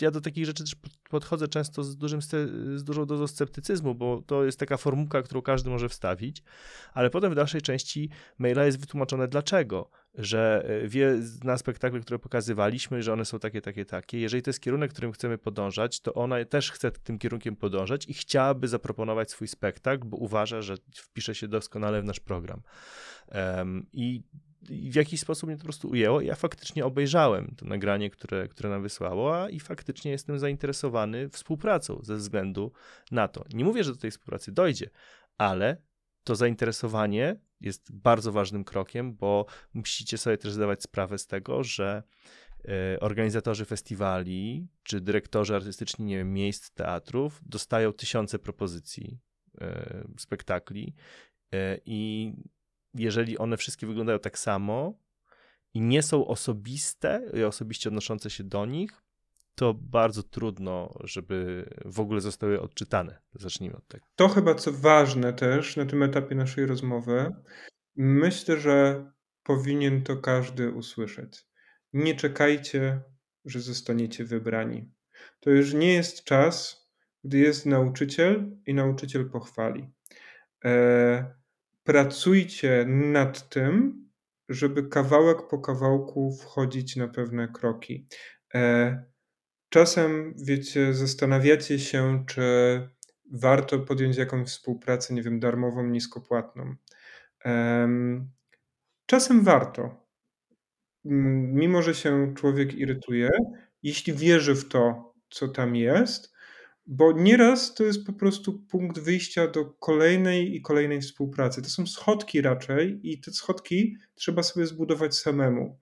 ja 0.02 0.12
do 0.12 0.22
takich 0.22 0.46
rzeczy 0.46 0.64
też 0.64 0.76
podchodzę 1.10 1.48
często 1.48 1.84
z, 1.84 1.98
dużym, 1.98 2.22
z 2.76 2.84
dużą 2.84 3.06
dozą 3.06 3.28
sceptycyzmu, 3.28 3.96
bo 3.96 4.22
to 4.22 4.46
jest 4.46 4.60
taka 4.60 4.78
formułka, 4.78 5.22
którą 5.22 5.42
każdy 5.42 5.70
może 5.70 5.90
wstawić, 5.90 6.44
ale 6.94 7.10
potem 7.10 7.32
w 7.32 7.36
dalszej 7.36 7.62
części 7.62 8.10
maila 8.38 8.66
jest 8.66 8.80
wytłumaczone 8.80 9.28
dlaczego, 9.28 9.90
że 10.14 10.66
e, 10.68 10.88
wie 10.88 11.18
na 11.44 11.58
spektakle, 11.58 12.00
które 12.00 12.20
pokazywaliśmy, 12.20 13.04
że 13.04 13.14
one 13.14 13.26
są 13.26 13.40
takie, 13.40 13.62
takie, 13.62 13.86
takie. 13.86 14.20
Jeżeli 14.20 14.44
to 14.44 14.50
jest 14.50 14.60
kierunek, 14.60 14.92
którym 14.92 15.12
chcemy 15.12 15.38
podążać, 15.38 16.00
to 16.00 16.14
ona 16.14 16.46
też 16.46 16.72
chce 16.72 16.92
tym 16.92 17.20
kierunkiem 17.20 17.56
podążać 17.56 18.06
i 18.08 18.14
chciałaby 18.14 18.68
zaproponować 18.68 19.32
swój 19.32 19.48
spektakl, 19.48 20.08
bo 20.08 20.18
uważa, 20.18 20.62
że 20.62 20.76
wpisze 20.96 21.36
się 21.36 21.48
doskonale 21.48 22.02
w 22.02 22.06
nasz 22.06 22.20
program. 22.20 22.62
Um, 23.36 23.86
I 23.94 24.24
w 24.70 24.96
jakiś 24.96 25.20
sposób 25.20 25.48
mnie 25.48 25.56
to 25.56 25.62
po 25.62 25.66
prostu 25.66 25.90
ujęło. 25.90 26.22
Ja 26.22 26.36
faktycznie 26.36 26.86
obejrzałem 26.86 27.56
to 27.58 27.66
nagranie, 27.66 28.10
które, 28.10 28.48
które 28.48 28.70
nam 28.70 28.82
wysłało, 28.82 29.44
a 29.44 29.50
i 29.50 29.60
faktycznie 29.60 30.12
jestem 30.12 30.40
zainteresowany 30.40 31.30
współpracą 31.30 32.00
ze 32.04 32.16
względu 32.16 32.72
na 33.12 33.28
to. 33.28 33.46
Nie 33.54 33.66
mówię, 33.66 33.84
że 33.84 33.92
do 33.92 33.98
tej 33.98 34.12
współpracy 34.12 34.52
dojdzie, 34.52 34.90
ale 35.38 35.78
to 36.24 36.36
zainteresowanie 36.36 37.40
jest 37.62 37.92
bardzo 37.92 38.32
ważnym 38.32 38.64
krokiem, 38.64 39.16
bo 39.16 39.46
musicie 39.74 40.18
sobie 40.18 40.38
też 40.38 40.52
zdawać 40.52 40.84
sprawę 40.84 41.18
z 41.18 41.28
tego, 41.28 41.64
że 41.64 42.04
e, 42.66 43.00
organizatorzy 43.00 43.66
festiwali 43.66 44.68
czy 44.84 45.02
dyrektorzy 45.02 45.56
artystyczni 45.56 46.06
nie 46.06 46.18
wiem, 46.18 46.34
miejsc 46.34 46.72
teatrów 46.72 47.42
dostają 47.46 47.94
tysiące 47.94 48.40
propozycji 48.40 49.20
e, 49.62 50.04
spektakli 50.18 50.96
e, 51.54 51.80
i 51.86 52.34
jeżeli 52.94 53.38
one 53.38 53.58
wszystkie 53.58 53.88
wyglądają 53.88 54.20
tak 54.20 54.40
samo 54.40 54.94
i 55.74 55.82
nie 55.82 56.04
są 56.04 56.28
osobiste 56.28 57.22
i 57.34 57.44
osobiście 57.44 57.90
odnoszące 57.90 58.30
się 58.30 58.44
do 58.44 58.66
nich, 58.66 59.02
to 59.56 59.74
bardzo 59.74 60.24
trudno, 60.24 60.98
żeby 61.04 61.70
w 61.86 62.00
ogóle 62.00 62.22
zostały 62.22 62.62
odczytane. 62.62 63.22
Zacznijmy 63.34 63.78
od 63.78 63.88
tego. 63.88 64.06
To 64.16 64.28
chyba 64.28 64.56
co 64.56 64.72
ważne 64.72 65.34
też 65.34 65.78
na 65.78 65.86
tym 65.86 66.04
etapie 66.04 66.36
naszej 66.36 66.66
rozmowy. 66.66 67.36
Myślę, 67.96 68.58
że 68.58 69.06
powinien 69.44 70.04
to 70.04 70.18
każdy 70.18 70.72
usłyszeć. 70.72 71.46
Nie 71.94 72.16
czekajcie, 72.16 73.02
że 73.46 73.60
zostaniecie 73.60 74.26
wybrani. 74.26 74.92
To 75.40 75.50
już 75.50 75.74
nie 75.74 75.94
jest 75.94 76.24
czas, 76.24 76.88
gdy 77.24 77.38
jest 77.38 77.66
nauczyciel 77.66 78.58
i 78.66 78.74
nauczyciel 78.74 79.30
pochwali. 79.30 79.90
E, 80.66 81.36
pracujcie 81.84 82.86
nad 82.88 83.50
tym, 83.50 84.02
żeby 84.50 84.90
kawałek 84.90 85.38
po 85.50 85.60
kawałku 85.60 86.38
wchodzić 86.42 86.96
na 86.96 87.08
pewne 87.08 87.48
kroki. 87.48 88.08
E, 88.54 89.11
czasem, 89.72 90.34
wiecie, 90.38 90.94
zastanawiacie 90.94 91.80
się, 91.80 92.24
czy 92.28 92.42
warto 93.32 93.80
podjąć 93.80 94.18
jakąś 94.18 94.48
współpracę, 94.48 95.14
nie 95.14 95.22
wiem, 95.24 95.40
darmową, 95.40 95.88
niskopłatną. 95.88 96.76
Czasem 99.06 99.44
warto. 99.44 100.06
Mimo, 101.04 101.82
że 101.82 101.96
się 101.96 102.34
człowiek 102.36 102.74
irytuje, 102.74 103.30
jeśli 103.84 104.14
wierzy 104.14 104.56
w 104.56 104.68
to, 104.68 105.14
co 105.30 105.48
tam 105.48 105.76
jest, 105.76 106.34
bo 106.88 107.12
nieraz 107.12 107.74
to 107.76 107.84
jest 107.84 108.06
po 108.06 108.14
prostu 108.14 108.60
punkt 108.60 109.00
wyjścia 109.00 109.48
do 109.48 109.66
kolejnej 109.66 110.56
i 110.56 110.62
kolejnej 110.62 111.02
współpracy. 111.02 111.62
To 111.62 111.70
są 111.70 111.88
schodki 111.88 112.42
raczej, 112.42 113.00
i 113.04 113.22
te 113.22 113.32
schodki 113.32 113.98
trzeba 114.16 114.44
sobie 114.44 114.66
zbudować 114.66 115.16
samemu, 115.16 115.80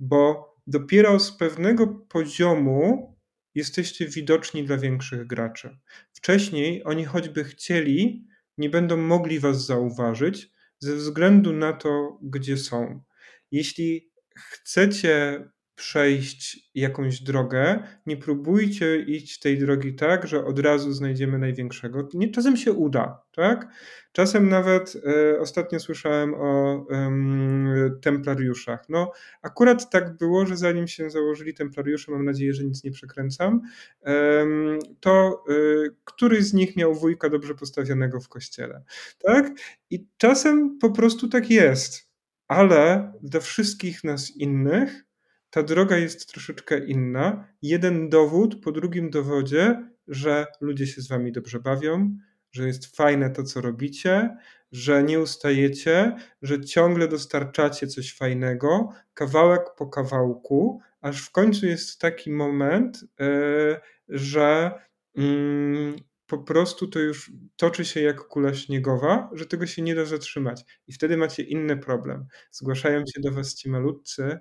bo 0.00 0.52
dopiero 0.66 1.20
z 1.20 1.36
pewnego 1.36 1.86
poziomu 1.86 3.11
jesteście 3.54 4.06
widoczni 4.06 4.64
dla 4.64 4.76
większych 4.76 5.26
graczy. 5.26 5.78
Wcześniej 6.12 6.84
oni 6.84 7.04
choćby 7.04 7.44
chcieli, 7.44 8.26
nie 8.58 8.70
będą 8.70 8.96
mogli 8.96 9.40
was 9.40 9.66
zauważyć 9.66 10.50
ze 10.78 10.96
względu 10.96 11.52
na 11.52 11.72
to, 11.72 12.18
gdzie 12.22 12.56
są. 12.56 13.02
Jeśli 13.50 14.12
chcecie 14.36 15.44
przejść 15.82 16.70
jakąś 16.74 17.22
drogę, 17.22 17.82
nie 18.06 18.16
próbujcie 18.16 18.96
iść 18.96 19.38
tej 19.38 19.58
drogi 19.58 19.94
tak, 19.94 20.26
że 20.26 20.44
od 20.44 20.58
razu 20.58 20.92
znajdziemy 20.92 21.38
największego. 21.38 22.08
Nie, 22.14 22.30
czasem 22.30 22.56
się 22.56 22.72
uda, 22.72 23.22
tak? 23.36 23.68
Czasem 24.12 24.48
nawet 24.48 24.96
e, 25.06 25.40
ostatnio 25.40 25.80
słyszałem 25.80 26.34
o 26.34 26.86
templariuszach. 28.02 28.88
No, 28.88 29.12
akurat 29.42 29.90
tak 29.90 30.16
było, 30.16 30.46
że 30.46 30.56
zanim 30.56 30.88
się 30.88 31.10
założyli 31.10 31.54
templariusze, 31.54 32.12
mam 32.12 32.24
nadzieję, 32.24 32.54
że 32.54 32.64
nic 32.64 32.84
nie 32.84 32.90
przekręcam, 32.90 33.60
to 35.00 35.44
e, 35.48 35.54
któryś 36.04 36.44
z 36.44 36.54
nich 36.54 36.76
miał 36.76 36.94
wujka 36.94 37.28
dobrze 37.28 37.54
postawionego 37.54 38.20
w 38.20 38.28
kościele, 38.28 38.82
tak? 39.18 39.50
I 39.90 40.06
czasem 40.16 40.78
po 40.78 40.90
prostu 40.90 41.28
tak 41.28 41.50
jest, 41.50 42.10
ale 42.48 43.12
dla 43.22 43.40
wszystkich 43.40 44.04
nas 44.04 44.30
innych 44.36 45.11
ta 45.52 45.62
droga 45.62 45.96
jest 45.96 46.26
troszeczkę 46.26 46.78
inna. 46.86 47.48
Jeden 47.62 48.08
dowód 48.08 48.60
po 48.60 48.72
drugim 48.72 49.10
dowodzie, 49.10 49.88
że 50.08 50.46
ludzie 50.60 50.86
się 50.86 51.00
z 51.00 51.08
wami 51.08 51.32
dobrze 51.32 51.60
bawią, 51.60 52.16
że 52.52 52.66
jest 52.66 52.96
fajne 52.96 53.30
to, 53.30 53.42
co 53.42 53.60
robicie, 53.60 54.36
że 54.72 55.02
nie 55.02 55.20
ustajecie, 55.20 56.16
że 56.42 56.64
ciągle 56.64 57.08
dostarczacie 57.08 57.86
coś 57.86 58.14
fajnego, 58.16 58.88
kawałek 59.14 59.62
po 59.76 59.86
kawałku, 59.86 60.80
aż 61.00 61.22
w 61.22 61.30
końcu 61.30 61.66
jest 61.66 62.00
taki 62.00 62.30
moment, 62.30 63.04
yy, 63.18 63.80
że 64.08 64.72
yy, 65.14 65.94
po 66.26 66.38
prostu 66.38 66.88
to 66.88 66.98
już 66.98 67.32
toczy 67.56 67.84
się 67.84 68.00
jak 68.00 68.20
kula 68.20 68.54
śniegowa, 68.54 69.30
że 69.32 69.46
tego 69.46 69.66
się 69.66 69.82
nie 69.82 69.94
da 69.94 70.04
zatrzymać. 70.04 70.64
I 70.88 70.92
wtedy 70.92 71.16
macie 71.16 71.42
inny 71.42 71.76
problem. 71.76 72.26
Zgłaszają 72.50 72.98
się 72.98 73.20
do 73.20 73.32
was 73.32 73.54
ci 73.54 73.70
malutcy, 73.70 74.38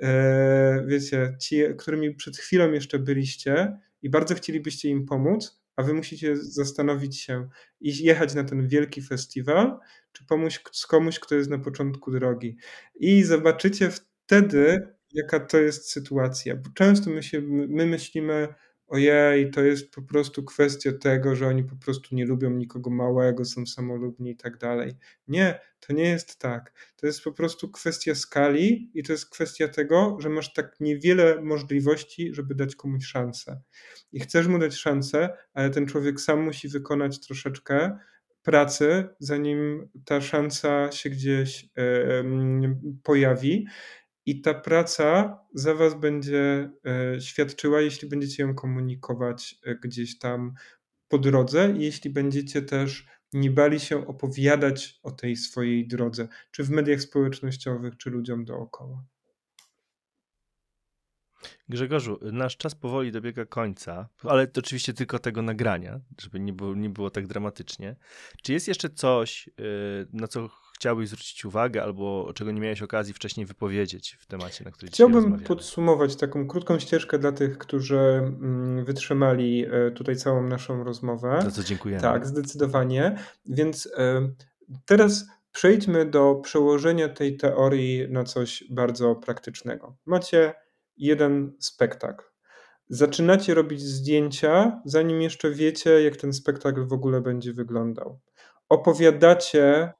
e, 0.00 0.84
wiecie, 0.86 1.36
ci, 1.40 1.62
którymi 1.78 2.14
przed 2.14 2.36
chwilą 2.36 2.72
jeszcze 2.72 2.98
byliście 2.98 3.78
i 4.02 4.10
bardzo 4.10 4.34
chcielibyście 4.34 4.88
im 4.88 5.06
pomóc, 5.06 5.60
a 5.76 5.82
wy 5.82 5.94
musicie 5.94 6.36
zastanowić 6.36 7.20
się 7.20 7.48
i 7.80 8.04
jechać 8.04 8.34
na 8.34 8.44
ten 8.44 8.68
wielki 8.68 9.02
festiwal, 9.02 9.78
czy 10.12 10.26
pomóc 10.26 10.60
z 10.72 10.86
komuś, 10.86 11.18
kto 11.18 11.34
jest 11.34 11.50
na 11.50 11.58
początku 11.58 12.10
drogi. 12.10 12.56
I 12.94 13.22
zobaczycie 13.22 13.90
wtedy, 13.90 14.88
jaka 15.12 15.40
to 15.40 15.58
jest 15.58 15.90
sytuacja. 15.90 16.56
Bo 16.56 16.70
często 16.74 17.10
my, 17.10 17.22
się, 17.22 17.40
my 17.68 17.86
myślimy, 17.86 18.54
ojej, 18.86 19.50
to 19.50 19.62
jest 19.62 19.90
po 19.90 20.02
prostu 20.02 20.44
kwestia 20.44 20.92
tego, 20.92 21.36
że 21.36 21.46
oni 21.46 21.64
po 21.64 21.76
prostu 21.76 22.14
nie 22.14 22.26
lubią 22.26 22.50
nikogo 22.50 22.90
małego, 22.90 23.44
są 23.44 23.66
samolubni 23.66 24.30
i 24.30 24.36
tak 24.36 24.58
dalej. 24.58 24.96
Nie, 25.28 25.60
to 25.80 25.92
nie 25.92 26.08
jest 26.08 26.38
tak. 26.38 26.72
To 26.96 27.06
jest 27.06 27.22
po 27.22 27.32
prostu 27.32 27.70
kwestia 27.70 28.14
skali 28.14 28.90
i 28.94 29.02
to 29.02 29.12
jest 29.12 29.30
kwestia 29.30 29.68
tego, 29.68 30.16
że 30.20 30.28
masz 30.28 30.52
tak 30.52 30.76
niewiele 30.80 31.42
możliwości, 31.42 32.34
żeby 32.34 32.54
dać 32.54 32.76
komuś 32.76 33.04
szansę. 33.04 33.60
I 34.12 34.20
chcesz 34.20 34.46
mu 34.46 34.58
dać 34.58 34.74
szansę, 34.74 35.36
ale 35.54 35.70
ten 35.70 35.86
człowiek 35.86 36.20
sam 36.20 36.42
musi 36.42 36.68
wykonać 36.68 37.20
troszeczkę 37.26 37.98
pracy, 38.42 39.08
zanim 39.18 39.88
ta 40.04 40.20
szansa 40.20 40.92
się 40.92 41.10
gdzieś 41.10 41.66
pojawi. 43.02 43.66
I 44.26 44.40
ta 44.40 44.54
praca 44.54 45.38
za 45.54 45.74
Was 45.74 45.94
będzie 46.00 46.70
e, 46.86 47.20
świadczyła, 47.20 47.80
jeśli 47.80 48.08
będziecie 48.08 48.42
ją 48.42 48.54
komunikować 48.54 49.58
e, 49.64 49.74
gdzieś 49.74 50.18
tam 50.18 50.54
po 51.08 51.18
drodze, 51.18 51.74
jeśli 51.78 52.10
będziecie 52.10 52.62
też 52.62 53.06
nie 53.32 53.50
bali 53.50 53.80
się 53.80 54.06
opowiadać 54.06 55.00
o 55.02 55.10
tej 55.10 55.36
swojej 55.36 55.88
drodze, 55.88 56.28
czy 56.50 56.64
w 56.64 56.70
mediach 56.70 57.00
społecznościowych, 57.00 57.96
czy 57.96 58.10
ludziom 58.10 58.44
dookoła. 58.44 59.04
Grzegorzu, 61.68 62.18
nasz 62.32 62.56
czas 62.56 62.74
powoli 62.74 63.12
dobiega 63.12 63.46
końca, 63.46 64.08
ale 64.22 64.46
to 64.46 64.60
oczywiście 64.60 64.92
tylko 64.92 65.18
tego 65.18 65.42
nagrania, 65.42 66.00
żeby 66.20 66.40
nie 66.40 66.52
było, 66.52 66.74
nie 66.74 66.90
było 66.90 67.10
tak 67.10 67.26
dramatycznie. 67.26 67.96
Czy 68.42 68.52
jest 68.52 68.68
jeszcze 68.68 68.90
coś, 68.90 69.48
y, 69.48 69.52
na 70.12 70.28
co 70.28 70.48
chciałbyś 70.78 71.08
zwrócić 71.08 71.44
uwagę 71.44 71.82
albo 71.82 72.32
czego 72.34 72.52
nie 72.52 72.60
miałeś 72.60 72.82
okazji 72.82 73.14
wcześniej 73.14 73.46
wypowiedzieć 73.46 74.16
w 74.20 74.26
temacie, 74.26 74.64
na 74.64 74.70
który 74.70 74.92
Chciałbym 74.92 75.40
podsumować 75.40 76.16
taką 76.16 76.46
krótką 76.46 76.78
ścieżkę 76.78 77.18
dla 77.18 77.32
tych, 77.32 77.58
którzy 77.58 77.98
mm, 77.98 78.84
wytrzymali 78.84 79.66
e, 79.66 79.90
tutaj 79.90 80.16
całą 80.16 80.42
naszą 80.42 80.84
rozmowę. 80.84 81.40
Za 81.44 81.50
co 81.50 81.64
dziękujemy. 81.64 82.02
Tak, 82.02 82.26
zdecydowanie. 82.26 83.18
Więc 83.46 83.88
e, 83.96 84.28
teraz 84.86 85.26
przejdźmy 85.52 86.06
do 86.06 86.34
przełożenia 86.34 87.08
tej 87.08 87.36
teorii 87.36 88.06
na 88.10 88.24
coś 88.24 88.64
bardzo 88.70 89.14
praktycznego. 89.14 89.96
Macie 90.06 90.54
jeden 90.96 91.52
spektakl. 91.58 92.24
Zaczynacie 92.88 93.54
robić 93.54 93.82
zdjęcia, 93.82 94.82
zanim 94.84 95.22
jeszcze 95.22 95.50
wiecie, 95.50 96.02
jak 96.02 96.16
ten 96.16 96.32
spektakl 96.32 96.86
w 96.86 96.92
ogóle 96.92 97.20
będzie 97.20 97.52
wyglądał. 97.52 98.20
Opowiadacie 98.68 99.92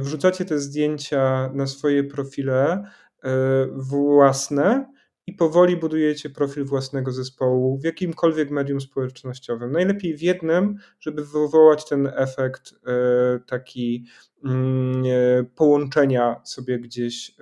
wrzucacie 0.00 0.44
te 0.44 0.58
zdjęcia 0.58 1.50
na 1.54 1.66
swoje 1.66 2.04
profile 2.04 2.84
e, 3.24 3.66
własne 3.72 4.92
i 5.26 5.32
powoli 5.32 5.76
budujecie 5.76 6.30
profil 6.30 6.64
własnego 6.64 7.12
zespołu 7.12 7.78
w 7.78 7.84
jakimkolwiek 7.84 8.50
medium 8.50 8.80
społecznościowym. 8.80 9.72
Najlepiej 9.72 10.16
w 10.16 10.22
jednym, 10.22 10.76
żeby 11.00 11.24
wywołać 11.24 11.88
ten 11.88 12.12
efekt 12.16 12.72
e, 12.72 13.40
taki 13.46 14.06
mm, 14.44 15.02
e, 15.06 15.44
połączenia 15.44 16.40
sobie 16.44 16.78
gdzieś 16.78 17.36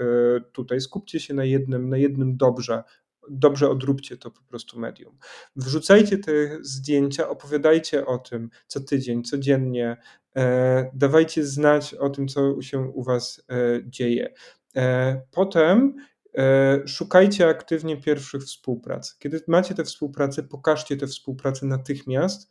tutaj. 0.53 0.80
Skupcie 0.80 1.20
się 1.20 1.34
na 1.34 1.44
jednym, 1.44 1.88
na 1.88 1.96
jednym 1.96 2.36
dobrze, 2.36 2.82
dobrze 3.30 3.70
odróbcie 3.70 4.16
to 4.16 4.30
po 4.30 4.42
prostu 4.42 4.80
medium. 4.80 5.18
Wrzucajcie 5.56 6.18
te 6.18 6.32
zdjęcia, 6.60 7.28
opowiadajcie 7.28 8.06
o 8.06 8.18
tym 8.18 8.50
co 8.66 8.80
tydzień, 8.80 9.22
codziennie, 9.22 9.96
e, 10.36 10.90
dawajcie 10.94 11.44
znać 11.44 11.94
o 11.94 12.10
tym, 12.10 12.28
co 12.28 12.62
się 12.62 12.80
u 12.80 13.02
Was 13.02 13.44
e, 13.50 13.54
dzieje. 13.86 14.34
E, 14.76 15.20
potem 15.30 15.94
szukajcie 16.86 17.48
aktywnie 17.48 17.96
pierwszych 17.96 18.42
współprac. 18.42 19.18
Kiedy 19.18 19.40
macie 19.48 19.74
tę 19.74 19.84
współpracę, 19.84 20.42
pokażcie 20.42 20.96
tę 20.96 21.06
współpracę 21.06 21.66
natychmiast 21.66 22.50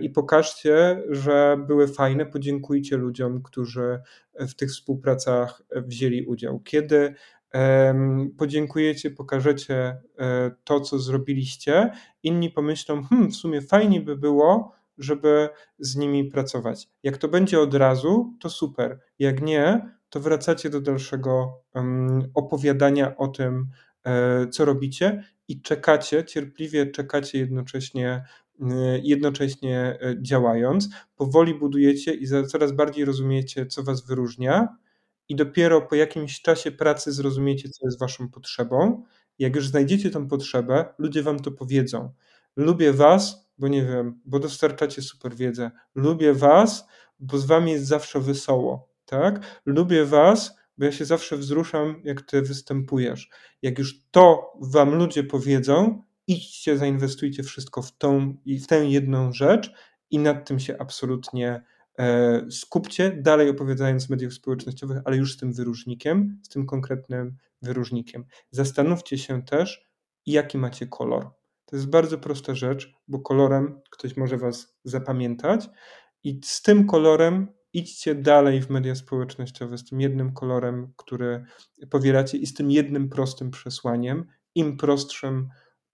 i 0.00 0.10
pokażcie, 0.10 1.02
że 1.10 1.56
były 1.66 1.88
fajne. 1.88 2.26
Podziękujcie 2.26 2.96
ludziom, 2.96 3.42
którzy 3.42 4.00
w 4.34 4.54
tych 4.54 4.70
współpracach 4.70 5.62
wzięli 5.76 6.26
udział. 6.26 6.60
Kiedy 6.60 7.14
podziękujecie, 8.38 9.10
pokażecie 9.10 9.74
e, 10.18 10.50
to, 10.64 10.80
co 10.80 10.98
zrobiliście, 10.98 11.90
inni 12.22 12.50
pomyślą, 12.50 13.02
hmm, 13.02 13.30
w 13.30 13.36
sumie 13.36 13.62
fajnie 13.62 14.00
by 14.00 14.16
było, 14.16 14.72
żeby 14.98 15.48
z 15.78 15.96
nimi 15.96 16.24
pracować. 16.24 16.88
Jak 17.02 17.16
to 17.16 17.28
będzie 17.28 17.60
od 17.60 17.74
razu, 17.74 18.36
to 18.40 18.50
super. 18.50 19.00
Jak 19.18 19.42
nie, 19.42 19.90
to 20.10 20.20
wracacie 20.20 20.70
do 20.70 20.80
dalszego 20.80 21.62
opowiadania 22.34 23.16
o 23.16 23.28
tym, 23.28 23.66
e, 24.04 24.46
co 24.48 24.64
robicie 24.64 25.24
i 25.48 25.62
czekacie, 25.62 26.24
cierpliwie 26.24 26.86
czekacie 26.86 27.38
jednocześnie, 27.38 28.24
jednocześnie 29.02 29.78
e, 29.78 30.14
działając. 30.22 30.88
Powoli 31.16 31.54
budujecie 31.54 32.14
i 32.14 32.26
coraz 32.46 32.72
bardziej 32.72 33.04
rozumiecie, 33.04 33.66
co 33.66 33.82
was 33.82 34.06
wyróżnia 34.06 34.76
i 35.28 35.36
dopiero 35.36 35.82
po 35.82 35.94
jakimś 35.94 36.42
czasie 36.42 36.70
pracy 36.72 37.12
zrozumiecie, 37.12 37.68
co 37.68 37.86
jest 37.86 38.00
waszą 38.00 38.28
potrzebą. 38.28 39.04
Jak 39.38 39.56
już 39.56 39.68
znajdziecie 39.68 40.10
tą 40.10 40.28
potrzebę, 40.28 40.94
ludzie 40.98 41.22
wam 41.22 41.40
to 41.40 41.50
powiedzą. 41.50 42.12
Lubię 42.56 42.92
was, 42.92 43.48
bo 43.58 43.68
nie 43.68 43.84
wiem, 43.84 44.20
bo 44.24 44.38
dostarczacie 44.38 45.02
super 45.02 45.34
wiedzę. 45.34 45.70
Lubię 45.94 46.34
was, 46.34 46.86
bo 47.20 47.38
z 47.38 47.46
wami 47.46 47.72
jest 47.72 47.86
zawsze 47.86 48.20
wesoło, 48.20 48.88
tak? 49.04 49.60
Lubię 49.66 50.04
was, 50.04 50.56
bo 50.78 50.84
ja 50.84 50.92
się 50.92 51.04
zawsze 51.04 51.36
wzruszam, 51.36 52.00
jak 52.04 52.22
ty 52.22 52.42
występujesz. 52.42 53.30
Jak 53.62 53.78
już 53.78 54.02
to 54.10 54.52
wam 54.60 54.94
ludzie 54.94 55.24
powiedzą, 55.24 56.02
idźcie, 56.26 56.78
zainwestujcie 56.78 57.42
wszystko 57.42 57.82
w 57.82 57.96
tą 57.96 58.36
i 58.44 58.58
w 58.58 58.66
tę 58.66 58.86
jedną 58.86 59.32
rzecz 59.32 59.72
i 60.10 60.18
nad 60.18 60.48
tym 60.48 60.60
się 60.60 60.76
absolutnie 60.78 61.64
skupcie, 62.50 63.18
dalej 63.22 63.50
opowiadając 63.50 64.06
w 64.06 64.10
mediach 64.10 64.32
społecznościowych, 64.32 64.98
ale 65.04 65.16
już 65.16 65.34
z 65.34 65.36
tym 65.36 65.52
wyróżnikiem, 65.52 66.40
z 66.42 66.48
tym 66.48 66.66
konkretnym 66.66 67.36
wyróżnikiem. 67.62 68.24
Zastanówcie 68.50 69.18
się 69.18 69.42
też, 69.42 69.88
jaki 70.26 70.58
macie 70.58 70.86
kolor. 70.86 71.30
To 71.66 71.76
jest 71.76 71.88
bardzo 71.90 72.18
prosta 72.18 72.54
rzecz, 72.54 72.92
bo 73.08 73.18
kolorem 73.18 73.80
ktoś 73.90 74.16
może 74.16 74.38
Was 74.38 74.76
zapamiętać 74.84 75.68
i 76.24 76.40
z 76.44 76.62
tym 76.62 76.86
kolorem 76.86 77.48
idźcie 77.72 78.14
dalej 78.14 78.62
w 78.62 78.70
media 78.70 78.94
społecznościowe, 78.94 79.78
z 79.78 79.84
tym 79.84 80.00
jednym 80.00 80.32
kolorem, 80.32 80.92
który 80.96 81.44
powielacie 81.90 82.38
i 82.38 82.46
z 82.46 82.54
tym 82.54 82.70
jednym 82.70 83.08
prostym 83.08 83.50
przesłaniem. 83.50 84.26
Im 84.54 84.76
prostszym, 84.76 85.48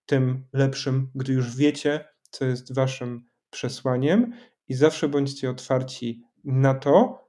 tym 0.07 0.45
lepszym, 0.53 1.11
gdy 1.15 1.33
już 1.33 1.57
wiecie, 1.57 2.05
co 2.31 2.45
jest 2.45 2.75
waszym 2.75 3.25
przesłaniem 3.51 4.33
i 4.71 4.75
zawsze 4.75 5.09
bądźcie 5.09 5.51
otwarci 5.51 6.23
na 6.45 6.75
to, 6.75 7.29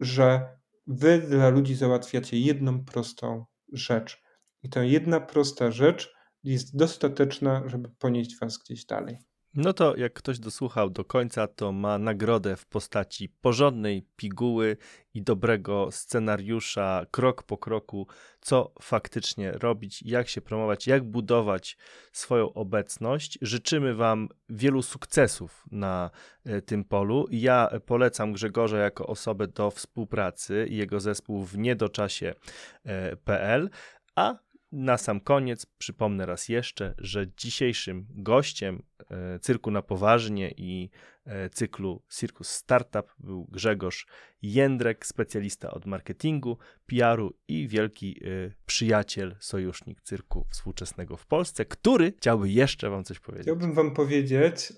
że 0.00 0.56
wy 0.86 1.18
dla 1.18 1.48
ludzi 1.48 1.74
załatwiacie 1.74 2.38
jedną 2.38 2.84
prostą 2.84 3.44
rzecz. 3.72 4.22
I 4.62 4.68
ta 4.68 4.84
jedna 4.84 5.20
prosta 5.20 5.70
rzecz 5.70 6.14
jest 6.44 6.76
dostateczna, 6.76 7.62
żeby 7.66 7.88
ponieść 7.98 8.38
was 8.38 8.58
gdzieś 8.58 8.84
dalej. 8.84 9.18
No 9.54 9.72
to 9.72 9.96
jak 9.96 10.12
ktoś 10.12 10.38
dosłuchał 10.38 10.90
do 10.90 11.04
końca, 11.04 11.46
to 11.46 11.72
ma 11.72 11.98
nagrodę 11.98 12.56
w 12.56 12.66
postaci 12.66 13.28
porządnej 13.28 14.06
piguły 14.16 14.76
i 15.14 15.22
dobrego 15.22 15.88
scenariusza, 15.90 17.06
krok 17.10 17.42
po 17.42 17.58
kroku, 17.58 18.06
co 18.40 18.72
faktycznie 18.82 19.52
robić, 19.52 20.02
jak 20.02 20.28
się 20.28 20.40
promować, 20.40 20.86
jak 20.86 21.04
budować 21.04 21.76
swoją 22.12 22.52
obecność. 22.52 23.38
Życzymy 23.42 23.94
Wam 23.94 24.28
wielu 24.48 24.82
sukcesów 24.82 25.64
na 25.70 26.10
e, 26.44 26.62
tym 26.62 26.84
polu. 26.84 27.26
Ja 27.30 27.70
polecam 27.86 28.32
Grzegorza 28.32 28.78
jako 28.78 29.06
osobę 29.06 29.48
do 29.48 29.70
współpracy 29.70 30.66
i 30.70 30.76
jego 30.76 31.00
zespół 31.00 31.44
w 31.44 31.58
niedoczasie.pl, 31.58 33.70
a 34.14 34.38
na 34.72 34.98
sam 34.98 35.20
koniec 35.20 35.66
przypomnę 35.78 36.26
raz 36.26 36.48
jeszcze, 36.48 36.94
że 36.98 37.26
dzisiejszym 37.36 38.06
gościem 38.10 38.82
e, 39.10 39.38
cyrku 39.38 39.70
na 39.70 39.82
poważnie 39.82 40.54
i 40.56 40.90
e, 41.24 41.50
cyklu 41.50 42.02
Circus 42.08 42.48
Startup 42.48 43.06
był 43.18 43.46
Grzegorz 43.50 44.06
Jędrek, 44.42 45.06
specjalista 45.06 45.70
od 45.70 45.86
marketingu, 45.86 46.58
PR-u 46.86 47.32
i 47.48 47.68
wielki 47.68 48.20
e, 48.24 48.52
przyjaciel, 48.66 49.36
sojusznik 49.40 50.00
cyrku 50.02 50.46
współczesnego 50.50 51.16
w 51.16 51.26
Polsce, 51.26 51.64
który 51.64 52.12
chciałby 52.12 52.50
jeszcze 52.50 52.90
Wam 52.90 53.04
coś 53.04 53.20
powiedzieć. 53.20 53.44
Chciałbym 53.44 53.74
Wam 53.74 53.94
powiedzieć, 53.94 54.72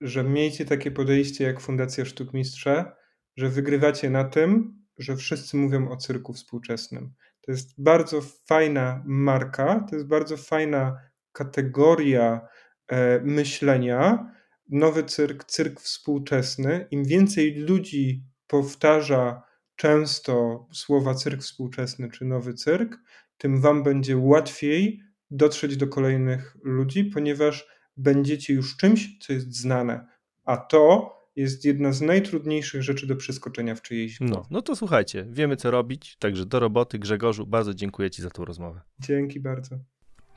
że 0.00 0.24
miejcie 0.24 0.64
takie 0.64 0.90
podejście 0.90 1.44
jak 1.44 1.60
Fundacja 1.60 2.04
Sztukmistrze, 2.04 2.92
że 3.36 3.48
wygrywacie 3.48 4.10
na 4.10 4.24
tym, 4.24 4.78
że 4.98 5.16
wszyscy 5.16 5.56
mówią 5.56 5.88
o 5.88 5.96
cyrku 5.96 6.32
współczesnym. 6.32 7.14
To 7.40 7.52
jest 7.52 7.82
bardzo 7.82 8.20
fajna 8.46 9.02
marka, 9.06 9.86
to 9.90 9.96
jest 9.96 10.08
bardzo 10.08 10.36
fajna 10.36 11.00
kategoria 11.32 12.48
e, 12.88 13.20
myślenia. 13.20 14.32
Nowy 14.68 15.04
cyrk, 15.04 15.44
cyrk 15.44 15.80
współczesny. 15.80 16.86
Im 16.90 17.04
więcej 17.04 17.54
ludzi 17.54 18.24
powtarza 18.46 19.42
często 19.76 20.66
słowa 20.72 21.14
cyrk 21.14 21.42
współczesny 21.42 22.10
czy 22.10 22.24
nowy 22.24 22.54
cyrk, 22.54 22.98
tym 23.38 23.60
wam 23.60 23.82
będzie 23.82 24.16
łatwiej 24.16 25.02
dotrzeć 25.30 25.76
do 25.76 25.88
kolejnych 25.88 26.56
ludzi, 26.62 27.04
ponieważ 27.04 27.68
będziecie 27.96 28.54
już 28.54 28.76
czymś, 28.76 29.18
co 29.18 29.32
jest 29.32 29.60
znane. 29.60 30.06
A 30.44 30.56
to 30.56 31.17
jest 31.38 31.64
jedna 31.64 31.92
z 31.92 32.00
najtrudniejszych 32.00 32.82
rzeczy 32.82 33.06
do 33.06 33.16
przeskoczenia 33.16 33.74
w 33.74 33.82
czyjejś 33.82 34.20
No, 34.20 34.46
no 34.50 34.62
to 34.62 34.76
słuchajcie, 34.76 35.26
wiemy 35.30 35.56
co 35.56 35.70
robić, 35.70 36.16
także 36.18 36.46
do 36.46 36.60
roboty. 36.60 36.98
Grzegorzu, 36.98 37.46
bardzo 37.46 37.74
dziękuję 37.74 38.10
Ci 38.10 38.22
za 38.22 38.30
tą 38.30 38.44
rozmowę. 38.44 38.80
Dzięki 39.00 39.40
bardzo. 39.40 39.78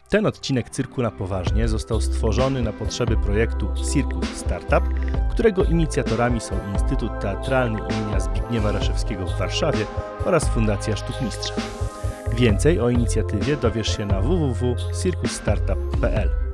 Ten 0.09 0.25
odcinek 0.25 0.69
Cyrku 0.69 1.01
na 1.01 1.11
Poważnie 1.11 1.67
został 1.67 2.01
stworzony 2.01 2.61
na 2.61 2.73
potrzeby 2.73 3.17
projektu 3.17 3.67
Circus 3.93 4.29
Startup, 4.35 4.83
którego 5.31 5.63
inicjatorami 5.63 6.41
są 6.41 6.55
Instytut 6.73 7.11
Teatralny 7.21 7.79
imienia 7.79 8.19
Zbigniewa 8.19 8.71
Raszewskiego 8.71 9.25
w 9.25 9.39
Warszawie 9.39 9.85
oraz 10.25 10.49
Fundacja 10.49 10.95
Sztukmistrza. 10.95 11.53
Więcej 12.37 12.79
o 12.79 12.89
inicjatywie 12.89 13.57
dowiesz 13.57 13.97
się 13.97 14.05
na 14.05 14.21
www.circusstartup.pl. 14.21 16.50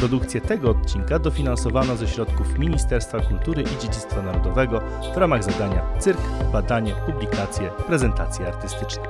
Produkcję 0.00 0.40
tego 0.40 0.70
odcinka 0.70 1.18
dofinansowano 1.18 1.96
ze 1.96 2.08
środków 2.08 2.58
Ministerstwa 2.58 3.20
Kultury 3.20 3.62
i 3.62 3.80
Dziedzictwa 3.80 4.22
Narodowego 4.22 4.80
w 5.14 5.16
ramach 5.16 5.44
zadania 5.44 5.82
Cyrk, 5.98 6.20
badanie, 6.52 6.94
publikacje, 7.06 7.70
prezentacje 7.86 8.46
artystyczne. 8.46 9.02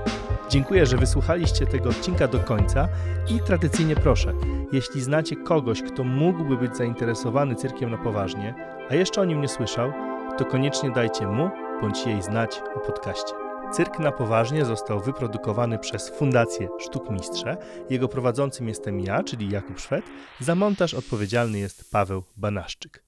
Dziękuję, 0.49 0.87
że 0.87 0.97
wysłuchaliście 0.97 1.67
tego 1.67 1.91
odcinka 1.91 2.29
do 2.29 2.39
końca 2.39 2.89
i 3.29 3.41
tradycyjnie 3.41 3.97
proszę, 3.97 4.33
jeśli 4.73 5.03
znacie 5.03 5.37
kogoś, 5.37 5.83
kto 5.83 6.05
mógłby 6.05 6.57
być 6.57 6.77
zainteresowany 6.77 7.55
cyrkiem 7.55 7.91
na 7.91 7.99
poważnie, 7.99 8.55
a 8.91 8.95
jeszcze 8.95 9.21
o 9.21 9.25
nim 9.25 9.41
nie 9.41 9.49
słyszał, 9.49 9.93
to 10.39 10.45
koniecznie 10.45 10.91
dajcie 10.91 11.27
mu 11.27 11.51
bądź 11.81 12.07
jej 12.07 12.23
znać 12.23 12.63
o 12.77 12.81
podcaście. 12.81 13.40
Cyrk 13.73 13.99
na 13.99 14.13
poważnie 14.13 14.65
został 14.65 15.01
wyprodukowany 15.01 15.79
przez 15.79 16.09
Fundację 16.09 16.69
Sztuk 16.79 17.11
Mistrze. 17.11 17.57
Jego 17.91 18.09
prowadzącym 18.09 18.69
jestem 18.69 19.01
ja, 19.01 19.23
czyli 19.23 19.51
Jakub 19.51 19.81
Szwed. 19.81 20.05
Za 20.41 20.55
montaż 20.55 20.95
odpowiedzialny 20.95 21.59
jest 21.59 21.91
Paweł 21.91 22.23
Banaszczyk. 22.37 22.99